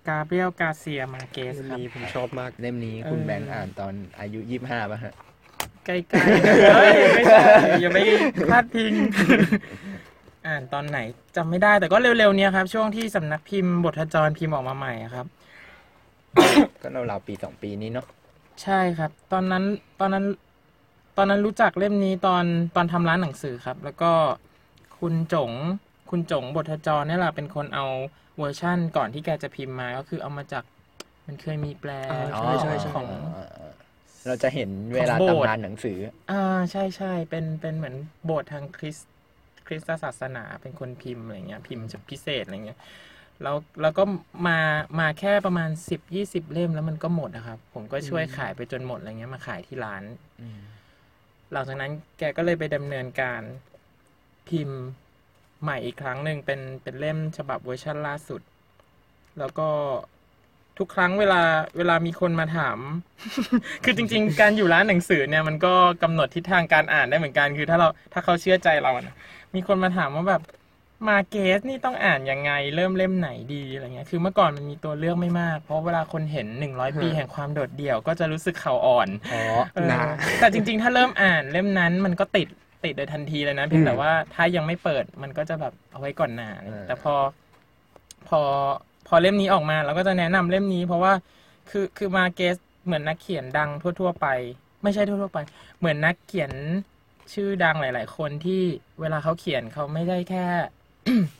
[0.09, 5.15] กาเบรียลกาเซียมาเกสเล่มครับนี้ผมชอบมากเล่มนี้คุณเออแบงค์อ่านตอนอายุยี่สิบห้าป่ะฮะ
[5.85, 7.41] ใกล้ๆเฮ้ยไม่ใช่
[7.81, 7.99] อย่าไป
[8.51, 8.93] พลาดพิง
[10.47, 10.99] อ่านตอนไหน
[11.37, 15.27] จำไม่ได้แต่ก็เร็วๆเนี้ยครับ ช่วงที่สำนักพิมพ์บทจรพิมพ์ออกมาใหม่อะครับ
[16.83, 18.07] ก็เราเราวๆปีสองปีนี้เนาะ
[18.63, 19.65] ใช่ครับ ตอนนั้น
[20.01, 20.25] ตอนนั้น
[21.17, 22.45] ตอนนั้นรู้จักเล่มนี้ตอน
[22.77, 24.13] ตอนทำร้านหนังสือครับ แล้วก็
[24.99, 25.51] คุณจง
[26.11, 27.87] คุณจงบทจรเนี่ยแหละเป็นคนเอา
[28.39, 30.65] เวอร์ชั่นก่อนที่แกจะพิมพ์มาก็คือเอามาจาก
[31.27, 33.09] มันเคยมีแปลอ่าอ๋อใช่ใช่ใช่ของ
[34.27, 35.99] เราจะเห็นเวลาของโบสถ์ตำนานหนังสือ
[36.31, 39.11] อ่าใช่ใช่เป็นเป็นเหมือนโบสถ์ทางคริสต์
[39.67, 42.81] คริสตศาสนาเป็นคนพิมพ์อะไรเงี้ยพิมพ์จะพิเศษอะไรเงี้ย
[43.43, 44.05] แล้วแล้วก็
[44.47, 44.59] มา
[45.01, 50.03] มาแค่ประมาณสิบยี่สิบเล่มแล้วมันก็หมดนะครับ ผมก็ช่วยขายไปจนหมดอะไรเงี้ยมาขายที่ร้าน
[51.53, 53.43] หลังจากนั้นแกก็เลยไปดำเนินการ
[54.49, 54.81] พิมพ์
[55.63, 58.41] ใหม่อีกครั้งหนึ่งเป็นเป็นเล่มฉบับเวอร์ชันล่าสุด
[59.39, 59.69] แล้วก็
[60.79, 61.41] ทุกครั้งเวลา
[61.77, 62.79] เวลามีคนมาถาม
[63.85, 69.17] คือจริง ๆ การอยู่ร้านหนังสือเนี่ยมันก็กำหนดทิศทางการอ่านได้เหมือนกัน คือถ้าเราถ้าเขาเชื่อใจเรานะ
[69.55, 70.43] มีคนมาถามว่าแบบ
[71.09, 79.43] มาเกสนี่ต้องอ่านยังไง เริ่มเล่มไหนดีอะไรเงี้ย คือเมื่อก่อนมันมีตัวเลือกไม่มาก เพราะเวลาคนเห็นหนึ่งร้อยปีแห่งความโดดเดี่ยวก็จะรู้สึกเขาอ่อนอ๋อ
[79.75, 80.05] เออนะ
[80.41, 82.49] แต่จริง ๆ ถ้าเริ่มอ่านเล่มนั้นมันก็ติด
[82.85, 87.15] ติดโดยทันทีเลยนะเพียงแต่ว่าถ้ายังไม่เปิดมันก็จะแบบเอาไว้ก่อนหนาอะไรอย่างเงี้ยแต่พอ
[88.29, 88.41] พอ
[89.09, 91.13] พอเล่มนี้ออกมาเราก็จะแนะนำเล่มนี้ เพราะว่า
[91.71, 93.71] คือคือมาเกสเหมือนนักเขียนดัง
[94.01, 94.27] ทั่ว ๆ ไป
[94.83, 95.39] ไม่ใช่ทั่ว ๆ ไป
[95.79, 96.53] เหมือนนักเขียน
[97.35, 98.63] ชื่อดังหลาย ๆ คนที่
[99.01, 100.47] เวลาเขาเขียนเขาไม่ได้แค่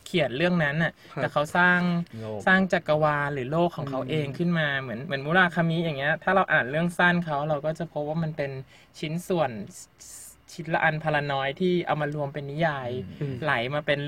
[0.07, 1.81] เขียนเรื่องนั้นน่ะครับแต่เขาสร้าง
[2.21, 8.51] โลกสร้างจักรวาลหรือโลกของเขาอืมเองขึ้นมาเหมือนเหมือนมุราคามิอย่างเงี้ย ถ้าเราอ่านเรื่องสั้นเขาเราก็จะพบว่ามันเป็น
[8.99, 9.51] ชิ้นส่วน
[10.55, 12.89] ชิ้นละอันพลาน้อยที่เอามารวมเป็นนิยาย
[13.21, 14.01] อืมไหลมาเป็น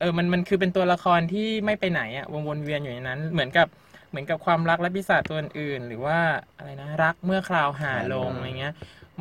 [0.00, 3.66] เออมันมันคือเป็นตัวละครที่ไม่ไปไหนอะวนวนเวียนอยู่ในนั้น เหมือนกับ
[4.10, 6.18] เหมือนกับความรักและปีศาจตัวอื่นๆหรือว่า
[6.58, 8.74] อะไรนะรักเมื่อคราวห่าลงหาลงอะไรเงี้ย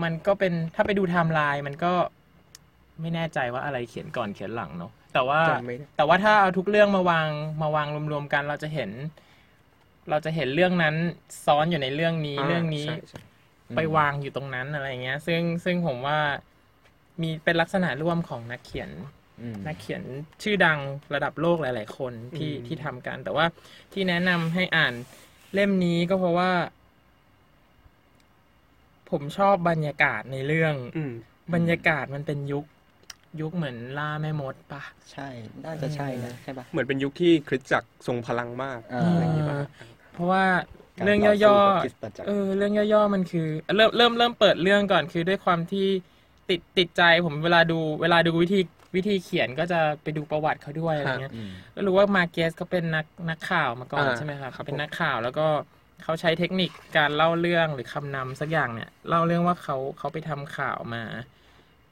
[0.04, 1.94] มันก็เป็นถ้าไปดูไทม์ไลน์มันก็
[3.02, 7.28] ไม่แน่ใจว่าอะไรเขียนก่อนเขียนหลังเนาะแต่ว่าจำไม่ได้แต่ว่าถ้าเอาทุกเรื่องมาวาง
[7.62, 8.92] มาวางรวมๆกันเราจะเห็น
[10.10, 10.96] เราจะเห็นเรื่องนั้น
[11.46, 13.22] ซ้อนอยู่ในเรื่องนี้ เรื่องนี้ใช่ใช่
[13.76, 16.20] ไปวางอยู่ตรงนั้นอะไรเงี้ย ซึ่งซึ่งผมว่า
[17.22, 18.92] มีเป็นลักษณะร่วมของนักเขียน
[19.42, 20.04] อืมนักเขียน
[20.44, 20.80] ชื่อดัง
[21.14, 23.46] ระดับโลกหลาย ๆ คนที่ที่ทำกัน แต่ว่า
[23.94, 24.94] ที่แนะนำให้อ่าน
[25.54, 26.52] เล่มนี้ก็เพราะว่า
[29.12, 31.14] ผมชอบบรรยากาศในเรื่องอืม
[31.54, 32.66] บรรยากาศมันเป็นยุค
[33.42, 35.28] ยุคเหมือนล่าแม่มดปะใช่
[35.64, 39.58] น่าจะใช่นะใช่ปะเหมือนเป็นยุคที่คริสตจักรทรงพลังมากอ่าอะไรอย่างงี้ป่ะ
[40.14, 45.88] เพราะว่าการ เรื่องต่สู้ย่อกับคริสตจักรๆเออเรื่องย่อๆมันคือ เริ่มเริ่มเริ่มเปิดเรื่องก่อนคือด้วยความที่
[46.50, 48.60] ติดติดใจผมเวลาดูเวลาดูวิธี
[48.96, 55.48] วิธีเขียนก็จะไปดูประวัติเขาด้วยอะไรเงี้ยอืมก็รู้ว่ามาเกสเขาเป็นนักนักข่าวมาก่อนอ่าใช่ไหมครับครับเป็นผมนักข่าวแล้วก็
[56.04, 61.04] เขาใช้เทคนิคการเล่าเรื่องหรือคำนำสักอย่างเนี่ยเล่าเรื่องว่าเขาเขาไปทำข่าวมา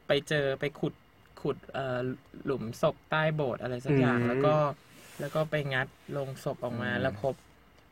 [0.08, 0.94] ไปเจอไปขุด
[1.42, 2.00] ขุดเอ่อ
[2.46, 4.54] หลุมศพใต้โบสถ์อะไรสักอย่างอืมแล้วก็
[5.20, 5.88] แล้วก็ไปงัด
[6.18, 7.36] ลงศพออกมาอืมแล้วพบ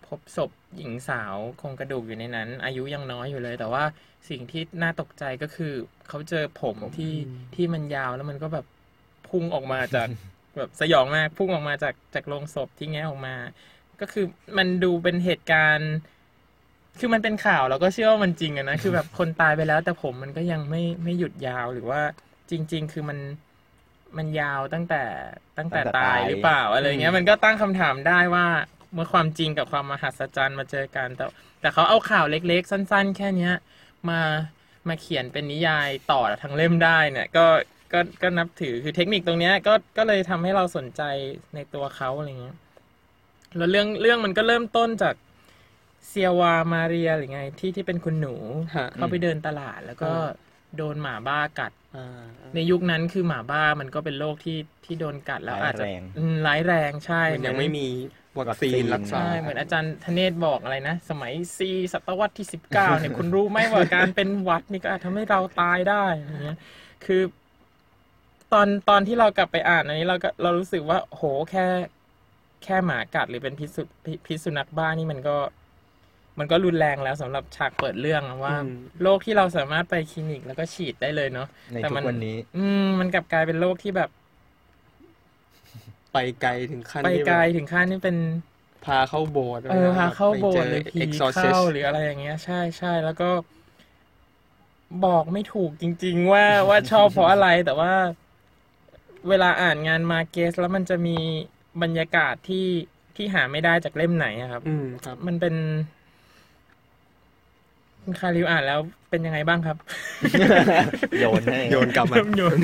[0.07, 3.83] พบศพหญิงสาวโครงกระดูกอยู่ในนั้น อายุยังน้อยอยู่เลย แต่ว่า
[4.29, 5.73] สิ่งที่น่าตกใจก็คือ
[6.07, 7.13] เขาเจอผมที่
[7.55, 8.65] ที่มันยาวแล้วมันก็แบบ
[9.29, 10.07] พุ่งออกมาจาก
[10.57, 13.35] แบบสยองมากพุ่งออกมาจากจากโรงศพที่แง้ออกมา
[14.01, 14.25] ก็คือ
[14.57, 15.93] มันดูเป็นเหตุการณ์
[16.99, 22.01] คือมันเป็นข่าวเราก็เชื่อว่ามันจริงอะนะคือแบบคนตายไปแล้ว แต่ผมมันก็ยังไม่ไม่หยุดยาวหรือว่า
[22.49, 23.19] จริง ๆ คือมัน
[24.17, 25.03] มันยาวตั้งแต่
[25.57, 28.45] ตั้งแต่ตั้งแต่ตายตายหรือเปล่าอะไรเงี้ยมันก็ตั้งคำถามได้ว่า
[28.97, 31.25] เมื่อความจริงกับความมหัศจรรย์มาเจอกัน แต่
[31.61, 33.53] แต่เขาเอาข่าวเล็กๆ สั้น ๆ แค่เนี้ย
[34.09, 34.21] มา
[34.87, 37.45] มาเขียนเป็นนิยายต่อทั้งเล่มได้เนี่ยก็
[37.93, 41.01] ก็ก็นับถือคือเทคนิคตรงเนี้ยก็ก็เลยทำให้เราสนใจ
[41.55, 42.57] ในตัวเขาอะไรเงี้ย
[43.57, 45.15] แล้วเรื่องเรื่องมันก็เริ่มต้นจาก
[46.07, 48.35] เซียวามาเรียหรือไง ที่ที่เป็นคุณหนู
[48.75, 50.27] ฮะเข้าไปเดินตลาดแล้วก็อ่า
[50.77, 52.23] โดนหมาบ้ากัดอ่า
[52.55, 57.87] ในยุคนั้นคือหมาบ้ามันก็เป็นโรคที่ที่โดนกัดแล้วอาจจะร้ายแรงอืมร้ายแรงใช่ มันยังเหอไม่มี
[58.39, 66.57] วัคซีนรักษา ใช่ เหมือนอาจารย์ธเนศบอกอะไรนะ สมัยซีศตวรรษที่สิบเก้าเนี่ยคุณรู้ไหมว่าการเป็นหวัดนี่ก็อาจทำให้เราตายได้อย่างเงี้ย
[67.05, 67.21] คือ
[68.53, 71.21] ตอนตอนที่เรากลับไปอ่านอันนี้เราก็เรารู้สึกว่าโห
[71.51, 71.65] แค่
[72.63, 75.37] แค่หมากัดหรือเป็นพิษสุพิพิษสุนัขบ้านี่มันก็
[76.39, 78.71] มันก็รุนแรงแล้วสำหรับฉากเปิดเรื่องอะว่าอืม
[79.03, 84.09] โรคที่เราสามารถไปคลินิกแล้วก็ฉีดได้เลยเนาะในแต่ทุมักวันนี้ อืมมันกลับกลายเป็นโรคที่แบบ
[86.17, 88.17] ไปไกลถึงขั้นไปที่ไกลแบบถึงขั้นนี่เป็น
[88.85, 93.29] พาเข้าโบสถ์เออพาเข้าโบสถ์หรือผี exorcist เข้าหรืออะไรอย่างเงี้ย ใช่ใช่แล้วก็
[95.05, 97.93] บอกไม่ถูกจริง ๆ ว่าว่าชอบเพราะอะไรแต่ว่า
[99.29, 101.17] เวลาอ่านงานมาร์เกซ แล้วมันจะมี
[101.81, 102.67] บรรยากาศที่
[103.15, 105.55] ที่หาไม่ได้จากเล่มไหนอะครับ อืมครับ มันเป็น
[108.03, 109.77] คุณคาริวอ่านแล้วเป็นยังไงบ้างครับ
[111.19, 112.57] โยนให้โยนกลับมาโยน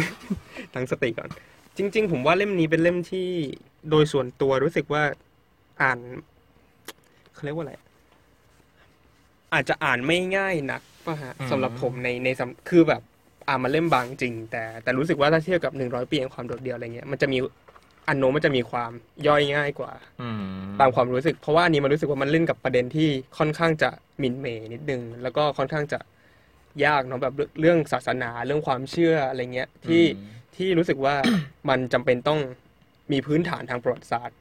[0.74, 1.30] ตั้งสติก่อน
[1.78, 3.30] จริง ๆ ผมว่าเล่มนี้เป็นเล่มที่
[3.90, 5.04] โดยส่วนตัวรู้สึกว่า
[5.82, 6.00] อ่าน
[7.34, 7.74] เขาเรียกว่าอะไร
[9.54, 13.02] อาจจะอ่านไม่ง่ายนักป่ะฮะอืมสำหรับผมในในสำคือแบบ
[13.48, 17.38] อ่านมาเล่มบางจริง แต่แต่รู้สึกว่าถ้าเทียบกับหนึ่งร้อยปีแห่งความโดดเดี่ยวอะไรเงี้ยมันจะมี
[18.08, 18.92] อันโนมมันจะมีความ
[19.28, 20.42] ย่อยง่ายกว่าอืม
[20.80, 26.00] ตามความรู้สึก เพราะว่าอันนี้มันรู้สึกว่ามันเล่นกับประเด็นที่ค่อนข้างจะหมินเหมนิดนึงแล้วก็ค่อนข้างจะ
[26.86, 30.04] ยากเนาะแบบเรื่องศาสนาเรื่องความเชื่ออะไรเงี้ยที่
[30.58, 31.16] ที่รู้สึกว่า
[31.70, 32.40] มันจำเป็นต้อง
[33.12, 34.38] มีพื้นฐานทางประวัติศาสตร์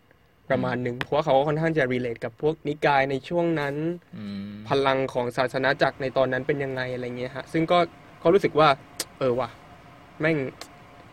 [0.51, 3.75] ประมาณหนึ่งเพราะว่าเขาก็ค่อนข้างจะรีเลทกับพวกนิกายในช่วงนั้น
[4.19, 7.79] อืมพลังของศาสนาจักรในตอนนั้นเป็นยังไงอะไรเงี้ยฮะซึ่งก็
[8.23, 8.69] ก็รู้สึกว่า
[9.19, 9.49] เออว่ะ
[10.21, 10.37] แม่ง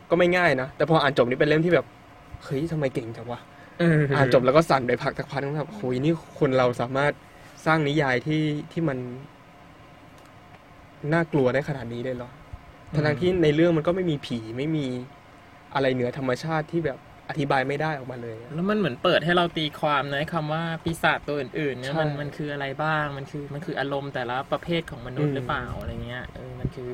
[0.09, 1.85] ก็ไม่ง่ายนะ แต่พออ่านจบนี่เป็นเล่มที่แบบ
[2.43, 3.39] เฮ้ยทำไมเก่งจังวะ
[4.15, 7.13] อ่านจบแล้วก็สั่นไปพักสักพักนึงแบบโอ้ยนี่คนเราสามารถ
[7.65, 8.97] สร้างนิยายที่ที่มัน
[11.13, 12.29] น่ากลัวได้ขนาดนี้เลยเหรอ
[12.93, 14.85] ทั้งๆที่ในเรื่องมันก็ไม่มีผีไม่มี
[15.73, 16.97] อะไรเหนือธรรมชาติที่แบบ
[17.29, 26.89] อธิบายไม่ได้ออกมาเลยอะแล้วมันเหมือนเปิดให้เราตีความนะคำว่าปีศาจตัวอื่นๆเนี่ยใช่มันมันคืออะไรบ้างมันคือมันคืออารมณ์แต่ละประเภทของมนุษอืย์มหรือเปล่าอะไรเงี้ยเออมันคือ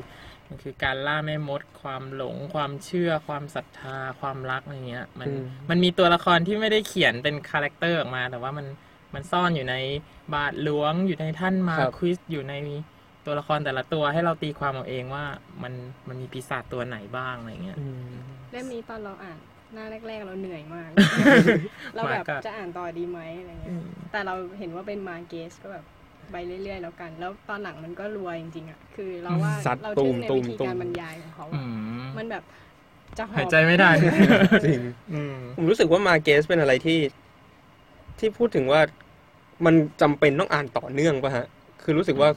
[0.48, 8.66] มันคือการล่าแม่มด ความหลง ความเชื่อ ความศรัทธา ความรักอะไรเงี้ย มันอืมมันมีตัวละครที่ไม่ได้เขียนเป็นคาแรคเตอร์ออกมา แต่ว่ามัน
[9.14, 9.76] มันซ่อนอยู่ใน
[10.34, 12.54] บาทหลวงอยู่ในท่านมาครับควิสอยู่ใน
[13.26, 15.24] ตัวละครแต่ละตัวให้เราตีความเอาเองว่า
[15.62, 15.72] มัน
[16.08, 18.14] มันมีปีศาจตัวไหนบ้างอะไรเงี้ยอืม
[18.52, 19.38] เล่มนี้ตอนเราอ่าน
[19.74, 20.90] หน้าแรก ๆ เราเหนื่อยมาก
[21.96, 23.76] เราแบบมากอะจะอ่านต่อดีไหมอะไรเงี้ย
[24.12, 25.84] แต่เราเห็นว่าเป็นมาเกสก็แบบ
[26.32, 31.64] ไปเรื่อยๆแล้วกัน แล้วตอนหลังมันก็รวยจริงๆอะคือเราว่าซัดเราตูทึ่มงในตูมวิธีตูมการบรรยายของเขาอือะ
[32.00, 32.44] มมันแบบ
[33.18, 33.90] จะหอหายมใจไม่ได้
[34.64, 34.80] จริง
[35.12, 36.98] อืมผมรู้สึกว่ามาเกสเป็นอะไรที่
[38.18, 38.80] ที่พูดถึงว่า
[39.64, 41.46] มันจำเป็นต้องอ่านต่อเนื่องป่ะฮะ
[41.82, 42.30] คือรู้สึกว่า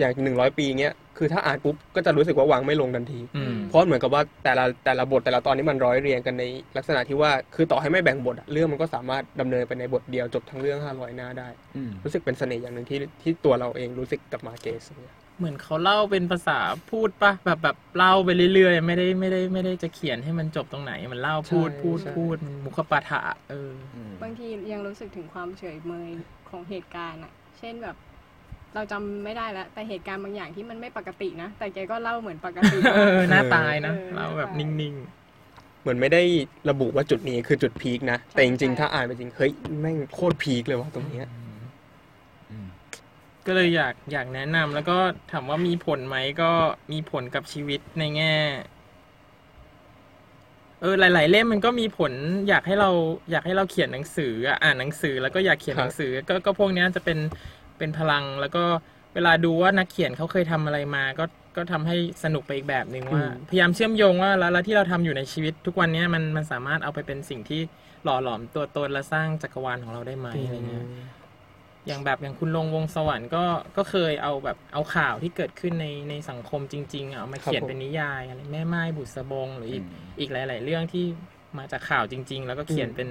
[0.00, 6.44] อย่างหนึ่งร้อยปีเงี้ยคือถ้าอ่านปุ๊บก็จะรู้สึกว่าวางไม่ลงทันทีอืมเพราะเหมือนกับว่าแต่ละแต่ละบทแต่ละตอนนี้มันร้อยเรียงกันใน
[6.76, 16.58] ลักษณะที่ว่าคือต่อให้ไม่แบ่งบทอะเรื่องมันก็สามารถดำเนินไปในบทเดียวจบทั้งเรื่องห้าร้อยหน้าได้อืมรู้สึกเป็นเสน่ห์อย่างหนึ่งที่ที่ตัวเราเองรู้สึกกับมาเกสเนี่ยเหมือนเขาเล่าเป็นภาษา
[16.90, 23.20] พูดปะแบบแบบเล่าไปเรื่อยๆ ไม่ได้ไม่ได้ไม่ได้จะเขียนให้มันจบตรงไหน มันเล่าพูดพูดพูดมันมุขปาฐะ
[23.50, 23.70] เออ
[24.22, 26.10] บางทียังรู้สึกถึงความเฉยเมย
[26.50, 27.96] ของเหตุการณ์อะเช่นแบบ
[28.74, 34.94] เราจำไม่ได้แล้ว แต่เหตุการณ์บางอย่างที่มันไม่ปกตินะ แต่แกก็เล่าเหมือนปกติเออหน้าตายนะเออเล่าแบบหน้าตายนิ่ง
[35.82, 36.22] เหมือนไม่ได้
[36.70, 44.96] ระบุว่าจุดนี้คือจุดพีคนะ แต่จริงใช่ๆถ้าอ่านไปจริง เฮ้ย แม่งโคตรพีคเลยว่ะตรงเนี้ยๆก็เลยอยากอยากแนะนำแล้วก็
[45.32, 46.50] ถามว่ามีผลไหมก็
[46.92, 48.34] มีผลกับชีวิตในแง่
[50.80, 52.12] เออหลาย ๆ เล่มมันก็มีผล
[52.48, 52.90] อยากให้เรา
[53.30, 57.18] อยากให้เราเขียนหนังสืออะอ่านหนังสือแล้วก็อยากเขียนครับหนังสือ ก็ก็พวกเนี้ยจะเป็น
[57.80, 58.64] เป็นพลัง แล้วก็
[59.14, 61.24] เวลาดูว่านักเขียนเขาเคยทำอะไรมา ก็
[61.56, 67.60] ก็ทำให้สนุกไปอีกแบบหนึ่งว่า พยายามเชื่อมโยงว่าแล้วแล้วที่เราทำอยู่ในชีวิต ทุกวันเนี้ยมันมันสามารถเอาไปเป็นสิ่งที่
[68.04, 70.86] หล่อหลอมตัวตนและสร้างจักรวาลของเราได้ไหมอะไรเงี้ย
[71.86, 73.44] อย่างแบบอย่างคุณลงวงสวรรค์ก็
[73.76, 79.84] ก็เคยเอาแบบเอาข่าวที่เกิดขึ้นในในสังคมจริงๆอะเอามาเขียนครับผมเป็นนิยายอะไรแม่ไม้บุษบงหรืออีก
[80.20, 81.04] อีกหลาย ๆ เรื่องที่
[81.58, 83.08] มาจากข่าวจริง ๆ แล้วก็เขียนเป็น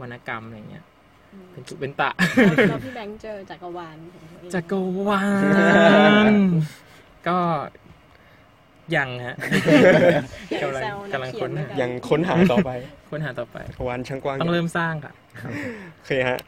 [0.00, 0.91] วรรณกรรมอะไรเงี้ยอืม
[1.52, 2.10] เป็นตุเป็นตะ
[2.70, 4.78] แล้วพี่แบงค์เจอจักรวาลของตัวเองจักร
[5.08, 5.22] วา
[6.30, 6.32] ล
[7.28, 7.38] ก็
[8.96, 9.36] ยังฮะ
[10.50, 12.70] อย่าไปแซวกำลันังกเขีค้ยนนด้วยกันยังค้นหาต่อไป
[13.10, 15.12] ค้นหาต่อไปจักรวาลช่างกว้างต้องเริ่มสร้างค่ะ
[15.96, 16.38] โอเคฮะ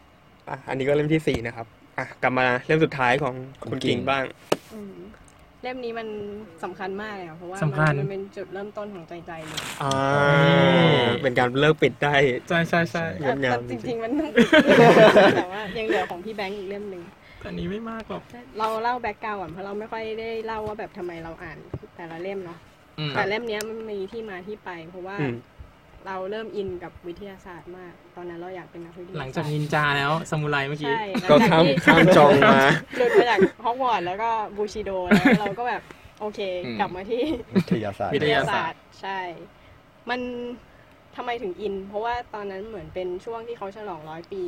[0.48, 1.66] อะอันนี้ก็เล่มที่สี่นะครับ
[1.98, 3.34] อะกลับมาเล่มสุดท้ายของ
[3.70, 4.24] คุณกิ่งบ้าง
[4.74, 4.94] อืม
[5.64, 6.08] เล่มนี้มัน
[6.64, 9.92] สำคัญมากเลยค่ะเพราะว่าสำคัญ มันเป็นจุดเริ่มต้นของใจใจเลยอ่า
[11.22, 12.14] เป็นการเลิกปิดได้
[12.48, 14.30] ใช่ใช่ใช่งดงามแต่จริงๆมันต้อง
[15.36, 17.02] แต่ว่ายังเหลือของพี่แบงค์อีกเล่มหนึ่ง
[17.46, 18.22] อันนี้ไม่มากหรอก
[18.58, 21.58] เราเล่าแบ็กกราวด์ก่อนเพราะเราไม่ค่อยได้เล่าว่าแบบทำไมเราอ่าน
[21.96, 22.58] แต่ละเล่มเนาะ
[22.98, 25.34] อืมแต่เล่มเนี้ยมันมีที่มาที่ไป เพราะว่าอืม
[26.06, 32.58] เราเริ่มอินกับวิทยาศาสตร์มาก ตอนนั้นเราอยากเป็นนักวิทยาศาสตร์หลังจากนินจาแล้วสมุไรเมื่อกี้ใช่หลังก็จากข้ามที่ข้ามจองมา
[32.98, 35.82] หลุดมาจากฮอกวอตส์แล้วก็บูชิโดแล้วเราก็แบบ
[36.20, 37.22] โอเคอืมกลับมาที่
[37.56, 39.18] วิทยาศาสตร์วิทยาศาสตร์ใช่
[40.10, 40.20] มัน
[41.16, 44.44] ทำไมถึงอิน เพราะว่าตอนนั้นเหมือนเป็นช่วงที่เขาฉลองร้อยปี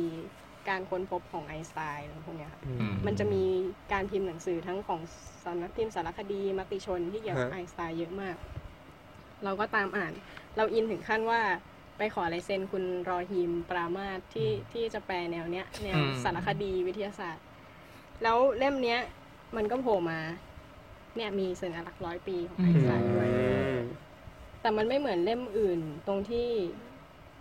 [0.69, 3.43] การค้นพบของไอน์สไตน์อะไรพวกเนี้ยค่ะอืมมันจะมี
[3.93, 4.99] การพิมพ์หนังสือทั้งของ
[5.43, 8.35] สำนักพิมพ์สารคดีมติชนที่เกี่ยวกับฮะไอน์สไตน์เยอะมาก
[9.43, 10.13] เราก็ตามอ่าน
[10.57, 11.41] เราอินถึงขั้นว่า
[11.97, 17.45] ไปขอลายเซ็นคุณรอฮีมปรามาสที่ที่จะแปลแนวเนี้ยแนวอืมสารคดีวิทยาศาสตร์
[18.23, 18.99] แล้วเล่มเนี้ย
[19.55, 20.19] มันก็โผล่มา
[21.15, 23.29] เนี่ยมีสัญลักษณ์ร้อยปีของไอน์สไตน์ด้วย
[24.61, 26.47] แต่มันไม่เหมือนเล่มอื่นตรงที่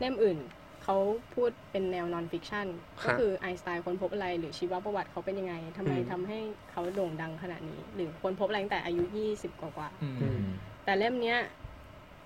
[0.01, 0.39] เล่มอื่น
[0.85, 0.97] เขา
[1.35, 2.67] พูดเป็นแนว nonfiction
[3.03, 6.39] ครัก็บคือไอน์สไตน์ค้นพบอะไร หรือชีวประวัติเขาเป็นยังไงทำไมอืมทำให้
[6.71, 9.03] เขาโด่งดังขนาดนี้ หรือค้นพบอะไรตั้งแต่อายุ
[9.37, 11.39] 20กว่าอืมอืมๆแต่เล่มเนี้ย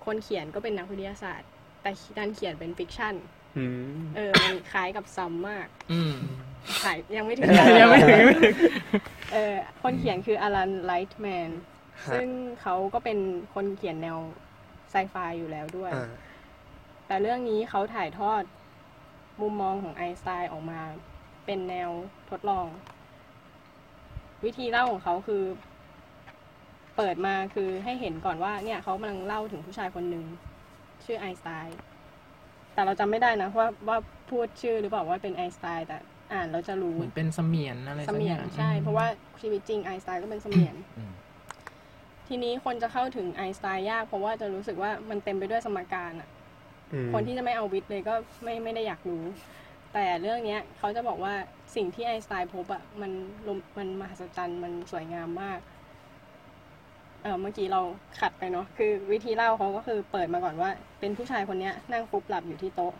[0.04, 1.48] คนเขียนก็เป็นนักวิทยาศาสตร์
[1.82, 3.14] แต่ดันเขียนเป็น fiction
[3.58, 3.64] อื
[3.98, 6.14] มเออ มันคล้ายกับซัมมากอืม
[6.82, 7.48] ขายยังไม่ถึง
[7.80, 8.24] ยังไม่ถึง
[9.32, 11.50] เออคนเขียนคืออลันไลท์แมน
[12.04, 12.28] ฮะซึ่ง
[12.60, 13.18] เขาก็เป็น
[13.54, 14.18] คนเขียนแนว
[14.90, 16.08] ไซไฟอยู่แล้วด้วยอ่า
[17.06, 18.42] แต่เรื่องนี้เขาถ่ายทอด
[19.40, 20.80] มุมมองของไอน์สไตน์ออกมา
[21.46, 21.90] เป็นแนว
[22.30, 22.66] ทดลอง
[24.44, 25.42] วิธีเล่าของเขาคือ
[27.00, 30.24] เปิดมาคือให้เห็นก่อนว่าเนี่ยเขากำลังเล่าถึงผู้ชายคนหนึ่ง
[31.04, 31.78] ชื่อไอน์สไตน์
[32.74, 33.98] แต่เราจำไม่ได้นะว่าว่า
[34.30, 35.96] พูดชื่อหรือเปล่าว่าเป็นไอน์สไตน์แต่
[36.32, 39.06] อ่านเราจะรู้เหมือนเป็นเสมียนอะไรเสสักมีอยย่านงใช่ เพราะว่า
[39.40, 41.12] ชีวิตจริงไอน์สไตน์ก็เป็นเสมียนอืม
[42.28, 46.28] ทีนี้คนจะเข้าถึงไอน์สไตน์ยากเพราะว่าจะรู้สึกว่ามันเต็มไปด้วยสมการอะ
[46.92, 49.24] อืมคนที่จะไม่เอาวิทย์เลยก็ไม่ไม่ได้อยากรู้
[49.92, 51.34] แต่เรื่องเนี้ยเขาจะบอกว่า
[51.76, 53.10] สิ่งที่ไอน์สไตน์พบอะมัน
[53.46, 55.58] ลมมันมหัศจรรย์มันสวยงามมาก
[57.22, 57.80] เออเมื่อกี้เรา
[58.20, 62.92] ขัดไปเนาะคือวิธีเล่าเขาก็คือเปิดมาก่อนว่า เป็นผู้ชายคนเนี้ยนั่งฟุบหลับอยู่ที่โต๊ะ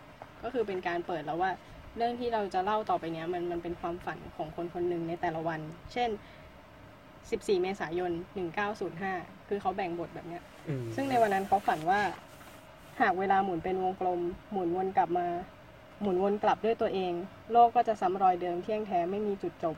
[0.45, 1.51] ก็คือเป็นการเปิดแล้วว่า
[1.97, 5.61] เรื่องที่เราจะเล่าต่อไปเนี้ยมันมันเป็นความฝันของคนคนหนึ่งในแต่ละวัน
[5.93, 6.11] เช่น
[6.91, 8.13] 14 เมษายน
[8.81, 12.01] 1905 คือเขาแบ่งบทแบบเนี้ยอืมซึ่งในวันนั้นเขาฝันว่า
[13.01, 14.21] หากเวลาหมุนเป็นวงกลม
[14.53, 15.27] หมุนวนกลับมา
[16.03, 17.13] หมุนวนกลับด้วยตัวเอง
[17.53, 19.77] โลกก็จะซ้ำรอยเดิมเที่ยงแท้ไม่มีจุดจบ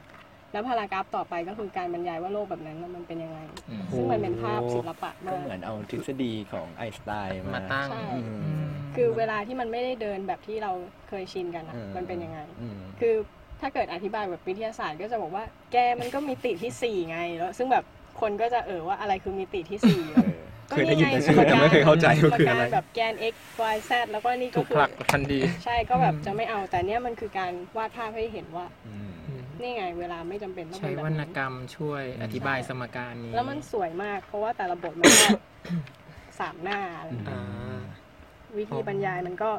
[0.53, 3.39] แล้วพารากราฟต่อไปก็คือการบรรยายว่าโลกแบบนั้นน่ะมันเป็นยังไง
[3.71, 10.73] อืมซึ่งมันเป็นภาพศิลปะก็มากเหมือนเอาทฤษฎีของไอน์สไตน์มามาตั้งใช่อืมอืมคือเวลาที่มันไม่ได้เดินแบบที่เรา
[11.09, 13.15] เคยชินกันอะอืมันเป็นยังไงอืมคือ
[13.61, 17.85] ถ้าเกิดอธิบายแบบวิทยาศาสตร์ก็จะบอกว่า แกมันก็มีติที่สี่ไงแล้ว ซึ่งแบบ
[18.21, 23.35] คนก็จะเออว่าอะไรคือมิติที่สี่เออเคยได้ยินแต่ชื่อแต่ไม่เคยเข้าใจว่าคืออะไรสมกแบบแกน x
[23.75, 29.12] y z แล้วก็นี่ก็ถูกคืผอลักทันทีใช่ก็แบบอืมจะไม่เอาแต่เนี้ยมันคือการวาดภาพให้เห็นว่าอืม
[29.63, 35.29] นี่ไง เวลาไม่จำเป็นต้องใช้เป็นแบบวรรณนี้กรรมช่วยอธิบายสมการนี้ แล้วมันสวยมาก เพราะว่าแต่ละบทมันก็
[36.41, 37.81] สามหน้าอะไรอย่างเงี้ยอ่า
[38.59, 39.51] วิธีบรรยายมันก็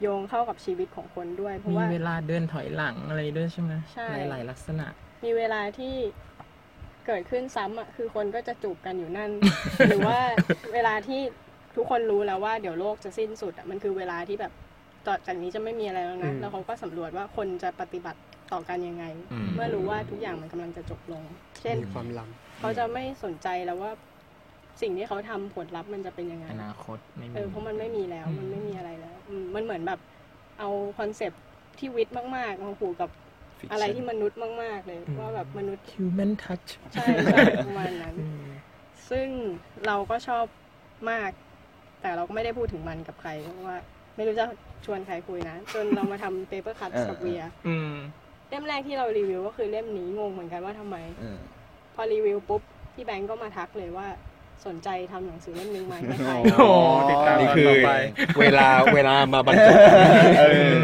[0.00, 4.86] โยงเข้ากับชีวิตของคนด้วย เพราะมีว่าเวลาเดินถอยหลังอะไรด้วยใช่ไหมใช่หลาย ๆ ลักษณะ
[5.24, 5.94] มีเวลาที่
[7.06, 9.30] เกิดขึ้นซ้ำอะคือคนก็จะจูบกันอยู่นั่น
[9.88, 10.18] หรือว่า
[10.74, 11.20] เวลาที่
[11.76, 14.52] ทุกคนรู้แล้วว่าเดี๋ยวโลกจะสิ้นสุดอะมันคือเวลาที่แบบ
[15.06, 18.20] ต่อจากนี้จะไม่มีอะไรแล้วนะอืมแล้วเขาก็สำรวจว่าคนจะปฏิบัติ
[18.52, 21.22] ต่อกันยังไงอืมเมื่อรู้ว่าทุกอย่างมันกำลังจะจบลง
[21.60, 22.24] เช่นมีความล้
[22.58, 23.90] เขาจะไม่สนใจแล้วว่า
[24.80, 30.00] สิ่งที่เขาทำผลลัพธ์มันจะเป็นยังไงอนาคตไม่มีเออเพราะมันไม่มีแล้วอืมมันไม่มีอะไรแล้วอืมมันเหมือนแบบ
[30.58, 31.42] เอา concept
[31.78, 33.10] ที่วิทย์มากๆมาผูกกับ
[33.58, 38.46] fiction อะไรที่มนุษย์มาก ๆ เลยอืมว่าแบบมนุษย์ human touch ใช่ใช่ประมาณนั้นอืม
[39.10, 39.28] ซึ่ง
[39.86, 40.44] เราก็ชอบ
[41.10, 41.30] มาก
[42.02, 43.76] แต่เราก็ไม่ได้พูดถึงมันกับใครเพราะว่า
[44.16, 44.44] ไม่รู้จะ
[44.84, 47.94] ชวนใครคุยนะ จนเรามาทำ Paper Cut เออกับเวียอืม
[48.50, 51.38] เล่มแรกที่เรารีวิวก็คือเล่มนี้งงเหมือนกันว่าทำไมอืม
[51.94, 52.62] พอรีวิวปุ๊บ
[52.94, 54.06] พี่แบงก์ก็มาทักเลยว่า
[54.66, 56.68] สนใจทำหนังสือเล่มนึงไหมให้ใครโอ้
[57.10, 57.92] ติดตามำนี่คือต่อไป
[58.40, 59.74] เวลาเวลามาบรรจบ
[60.38, 60.74] เออ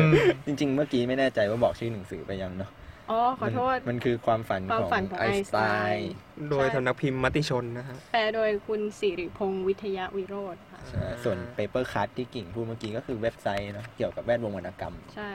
[0.46, 2.70] จริง ๆ เมื่อกี้ไม่แน่ใจว่าบอกชื่อหนังสือไปยังเนาะ
[3.10, 15.32] อ๋อขอโทษ มันมันคือความฝันความของฝันของไอน์สไตไอน์สไตน์น์โดยสำนักพิมพ์มติชนนะฮะแปลโดยคุณสิริพงษ์วิทยาวิโรธค่ะใช่ส่วน paper cut ที่กิ่งพูดเมื่อกี้ก็คือเว็บไซต์เนาะเกี่ยวกับแวดวงวรรณกรรม ใช่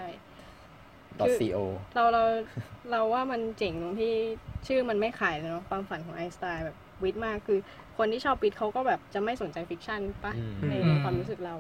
[1.20, 1.26] co
[1.96, 2.24] เราเรา
[2.92, 4.14] เราว่ามันเจ๋งตรงที่
[4.68, 7.60] ชื่อมันไม่ขายเลยเนาะความฝันของไอน์สไตน์แบบวิทย์มากคือ
[7.98, 11.56] คนที่ชอบวิทย์เขาก็แบบจะไม่สนใจ fiction ปะอืมในอืมความรู้สึกเรา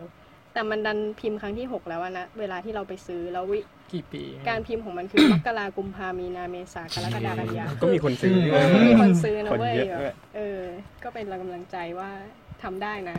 [0.53, 3.59] แต่มันดันพิมพ์ครั้งที่ 6 แล้วอะนะ เวลาที่เราไปซื้อแล้ววิ
[3.93, 10.61] กี่ปี การพิมพ์ของมันคือมกรากุมภามีนาเมษากรกฎากันยาก็มีคนซื้อเออมีคนซื้อนะคนเว้ยเยอะแบบด้วยเออ
[11.03, 12.11] ก็เป็นกำลังใจว่า
[12.63, 13.17] ทำได้นะ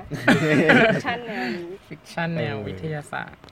[0.82, 3.42] fiction แนวนี้ fictionแนวเออวิทยาศาสตร์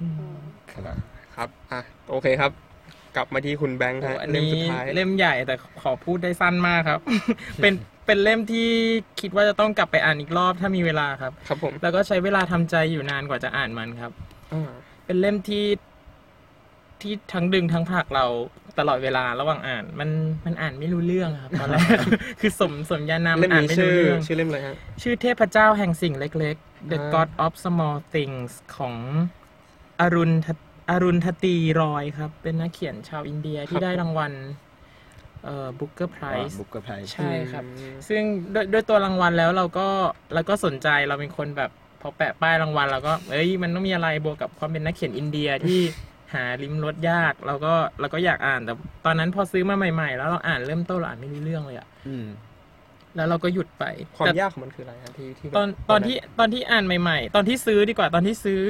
[0.00, 0.36] อืม
[0.72, 0.96] ครับ
[1.38, 2.52] ครับอะโอเคครับ
[3.16, 7.00] กลับมาที่คุณแบงก์โอ้ฮะอันเล่มนี้สุดท้ายเล่มใหญ่แต่ขอพูดได้สั้นมากครับ
[7.62, 7.74] เป็น
[8.06, 8.68] เป็นเล่มที่
[9.20, 14.12] คิดว่าจะต้องกลับไปอ่านอีกรอบถ้ามีเวลาครับ ครับผมแล้วก็ใช้เวลาทำใจอยู่นานกว่าจะอ่านมันครับ
[14.52, 14.70] อ่า
[15.06, 15.66] เป็นเล่มที่
[17.00, 18.26] ที่ทั้งดึงทั้งผลักเรา
[18.78, 20.10] ตลอดเวลาระหว่างอ่าน มัน
[20.46, 21.82] มันอ่านไม่รู้เรื่องครับตอนแรก
[22.40, 28.94] คือสมสมญานามเล่มอ่านนี้ไม่ชื่รู้อเรื่อง ชื่อเล่มอะไรฮะ ชื่อเทพเจ้าแห่งสิ่งเล็กๆ The อ่า God of Small Things ของ
[30.00, 30.48] อรุณท
[30.90, 34.32] อรุณธตีรอยครับ เป็นนักเขียนชาวอินเดียที่ได้รางวัล
[35.44, 38.22] เอ่อ Booker Prize Booker Prize ใช่ครับอืมซึ่ง
[38.54, 39.88] ด้วยด้วยตัวรางวัลแล้วเราก็
[40.34, 41.70] เราก็สนใจเราเป็นคนแบบ
[42.00, 45.80] พอแปะป้ายรางวัลเราก็เอ้ยมันต้องมีอะไรบวกกับความเป็นนักเขียนอินเดียที่
[46.34, 48.74] หาลิ้มรสยากเราก็เราก็อยากอ่านแต่
[49.04, 52.26] ตอนนั้นพอซื้อมาใหม่ๆ แล้วเราอ่านเริ่มต้นเราอ่านไม่รู้เรื่องเลยอะอืม
[53.16, 53.84] แล้วเราก็หยุดไป
[54.16, 58.60] ความแต่ยากของมันคืออะไรฮะที่ที่แบบตอนตอนที่ตอนที่อ่านใหม่ ๆ ตอนที่ซื้อดีกว่าตอนที่ซื้อ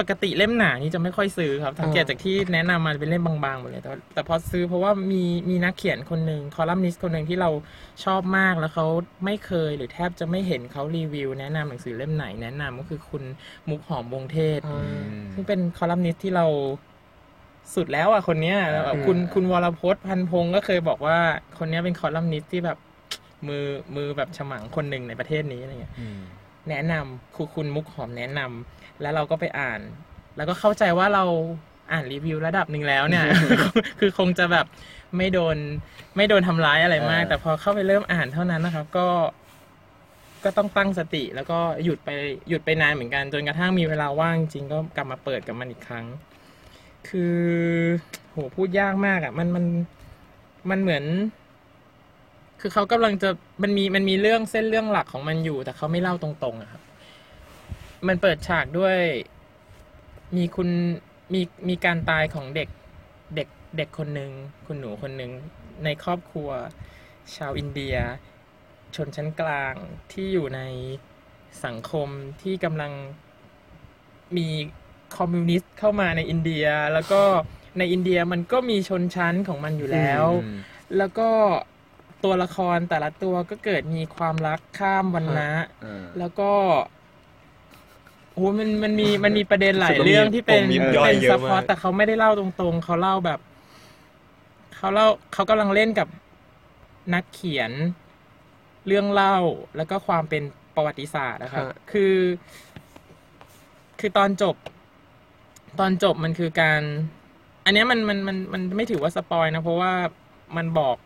[0.00, 7.50] ปกติเล่มหนานี่จะไม่ค่อยซื้อครับสังเกตจากที่แนะนำมาเป็นเล่มบางๆหมดเลย แต่ว่าแต่พอซื้อเพราะว่ามีมีนักเขียนคนหนึ่งคอลัมนิสต์คนหนึ่งที่เรา
[8.04, 8.86] ชอบมากแล้วเขา
[9.24, 13.22] ไม่เคยหรือแทบจะไม่เห็นเขารีวิว แนะนำหนังสือเล่มไหนแนะนำก็คือคุณ
[13.70, 15.04] มุกหอมวงเทศอ่า
[15.34, 16.46] ซึ่งเป็นคอลัมนิสต์ที่เรา
[17.74, 21.18] สุดแล้วอะคนเนี้ยแล้วแบบอืมคุณคุณวรพจน์พันพงศ์ก็เคยบอกว่า
[21.58, 22.78] คนเนี้ยเป็นคอลัมนิสต์ที่แบบ
[23.48, 23.64] มือ
[23.96, 26.20] มือแบบฉมังคนหนึ่งในประเทศนี้อะไรเงี้ยอืม
[26.70, 29.80] แนะนำครูคุณมุกหอมแนะนำ แล้วเราก็ไปอ่าน
[30.36, 31.24] แล้วก็เข้าใจว่าเรา
[31.92, 33.24] อ่านรีวิวระดับหนึ่งแล้วเนี่ย
[34.00, 34.66] คือคงจะแบบ
[35.16, 35.56] ไม่โดน
[36.16, 39.06] ไม่โดนทำร้ายอะไรมากเออแต่พอเข้าไปเริ่มอ่านเท่านั้นนะครับ ก็
[40.44, 42.10] ก็ต้องตั้งสติ แล้วก็หยุดไป
[42.48, 46.06] หยุดไปนานเหมือนกัน จนกระทั่งมีเวลาว่างจริงก็กลับมาเปิดกับมันอีกครั้ง
[47.08, 47.38] คือ
[48.30, 49.64] โหพูดยากมากอะ่ะ มันมัน
[50.70, 51.04] มันเหมือน
[52.60, 53.28] คือเขากำลังจะ
[53.62, 56.82] มันมีมันมีเรื่องเส้นเรื่องหลักของมันอยู่ แต่เขาไม่เล่าตรงๆอะครับ
[58.08, 58.98] มันเปิดฉากด้วย
[60.36, 60.68] มีคุณ
[61.32, 62.68] มีมีการตายของเด็ก
[63.36, 64.30] เด็กเด็กคนหนึ่ง
[64.66, 65.32] คุณหนูคนหนึ่ง
[65.84, 66.50] ในครอบครัว
[67.36, 67.96] ชาวอินเดีย
[68.94, 69.74] ชนชั้นกลาง
[70.12, 70.60] ที่อยู่ใน
[71.64, 72.08] สังคม
[72.42, 72.92] ที่กำลัง
[74.36, 74.48] มี
[75.16, 77.22] คอมมิวนิสต์เข้ามาในอินเดีย แล้วก็
[77.78, 80.58] ในอินเดียมันก็มีชนชั้นของมันอยู่แล้วอืม
[80.98, 81.28] แล้วก็
[82.24, 85.52] ตัวละครแต่ละตัวก็เกิดมีความรักข้ามวันนะ
[85.82, 86.52] เออแล้วก็
[88.34, 93.40] โอ้มันมันมีมันมีประเด็นหลายเรื่องที่เป็นผมมีย่อยเป็นเยอะสปอมาร์กตแต่เขาไม่ได้เล่าตรงๆ เขาเล่าแบบ
[94.76, 96.08] เขาเล่าเขากำลังเล่นกับ
[97.14, 97.70] นักเขียน
[98.86, 99.36] เรื่องเล่า
[99.76, 100.42] แล้วก็ความเป็น
[100.74, 102.14] ประวัติศาสตร์นะครับ ฮะ คือ
[104.00, 104.56] คือตอนจบ
[105.80, 106.82] ตอนจบมันคือการ
[107.64, 109.92] อันเนี้ยมันมันมันมันไม่ถือว่าสปอยนะ เพราะว่า
[110.56, 110.96] มันบอก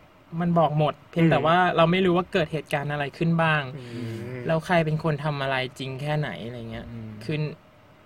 [0.41, 4.03] มันบอกหมด เพียงแต่ว่าเราไม่รู้ว่าเกิดเหตุการณ์อะไรขึ้นบ้างอื
[4.35, 7.39] มแล้วใครเป็นคนทำอะไรจริงแค่ไหนอะไรเงี้ยอืมคือ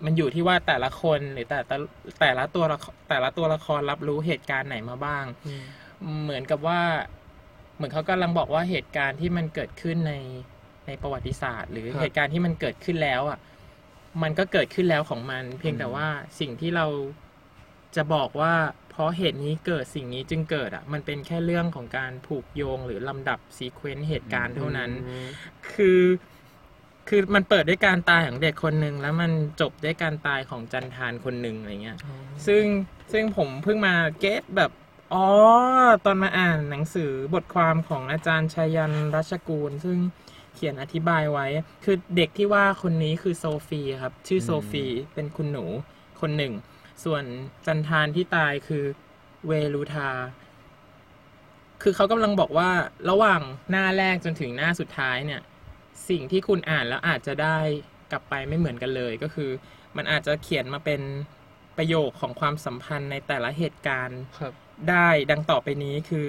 [0.05, 1.77] มันอยู่ที่ว่าแต่ละคนหรือแต่แต่
[2.21, 5.25] แต่ละตัวละครแต่ละตัวละครรับรู้เหตุการณ์ไหนมาบ้าง
[6.23, 6.81] เหมือนกับว่า
[7.77, 10.15] เหมือนเขากำลังบอกว่าเหตุการณ์ที่มันเกิดขึ้นใน
[10.87, 13.39] ในประวัติศาสตร์ หรือครับเหตุการณ์ที่มันเกิดขึ้นแล้ว อะ
[14.23, 16.07] มันก็เกิดขึ้นแล้วของมัน เพียงแต่ว่า
[16.41, 16.87] สิ่งที่เรา
[17.97, 18.53] จะบอกว่า
[18.93, 25.27] เพราะเหตุนี้เกิดสิ่งนี้จึงเกิดอะ มันเป็นแค่เรื่องของการผูกโยงหรือลำดับซีเควนต์เหตุการณ์เท่านั้นอืม
[25.73, 26.01] คือ
[27.09, 31.99] คือมันเปิดด้วยการตายของเด็กคนหนึ่งแล้วมันจบด้วยการตายของจันทานคนหนึ่งอะไรเงี้ย
[32.47, 32.65] ซึ่ง
[33.13, 34.71] ซึ่งผมเพิ่งมาเก็ตแบบ
[35.15, 35.27] อ๋อ
[36.05, 39.99] ตอนมาอ่านหนังสือบทความของอาจารย์ชัยยันรัชกูล ซึ่ง
[40.55, 41.47] เขียนอธิบายไว้
[41.85, 45.65] คือเด็กที่ว่าคนนี้คือโซฟีครับ ชื่อโซฟีเป็นคุณหนู
[46.21, 46.53] คนหนึ่ง
[47.05, 47.25] ส่วน
[47.67, 48.85] จันทานที่ตายคือ
[49.49, 50.11] เวลูทา
[51.83, 52.71] คือเขากำลังบอกว่า
[53.11, 55.41] ระหว่างหน้าแรกจนถึงหน้าสุดท้ายเนี่ย
[56.09, 57.59] สิ่งที่คุณอ่านแล้วอาจจะได้
[58.11, 59.51] กลับไปไม่เหมือนกันเลย ก็คือ
[59.97, 61.03] มันอาจจะเขียนมาเป็น
[61.77, 64.53] ประโยคของความสัมพันธ์ในแต่ละเหตุการณ์ครับ
[64.91, 66.27] ได้ดังต่อไปนี้คือ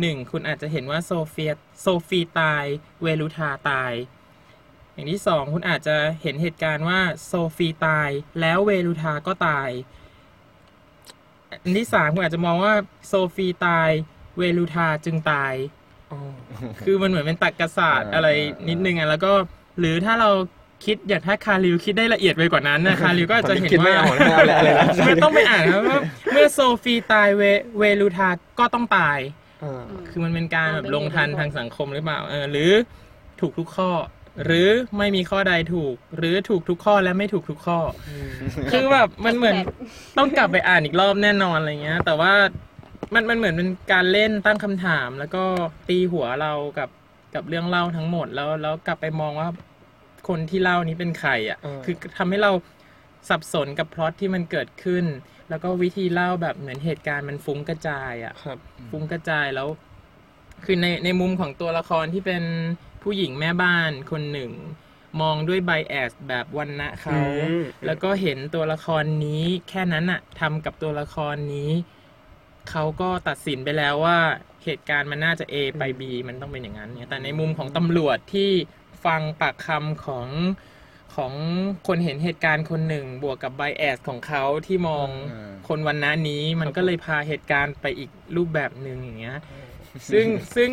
[0.00, 2.64] หนึ่งคุณอาจจะเห็นว่าโซเฟียโซฟีตาย
[3.02, 3.92] เวลูทาตาย
[4.92, 8.08] อย่างที่สองคุณอาจจะเห็นเหตุการณ์ว่าโซฟีตาย
[8.40, 9.70] แล้วเวลูทาก็ตาย
[11.50, 12.72] อันที่สามคุณอาจจะมองว่า
[13.08, 13.88] โซฟีตาย
[14.38, 15.54] เวลูทาจึงตาย
[16.10, 16.18] อ๋อ
[16.84, 19.32] คือมันเหมือนเป็นตรรกศาสตร์อ่าอะไรอ่านินิดนึงอะแล้วก็
[19.78, 20.30] หรือถ้าเรา
[20.84, 26.00] คิดอย่างถ้าคาริวคิดได้ละเอียดไปกว่านั้นนะคาริวก็อาจจะเห็นคิดไม่ว่าออกนะอะไรอะไรนะไม่ต้องไปอ่านนะว่า
[26.32, 27.42] เมื่อโซฟีตายเว
[27.78, 28.28] เวลูทา
[28.58, 29.18] ก็ต้องตาย
[29.62, 32.70] อ่าคือมันเป็นการเออแบบเป็นลงทันเหตุผลทางสังคมหรือเปล่าเออหรือ
[33.40, 33.90] ถูกทุกข้อ
[34.44, 37.78] หรือไม่มีข้อใดถูก หรือถูกทุกข้อและไม่ถูกทุกข้อ
[38.72, 39.56] คือแบบมันเหมือน
[40.18, 42.32] ต้องกลับไปอ่านอีกรอบแน่นอนอะไรเงี้ย แต่ว่า
[43.14, 45.42] มันมันเหมือนเป็นการเล่นตั้งคำถาม แล้วก็
[45.88, 46.90] ตีหัวเรากับ
[47.34, 49.48] กับเรื่องเล่าทั้งหมดแล้วแล้วกลับไปมองว่า
[50.28, 52.52] คนที่เล่านี้เป็นใครอะเออคือทำให้เรา
[53.28, 55.04] สับสนกับพล็อตที่มันเกิดขึ้น
[55.48, 58.58] แล้วก็วิธีเล่าแบบเหมือนเหตุการณ์มันฟุ้งกระจายอะครับ
[58.90, 59.68] ฟุ้งกระจายแล้ว
[60.64, 62.42] คือในในมุมของตัวละครที่เป็น
[63.02, 64.52] ผู้หญิงแม่บ้านคนหนึ่ง
[65.20, 71.70] มองด้วยไบแอสแบบวันณะเขา อืม แล้วก็เห็นตัวละครนี้แค่นั้นอะทำกับตัวละครนี้
[72.70, 74.18] เขาก็ตัดสินไปแล้วว่า
[74.64, 78.50] เหตุการณ์มันน่าจะ A ไป B มันต้องเป็นอย่างนั้นเนี่ยแต่ในมุมของตำรวจที่
[79.04, 80.28] ฟังปากคำของ
[81.14, 81.32] ของ
[81.86, 89.38] คนเห็นเหตุการณ์คนหนึ่ง บวกกับไบแอสของเขาที่มองอืมคนวันนั้นนี้ มันก็เลยพาเหตุการณ์ไปอีกรูปแบบหนึ่งอย่างเงี้ย
[90.12, 90.26] ซึ่ง
[90.56, 90.70] ซึ่ง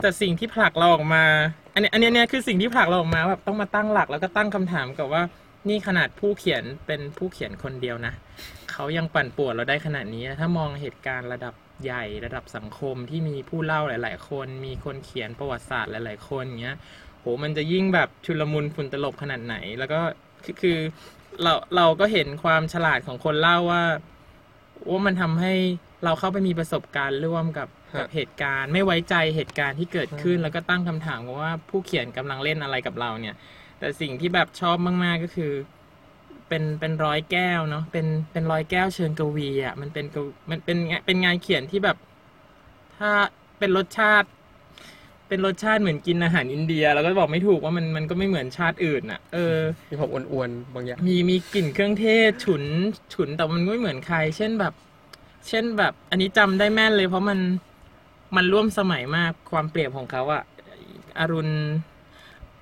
[0.00, 1.24] แต่สิ่งที่ผลักเราออกมา
[1.74, 5.22] อันนี้อันนี้เนี่ยคือสิ่งที่ผลักเราออกมาแบบต้องมาตั้งหลักแล้วก็ตั้งคำถามกับว่า
[5.68, 8.14] นี่ขนาดผู้เขียนเป็นผู้เขียนคนเดียวนะ
[8.72, 11.54] เขายังปั่นป่วนเราได้ขนาดนี้ ถ้ามองเหตุการณ์ระดับ
[11.84, 16.76] ใหญ่ระดับสังคมที่มีผู้เล่าหลาย ๆ คน มีคนเขียนประวัติศาสตร์หลาย ๆ คนอย่างเงี้ย
[17.20, 20.00] โหมันจะยิ่งแบบชุลมุนฝุ่นตลบขนาดไหน แล้วก็
[20.60, 20.78] คือ
[21.42, 23.82] เราเราก็เห็นความฉลาดของคนเล่าว่า
[24.90, 25.52] ว่ามันทำให้
[26.04, 33.34] เราเข้าไปมีประสบการณ์ร่วมกับ กับเหตุการณ์ ไม่ไว้ใจเหตุการณ์ที่เกิดขึ้น แล้วก็ตั้งคำถามว่าผู้เขียนกำลังเล่นอะไรกับเราเนี่ย
[33.78, 35.52] แต่สิ่งที่แบบชอบมาก ๆก็คือ
[36.48, 41.96] เป็นเป็นร้อยแก้วเนาะเป็นเป็นร้อยแก้วเชิงกวีอะมันเป็นกวมันเป็นงานเป็นงานเขียนที่แบบ
[42.96, 43.10] ถ้า
[43.58, 44.28] เป็นรสชาติ
[45.28, 49.56] เป็นรสชาติเหมือนกินอาหารอินเดีย แล้วก็บอกไม่ถูกว่ามันมันก็ไม่เหมือนชาติอื่นอะ เออ
[49.90, 52.64] มีความอ้วนๆบางอย่างมีมีกลิ่นเครื่องเทศฉุน
[53.14, 54.72] ฉุนแต่มันไม่เหมือนใคร เช่นแบบ
[55.48, 57.38] เช่นแบบอันนี้จำได้แม่นเลยเพราะมัน
[58.36, 60.44] มันร่วมสมัยมากความเปรียบของเขาอะ
[61.18, 61.52] อรุณ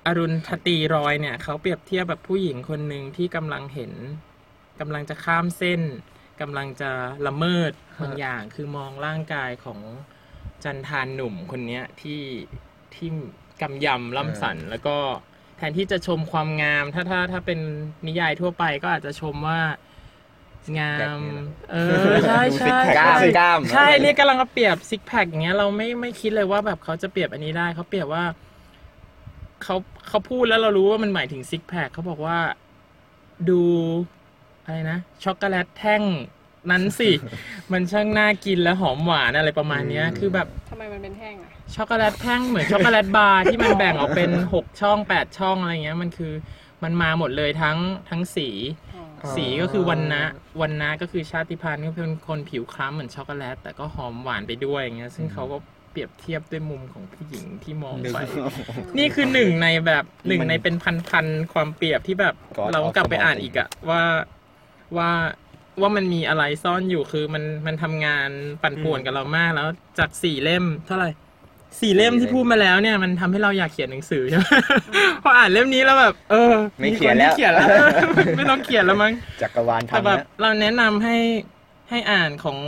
[0.07, 3.93] อรุณทตีรอยเนี่ย เขาเปรียบเทียบแบบผู้หญิงคนหนึ่งที่กำลังเห็น
[4.79, 5.81] กำลังจะข้ามเส้น
[6.41, 6.91] กำลังจะ
[7.27, 7.71] ละเมิด
[8.01, 9.79] บางอย่าง คือมองร่างกายของ
[10.63, 12.21] จันทานหนุ่มคนเนี้ยที่
[12.95, 13.09] ที่
[13.61, 14.97] กำยำล่ำสันแล้วก็
[15.57, 17.59] แทนที่จะชมความงาม ถ้าถ้าถ้าเป็น
[18.07, 19.59] นิยายทั่วไปก็อาจจะชมว่า
[20.77, 28.23] งาแบมบนี้นะเออใช่ใช่กล้ามใช่กล้ามใช่เนี่ยกำลังมาเปรียบซิกแพคอย่างเงี้ยเราไม่ไม่คิดเลยว่าแบบเขาจะเปรียบอันนี้ได้เขาเปรียบว่า
[29.63, 29.75] เขา
[30.07, 32.37] เขาพูดแล้วเรารู้ว่ามันหมายถึงซิกแพคเขาบอกว่า
[33.49, 33.63] ดู
[34.65, 36.03] อะไรนะช็อกโกแลตแท่ง
[36.71, 37.11] นั้นสิ
[37.71, 46.33] มันช่างน่ากินและหอมหวานอะไรประมาณเนี้ยคือแบบทำไมมันเป็นแท่งอะช็อกโกแลตแท่งเหมือน chocolate bar ที่มันแบ่งออกเป็นหกช่องแปดช่องอะไรเงี้ยมันคือ
[46.83, 47.77] มันมาหมดเลยทั้ง
[48.09, 48.82] ทั้งสีอ๋ออ๋อ
[49.37, 50.23] สีก็คือวันนะ
[50.61, 55.57] วันนะก็คือชาติพันธุ์ก็เป็นคนผิวคล้ำเหมือนช็อกโกแลต แต่ก็หอมหวานไปด้วยอย่างเงี้ยซึ่งเขาก็
[55.91, 58.17] เปรียบเทียบด้วยมุมของผู้หญิงที่มองไป
[58.97, 60.75] นี่คือหนึ่งในแบบหนึ่งในเป็น
[61.09, 64.03] พันๆความเปรียบที่แบบ God เรากลับไป of อ่าน Small อีกอะว่า
[64.97, 65.09] ว่า
[65.81, 68.29] ว่ามันมีอะไรซ่อนอยู่คือมันมันทำงาน
[68.63, 69.67] ปั่นป่วนกับเรามากแล้ว
[69.99, 71.09] จากสี่เล่มเท่าไหร่
[71.81, 74.45] สี่เล่มที่พูดมาแล้วเนี่ยมันทำให้เราอยากเขียนหนังสือใช่ไหม
[75.23, 77.67] พออ่านเล่มนี้แล้วแบบ เออไม่เขียนแล้ว มีคที่เขียนแล้ว
[78.37, 81.17] ไม่ต้องเขียนแล้วมั้ง จักรวาลแต่ทำแบแล้บวเราแนะนำให้
[81.89, 82.59] ให้อ่านของ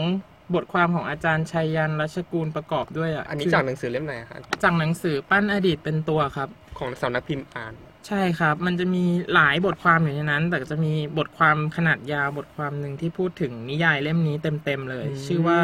[0.55, 6.49] บทความของอาจารย์ชัยยันรัชกูลประกอบด้วยอะอันนี้คืจากหนังสือเล่มไหนอะครับจากหนังสือปั้นอดีตเป็นตัวครับ
[6.79, 7.73] ของสำนักพิมพ์อ่าน
[8.07, 9.03] ใช่ครับ มันจะมี
[9.33, 15.59] หลายบทความอยู่ในนั้น แต่จะมีบทความขนาดยาวบทความหนึ่งที่พูดถึงนิยายเล่มนี้เต็มๆเลย อืม ชื่อว่า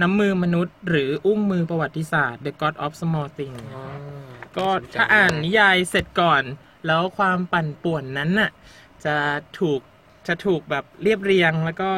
[0.00, 3.84] น้ำมือมนุษย์ หรืออุ้งมือประวัติศาสตร์ The God of Small Things อ๋อ
[4.56, 6.42] ก็ถ้าอ่านนิยายเสร็จก่อน
[6.86, 8.50] แล้วความปั่นป่วนนั้นน่ะ
[9.04, 9.16] จะ
[9.58, 9.80] ถูก
[10.28, 11.90] จะถูกแบบเรียบเรียงแล้วก็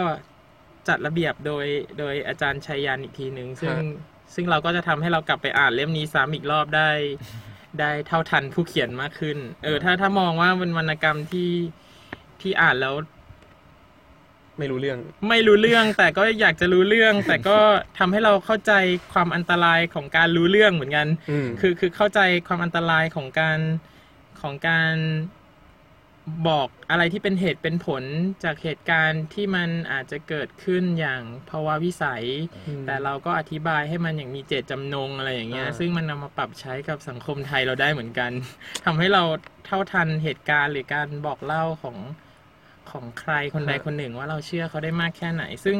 [0.88, 1.66] จัดระเบียบโดย
[1.98, 3.76] โดยอาจารย์ชัยยันอีกทีหนึ่งซึ่ง
[4.34, 6.90] ซึ่งเราก็จะทำให้เรากลับไปอ่านเล่มนี้ซ้ำอีกรอบได้
[7.80, 11.50] ได้เท่าทันผู้เขียนมากขึ้น เออ ถ้าถ้ามองว่าเป็นวรรณกรรมที่
[12.40, 12.94] ที่อ่านแล้ว
[14.58, 14.98] ไม่รู้เรื่อง
[15.28, 17.58] ไม่รู้เรื่องแต่ก็อยากจะรู้เรื่อง แต่ก็
[17.98, 18.72] ทำให้เราเข้าใจ
[19.12, 23.58] ความอันตรายของการรู้เรื่องเหมือนกันอืมคือคือเข้าใจความอันตรายของการ
[24.40, 24.94] ของการ
[26.48, 28.02] บอกอะไรที่เป็นเหตุเป็นผล
[28.44, 32.24] จากเหตุการณ์ที่มันอาจจะเกิดขึ้นอย่างภาวะวิสัย
[32.86, 38.30] แต่เราก็อธิบายให้มันอย่างมีเจตจำนงอะไรอย่างเงี้ยอ่าซึ่งมันนำมาปรับใช้กับสังคมไทยเราได้เหมือนกัน
[38.84, 39.22] ทำให้เรา
[39.66, 41.96] เท่าทันเหตุการณ์หรือการบอกเล่าของ
[42.92, 45.76] ของใครคนใดคนหนึ่ง ว่าเราเชื่อเขาได้มากแค่ไหน ซึ่ง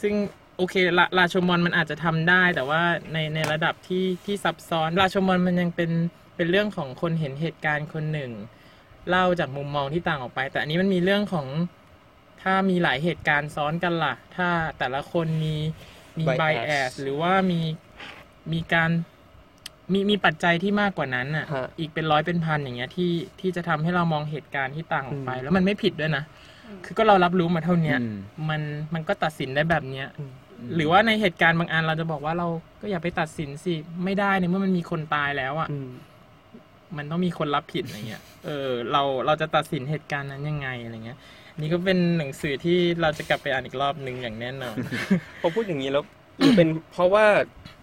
[0.00, 0.14] ซึ่ง
[0.56, 2.82] โอเคราราชมอนมันอาจจะทำได้ แต่ว่า
[3.12, 5.90] ในในระดับที่ที่ซับซ้อนราชมอนมันยังเป็น
[6.36, 8.30] เป็นเรื่องของคนเห็นเหตุการณ์คนหนึ่ง
[9.08, 11.46] เล่าจากมุมมองที่ต่างออกไป แต่อันนี้มันมีเรื่องของ
[12.42, 14.48] ถ้ามีหลายเหตุการณ์ซ้อนกันล่ะ ถ้า
[14.78, 15.54] แต่ละคนมี
[16.18, 17.60] มี Bias bias หรือว่ามี
[18.52, 18.90] มีการ
[19.92, 26.39] มีมีปัจจัยที่มากกว่านั้นอะฮะอีกเป็นร้อยเป็นพันอย่างเงี้ยที่ที่จะทำให้เรามองเหตุการณ์ที่ต่างออกไปอืมแล้วมันไม่ผิดด้วยนะอืม
[26.84, 28.16] คือก็เรารับรู้มาเท่าเนี้ยอืม
[28.48, 28.60] มัน
[28.94, 30.32] มันก็ตัดสินได้แบบเนี้ยอืม
[30.76, 32.48] หรือว่าในเหตุการณ์บางอันเราจะบอกว่าเรา
[32.80, 33.74] ก็อย่าไปตัดสินสิ
[34.04, 35.90] ไม่ได้ในเมื่อมันมีคนตายแล้วอะอืม
[36.96, 41.18] มันต้องมีคนรับผิดอะไรเงี้ย เออ เราเราจะตัดสินเหตุการณ์นั้นยังไงอะไรเงี้ย
[41.58, 44.76] นี่ก็เป็นหนังสือที่เราจะกลับไปอ่านอีกรอบหนึ่งอย่างแน่นอน
[45.40, 46.04] พอพูดอย่างนี้แล้ว
[46.38, 47.24] หรือเป็นเพราะว่า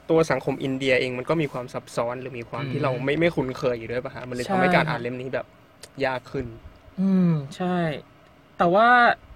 [0.09, 5.45] ตัวสังคมอินเดียเองมันก็มีความซับซ้อนหรือมีความอืมที่เราไม่ไม่คุ้นเคยอยู่ด้วยป่ะฮะมันเลยใช่ทำให้การอ่านเล่มนี้แบบ
[6.05, 6.45] ยากขึ้น
[7.01, 7.77] อืมใช่
[8.57, 8.87] แต่ว่า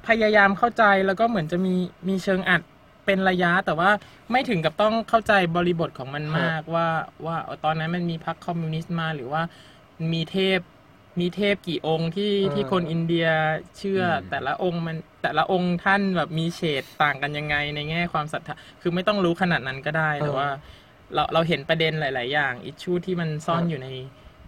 [0.08, 1.76] พยายามเข้าใจแล้วก็เหมือนจะมี
[2.08, 2.62] มีเชิงอัด
[3.06, 3.90] เป็นระยะ แต่ว่า
[4.32, 6.88] ไม่ถึงกับต้องเข้าใจบริบทของมันมากว่า
[7.26, 9.42] ว่าเออตอนนั้นมันมีพรรคคอมมิวนิสต์มาหรือว่า
[10.14, 10.60] มีเทพ
[11.20, 13.28] มีเทพกี่องค์ที่อ่าที่คนอินเดีย
[13.78, 20.50] เชื่ออมแต่ละองค์มันแต่ละองค์ท่านแบบมีเฉดต่างกันยังไงในแง่ความศรัทธาคือไม่ต้องรู้ขนาดนั้นก็ได้แต่ว่า
[21.14, 23.88] เราเราเห็นประเด็นหลาย ๆ อย่างอิชชูที่มันซ่อนอยู่ใน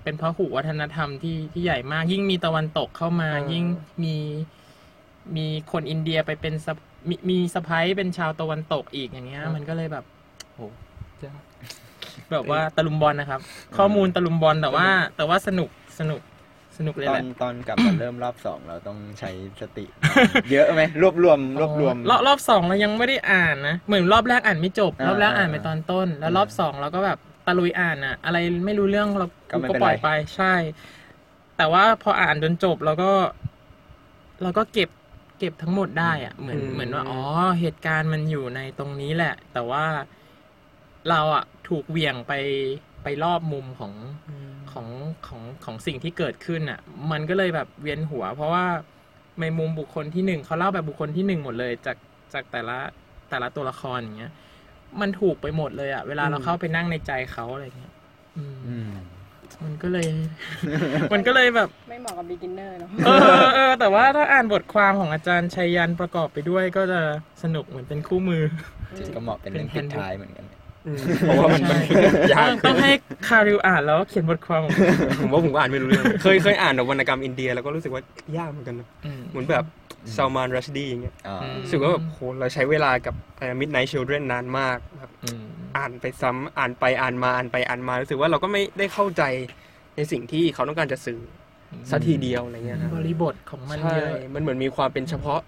[0.04, 3.66] เป็นพหุวัฒนธรรมที่ที่ใหญ่มาก ยิ่งมีตะวันตกเข้ามาอ่ายิ่ยิ่ง
[4.04, 4.18] มี
[5.38, 6.74] มีคนอินเดียไปเป็นสะ
[7.10, 10.06] มีมีสะพ้ายเป็นชาวตะวันตกอีกอย่างเงี้ย มันก็เลยแบบ
[10.56, 10.62] โห
[12.32, 13.40] แบบว่าตะลุมบอลนะครับ
[13.78, 14.88] ข้อมูลตะลุมบอลแต่ว่า
[15.18, 15.70] แต่ว่าสนุก
[16.00, 16.22] สนุก
[16.78, 19.32] สนุกเลยตอแหนละตอนกลับมาเริ่มรอบสองเราต้องใช้
[19.62, 19.86] สติ
[20.52, 27.18] เยอะไหมรวบรวมรวบรวม รอบรอบสองเรายังไม่ได้อ่านนะเหมือนรอบแรกอ่านไม่จบอ่ารอบแรกอ่านไปอ่าตอนต้น แล้วรอบสองเราก็แบบ
[27.48, 30.54] ตะลุยอ่านอะอะไรไม่รู้เรื่องเราก็ไม่ก็เป็นปล่อยไรไปใช่
[31.58, 33.12] แต่ว่าพออ่านจนจบเราก็
[34.44, 37.22] เราก็เก็บเก็บทั้งหมดได้อะเหมือนอืมเหมือนว่าอ๋อ
[37.60, 39.86] เหตุการณ์มันอยู่ในตรงนี้แหละ แต่ว่า
[41.10, 42.34] เราอะถูกเหวี่ยงไป
[43.04, 43.94] ไปรอบมุมของ
[44.72, 44.88] ของ
[45.28, 46.80] ของของสิ่งที่เกิดขึ้นอะ
[47.12, 48.66] มันก็เลยแบบเวียนหัว เพราะว่า
[49.42, 51.98] ในมุมบุคคลที่หนึ่งเขาเล่าแบบบุคคลที่หนึ่งหมดเลย จาก
[52.34, 52.78] จากแต่ละ
[53.30, 54.32] แต่ละตัวละครอย่างเงี้ย
[55.02, 57.94] มันถูกไปหมดเลยอะเวลาเราอืมเข้าไปนั่งในใจเขาอะไรเงี้ย
[58.38, 58.76] อืมอื
[59.60, 60.08] มมันก็เลย
[61.14, 63.10] มันก็เลยแบบไม่เหมาะกับ beginner เนาะเอ
[63.46, 67.02] อเออแต่ว่าถ้าอ่านบทความของอาจารย์ชัยยันประกอบไปด้วยก็จะ
[67.44, 68.44] สนุกเหมือนเป็นคู่มือ
[69.16, 70.46] ก็เหมาะเป็นเรื่องเป็ปินด handbook ท้ายเหมือนกัน
[70.88, 71.80] อืมเพราะว่ามันมัน
[72.34, 72.92] ยากต้องขึ้ต้อนงให้
[73.28, 74.72] คาริวอ่านแล้วเขียนบทความของ
[75.20, 78.02] ผมว่าผมก็อ่านไม่รู้เรื่องเคยเคยอ่านแบบวรรณกรรมอินเดีย แล้วก็รู้สึกว่า
[78.38, 79.64] ยากเหมือนกันนะอืมเหมือนแบบ
[80.16, 83.16] ซา l มานรัชดีอย่างเงี้ยอ่าอืมรู้สึกว่าแบบโหเราใช้เวลากับ
[83.60, 85.44] Midnight's Children นานมากแบบอืม
[85.78, 89.24] อ่านไปซ้ำอ่านไปอ่านมาอ่านไปอ่านมารู้สึกว่าเราก็ไม่ได้เข้าใจ
[89.96, 91.22] ในสิ่งที่เขาต้องการจะสื่อ
[91.92, 95.42] สะทีเดียวอะไรเงี้ยครับบริบทของมันใช่เยอะมันเหมือนมีความเป็นเฉพาะ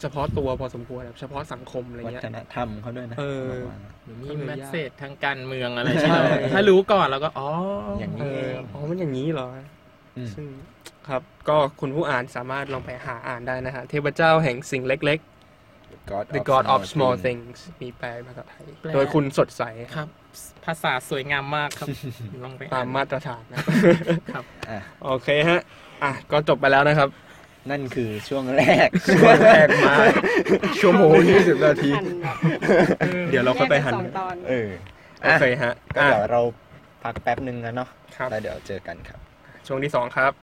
[0.00, 6.20] เฉพาะตัวพอสมควรแบบเฉพาะสังคมอะไรเงี้ยวัฒนธรรมเขาด้วยนะเออประมาณหรือก็มีเลยยาก messageทางการเมืองอะไรใช่ใช่
[6.54, 7.48] ถ้ารู้ก่อนเราก็อ๋อ
[7.86, 9.48] ออย่างเอนี้เอองอ๋อมันอย่างนี้เหรอ
[10.16, 10.46] อืมซึ่ง
[11.08, 15.20] ครับ ก็คุณผู้อ่านสามารถลองไปหาอ่านได้นะฮะ เทพเจ้าแห่งสิ่งเล็ก
[16.10, 19.62] God ๆ The God of Small Things มีแปลภาษาไทยแปลโดยคุณสดใส
[19.94, 20.08] ครับ
[20.64, 21.88] ภาษาสวยงามมากครับ
[22.44, 23.58] ลองไปตาอ่ามนมาตรฐานนะ
[24.32, 25.60] ครับอะโอเคฮะ
[26.02, 27.08] อะ ก็จบไปแล้วนะครับ
[27.70, 29.94] นั่นคือช่วงแรก ช่วงแรกมา
[30.80, 32.36] ชั่วโมงยี่สิบนาทีหั่นแบบ
[33.30, 34.68] เดี๋ยวเราก็ไปแยกหันสองตอนเออ
[35.22, 36.40] โอเคฮะก็อะเดี๋ยวเรา
[37.04, 39.18] พักแป๊บหนึ่งนะเนาะครับแล้วเดี๋ยวเจอกันครับ
[39.66, 40.43] ช่วงที่สองครับ